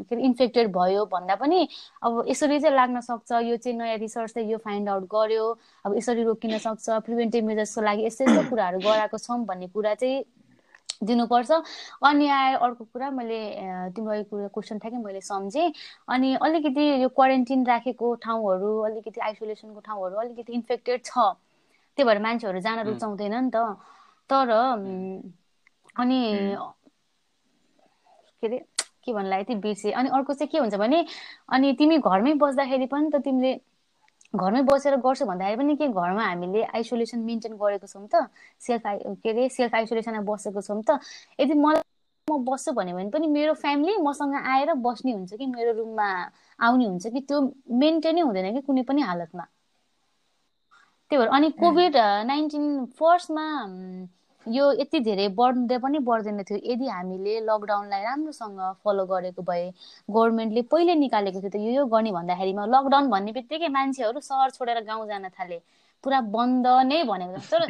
के 0.09 0.15
अरे 0.15 0.23
इन्फेक्टेड 0.25 0.71
भयो 0.71 1.05
भन्दा 1.13 1.35
पनि 1.35 1.67
अब 2.03 2.25
यसरी 2.29 2.59
चाहिँ 2.59 2.75
लाग्न 2.75 3.01
सक्छ 3.01 3.31
यो 3.31 3.57
चाहिँ 3.57 3.77
नयाँ 3.77 3.97
रिसर्चले 3.97 4.43
यो 4.51 4.57
फाइन्ड 4.65 4.89
आउट 4.89 5.03
गर्यो 5.13 5.45
अब 5.85 5.97
यसरी 5.97 6.23
रोकिन 6.23 6.57
सक्छ 6.57 6.89
प्रिभेन्टिभ 7.05 7.43
मेजर्सको 7.45 7.81
लागि 7.81 8.05
यस्तो 8.05 8.23
यस्तो 8.23 8.49
कुराहरू 8.49 8.79
गराएको 8.79 9.17
छौँ 9.17 9.45
भन्ने 9.45 9.67
कुरा 9.73 9.93
चाहिँ 9.95 10.23
दिनुपर्छ। 11.01 11.51
अनि 12.05 12.27
आयो 12.29 12.57
अर्को 12.61 12.83
कुरा 12.93 13.09
मैले 13.09 13.41
तिम्रो 13.95 14.11
अघि 14.13 14.23
क्वेसन 14.53 14.77
थियो 14.79 14.91
कि 14.91 14.97
मैले 14.97 15.21
सम्झेँ। 15.21 15.73
अनि 16.13 16.35
अलिकति 16.37 16.83
यो 17.01 17.09
क्वारेन्टिन 17.09 17.65
राखेको 17.65 18.13
ठाउँहरू 18.21 18.79
अलिकति 18.85 19.19
आइसोलेसनको 19.19 19.79
ठाउँहरू 19.81 20.15
अलिकति 20.21 20.53
इन्फेक्टेड 20.53 21.01
छ 21.05 21.17
त्यही 21.97 22.05
भएर 22.05 22.19
मान्छेहरू 22.21 22.59
जान 22.61 22.85
रुचाउँदैन 22.85 23.33
नि 23.33 23.49
त। 23.49 23.57
तर 24.29 24.49
अनि 25.97 26.21
के 28.41 28.47
अरे 28.47 28.57
के 29.05 29.13
भन्नु 29.13 29.29
लाग्यो 29.29 29.55
बिर्से। 29.61 29.91
अनि 29.91 30.09
अर्को 30.09 30.33
चाहिँ 30.33 30.49
के 30.51 30.57
हुन्छ 30.57 30.75
भने 30.81 31.05
अनि 31.53 31.73
तिमी 31.79 31.97
घरमै 31.99 32.33
बस्दाखेरि 32.41 32.85
पनि 32.93 33.09
त 33.13 33.21
तिमीले 33.25 33.53
घरमै 34.33 34.61
बसेर 34.63 34.95
गर्छौ 35.05 35.25
भन्दाखेरि 35.25 35.57
पनि 35.61 35.75
के 35.75 35.87
घरमा 35.87 36.23
हामीले 36.25 36.63
आइसोलेसन 36.63 37.19
मेन्टेन 37.29 37.53
गरेको 37.61 37.87
छौँ 37.87 38.07
त। 38.07 38.27
सेल्फ 38.59 38.87
आइ 38.87 38.97
के 39.23 39.29
अरे 39.29 39.49
सेल्फ 39.49 39.75
आइसोलेसनमा 39.75 40.21
बसेको 40.31 40.61
छौँ 40.61 40.81
त। 40.81 40.99
यदि 41.39 41.53
मलाई 41.53 41.83
म 42.27 42.37
बस्छु 42.45 42.71
भन्यो 42.71 42.95
भने 42.95 43.09
पनि 43.11 43.27
मेरो 43.27 43.53
फ्यामिली 43.59 43.97
मसँग 44.01 44.35
आएर 44.35 44.73
बस्ने 44.85 45.11
हुन्छ 45.11 45.33
कि 45.33 45.45
मेरो 45.45 45.71
रुममा 45.77 46.07
आउने 46.59 46.85
हुन्छ 46.85 47.07
कि 47.13 47.19
त्यो 47.27 47.41
मेन्टेनै 47.81 48.21
हुँदैन 48.21 48.53
कि 48.55 48.61
कुनै 48.67 48.83
पनि 48.87 49.01
हालतमा। 49.01 49.45
त्यही 51.11 51.17
भएर 51.19 51.29
अनि 51.35 51.49
कोभिड 51.59 51.95
नाइन्टिन 52.31 52.65
फर्स्टमा 52.99 53.45
यो 54.45 54.71
यति 54.73 54.99
धेरै 54.99 55.27
बढ्दै 55.37 55.77
पनि 55.77 55.99
बढ्दैन 56.05 56.43
थियो। 56.43 56.59
यदि 56.71 56.87
हामीले 56.87 57.39
लकडाउनलाई 57.45 58.01
राम्रोसँग 58.03 58.59
फलो 58.83 59.05
गरेको 59.05 59.41
भए 59.41 59.69
गभर्मेन्टले 60.09 60.61
पहिले 60.71 60.95
निकालेको 60.95 61.41
थियो 61.41 61.51
त 61.51 61.55
यो 61.61 61.71
यो 61.71 61.85
गर्ने 61.85 62.11
भन्दाखेरिमा 62.11 62.65
लकडाउन 62.65 63.09
भन्ने 63.09 63.31
बित्तिकै 63.37 63.67
मान्छेहरू 63.77 64.19
सहर 64.19 64.49
छोडेर 64.51 64.83
गाउँ 64.85 65.07
जान 65.07 65.29
थाले। 65.29 65.59
पुरा 66.03 66.19
बन्द 66.33 66.67
नै 66.89 67.03
भनेको 67.05 67.39
तर 67.51 67.61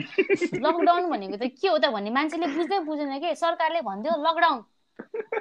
लकडाउन 0.66 1.10
भनेको 1.12 1.38
त 1.38 1.52
के 1.60 1.68
हो 1.68 1.78
त 1.78 1.92
भन्ने 1.92 2.12
मान्छेले 2.18 2.48
बुझ्दै 2.56 2.80
बुझेन 2.88 3.20
कि? 3.20 3.36
सरकारले 3.36 3.82
भनिदियो 3.84 4.16
लकडाउन 4.24 4.64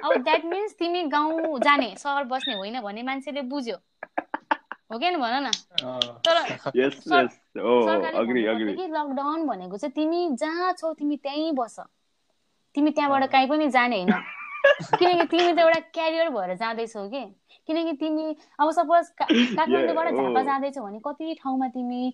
अब 0.03 0.23
द्याट 0.23 0.45
मिन्स 0.45 0.75
तिमी 0.79 1.03
गाउँ 1.07 1.59
जाने 1.63 1.95
सहर 1.97 2.23
बस्ने 2.27 2.55
होइन 2.55 2.79
भन्ने 2.81 3.01
मान्छेले 3.07 3.41
बुझ्यो। 3.47 3.77
हो 4.91 4.99
कि 4.99 5.15
भन 5.17 5.43
न। 5.43 5.51
तर 6.25 6.37
लकडाउन 8.89 9.45
भनेको 9.47 9.77
चाहिँ 9.77 9.93
तिमी 9.93 10.29
जहाँ 10.37 10.71
छौ 10.73 10.93
तिमी 10.93 11.17
त्यहीँ 11.17 11.51
बस। 11.55 11.79
तिमी 12.75 12.91
त्यहाँबाट 12.91 13.29
काहीँ 13.31 13.47
पनि 13.49 13.69
जाने 13.69 13.95
होइन। 13.97 14.11
किनकि 14.93 15.25
तिमी 15.27 15.53
त 15.53 15.59
एउटा 15.59 15.79
क्यारियर 15.93 16.29
भएर 16.29 16.55
जाँदैछौ 16.57 17.07
कि। 17.09 17.23
किनकि 17.67 17.93
तिमी 17.97 18.35
अब 18.59 18.71
सपोज 18.71 19.09
काठमाडौँबाट 19.19 20.13
झापा 20.15 20.41
जाँदैछौ 20.43 20.83
भने 20.83 20.99
कति 21.05 21.33
ठाउँमा 21.41 21.67
तिमी 21.69 22.13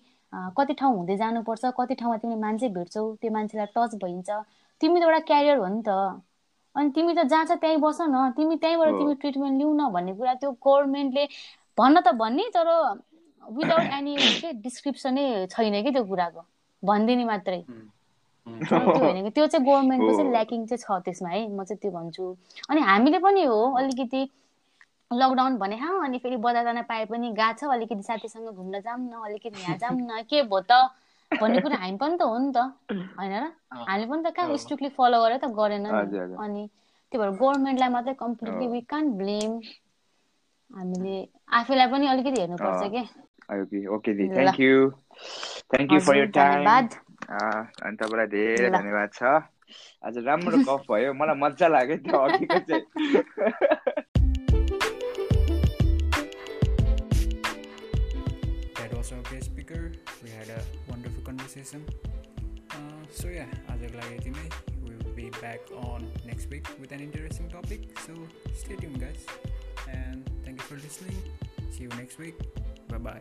कति 0.58 0.74
ठाउँ 0.74 0.96
हुँदै 0.96 1.16
जानुपर्छ 1.16 1.64
कति 1.78 1.94
ठाउँमा 1.94 2.16
तिमी 2.18 2.36
मान्छे 2.36 2.68
भेट्छौ 2.70 3.04
त्यो 3.16 3.30
मान्छेलाई 3.32 3.66
टच 3.76 3.94
भइन्छ। 4.02 4.30
तिमी 4.80 5.00
त 5.00 5.02
एउटा 5.02 5.18
क्यारियर 5.26 5.56
हो 5.58 5.66
नि 5.68 5.82
त। 5.82 5.90
अनि 6.74 6.90
तिमी 6.90 7.14
त 7.14 7.22
जहाँ 7.26 7.44
छ 7.46 7.52
त्यहीँ 7.60 7.78
बस 7.80 7.98
न। 8.02 8.30
तिमी 8.36 8.56
त्यहीँबाट 8.56 8.96
तिमी 8.96 9.14
ट्रिटमेन्ट 9.16 9.58
लिउ 9.58 9.72
न 9.74 9.88
भन्ने 9.92 10.14
कुरा 10.14 10.34
त्यो 10.36 10.50
गभर्मेन्टले 10.58 11.24
भन्न 11.78 12.00
त 12.00 12.12
भन्ने 12.20 12.48
तर 12.56 12.68
विदाउट 13.42 13.92
एनी 13.98 14.14
के 14.40 14.52
डिस्क्रिप्सनै 14.62 15.24
छैन 15.50 15.82
कि 15.84 15.90
त्यो 15.90 16.04
कुराको? 16.04 16.42
भनिदिने 16.82 17.24
मात्रै। 17.24 17.60
त्यो 18.46 18.78
होइन 18.78 19.22
कि 19.24 19.30
त्यो 19.30 19.46
चाहिँ 19.46 19.64
गभर्मेन्टको 19.66 20.12
चाहिँ 20.16 20.30
ल्याकिङ 20.30 20.66
चाहिँ 20.66 20.82
छ 20.84 21.02
त्यसमा 21.04 21.28
है। 21.28 21.40
म 21.48 21.64
चाहिँ 21.64 21.78
त्यो 21.82 21.90
भन्छु। 21.90 22.24
अनि 22.70 22.80
हामीले 22.80 23.18
पनि 23.18 23.44
हो 23.44 23.58
अलिकति 23.78 24.22
लकडाउन 25.12 25.56
भने 25.58 25.76
हा 25.76 25.90
अनि 26.04 26.18
फेरि 26.18 26.36
बजार 26.36 26.64
जान 26.64 26.82
पाए 26.88 27.04
पनि 27.12 27.30
गएको 27.32 27.58
छ 27.58 27.70
अलिकति 27.72 28.02
साथीसँग 28.02 28.48
घुम्न 28.52 28.80
जाऊँ 28.80 29.00
न 29.00 29.22
अलिकति 29.24 29.60
यहाँ 29.62 29.76
जाऊँ 29.78 29.98
न 30.00 30.22
के 30.30 30.42
भयो 30.44 30.60
त? 30.60 30.72
भन्ने 31.30 31.60
कुरा 31.60 31.76
हामी 31.76 31.96
पनि 31.96 32.16
त 32.18 32.22
हो 32.22 32.38
नि 32.38 32.52
त। 32.52 32.58
होइन 33.18 33.32
र? 33.32 33.44
हामीले 33.88 34.06
पनि 34.10 34.22
त 34.22 34.34
कहाँ 34.36 34.56
स्ट्रिक्टली 34.56 34.88
फलो 34.98 35.18
गरेर 35.22 35.38
त 35.38 35.48
गरेन 35.56 35.86
अनि 35.86 36.62
त्यही 37.12 37.18
भएर 37.18 37.30
गभर्मेन्टलाई 37.40 37.88
मात्रै 37.88 38.14
कम्प्लिटली 38.14 38.66
वी 38.68 38.80
कान 38.90 39.04
ब्लेम 39.18 39.60
हामीले 40.70 41.16
आफैलाई 41.58 41.86
पनि 41.92 42.06
अलिकति 42.06 42.40
हेर्नुपर्छ 42.40 42.90
के 42.94 43.02
okay 43.60 43.86
okay 43.96 44.12
the 44.14 44.28
thank 44.34 44.60
you 44.60 44.90
thank 45.74 45.92
you 45.92 46.00
for 46.08 46.16
your 46.16 46.26
time 46.36 46.66
अनि 46.68 47.96
तपाईँलाई 47.96 48.26
धेरै 48.34 48.70
धन्यवाद 48.76 49.10
छ 49.14 49.32
आज 50.08 50.18
राम्रो 50.26 50.58
गफ 50.68 50.84
भयो 50.90 51.12
मलाई 51.20 51.40
मजा 51.44 51.68
लाग्यो 51.68 51.96
त्यो 52.04 52.18
अघिको 52.28 52.58
चाहिँ 52.68 52.84
That 58.78 58.94
was 58.94 59.12
our 59.12 59.22
guest 59.30 59.46
speaker. 59.50 59.92
We 60.22 60.30
had 60.30 60.48
a 60.48 60.60
wonderful 60.88 61.22
conversation. 61.22 61.84
Uh, 62.70 63.02
so 63.10 63.28
yeah, 63.28 63.50
आजको 63.74 63.98
लागि 63.98 64.14
यति 64.16 64.30
नै. 64.30 64.46
We 64.84 64.96
will 64.96 65.14
be 65.20 65.28
back 65.40 65.72
on 65.84 66.08
next 66.26 66.50
week 66.50 66.72
with 66.80 66.92
an 66.92 67.00
interesting 67.00 67.48
topic. 67.56 67.88
So 68.06 68.18
stay 68.54 68.76
tuned, 68.76 69.00
guys. 69.00 69.24
And 69.88 70.37
thank 70.48 70.62
you 70.62 70.66
for 70.66 70.82
listening. 70.82 71.14
See 71.70 71.82
you 71.82 71.88
next 71.90 72.16
week. 72.18 72.34
Bye 72.88 72.96
bye. 72.96 73.20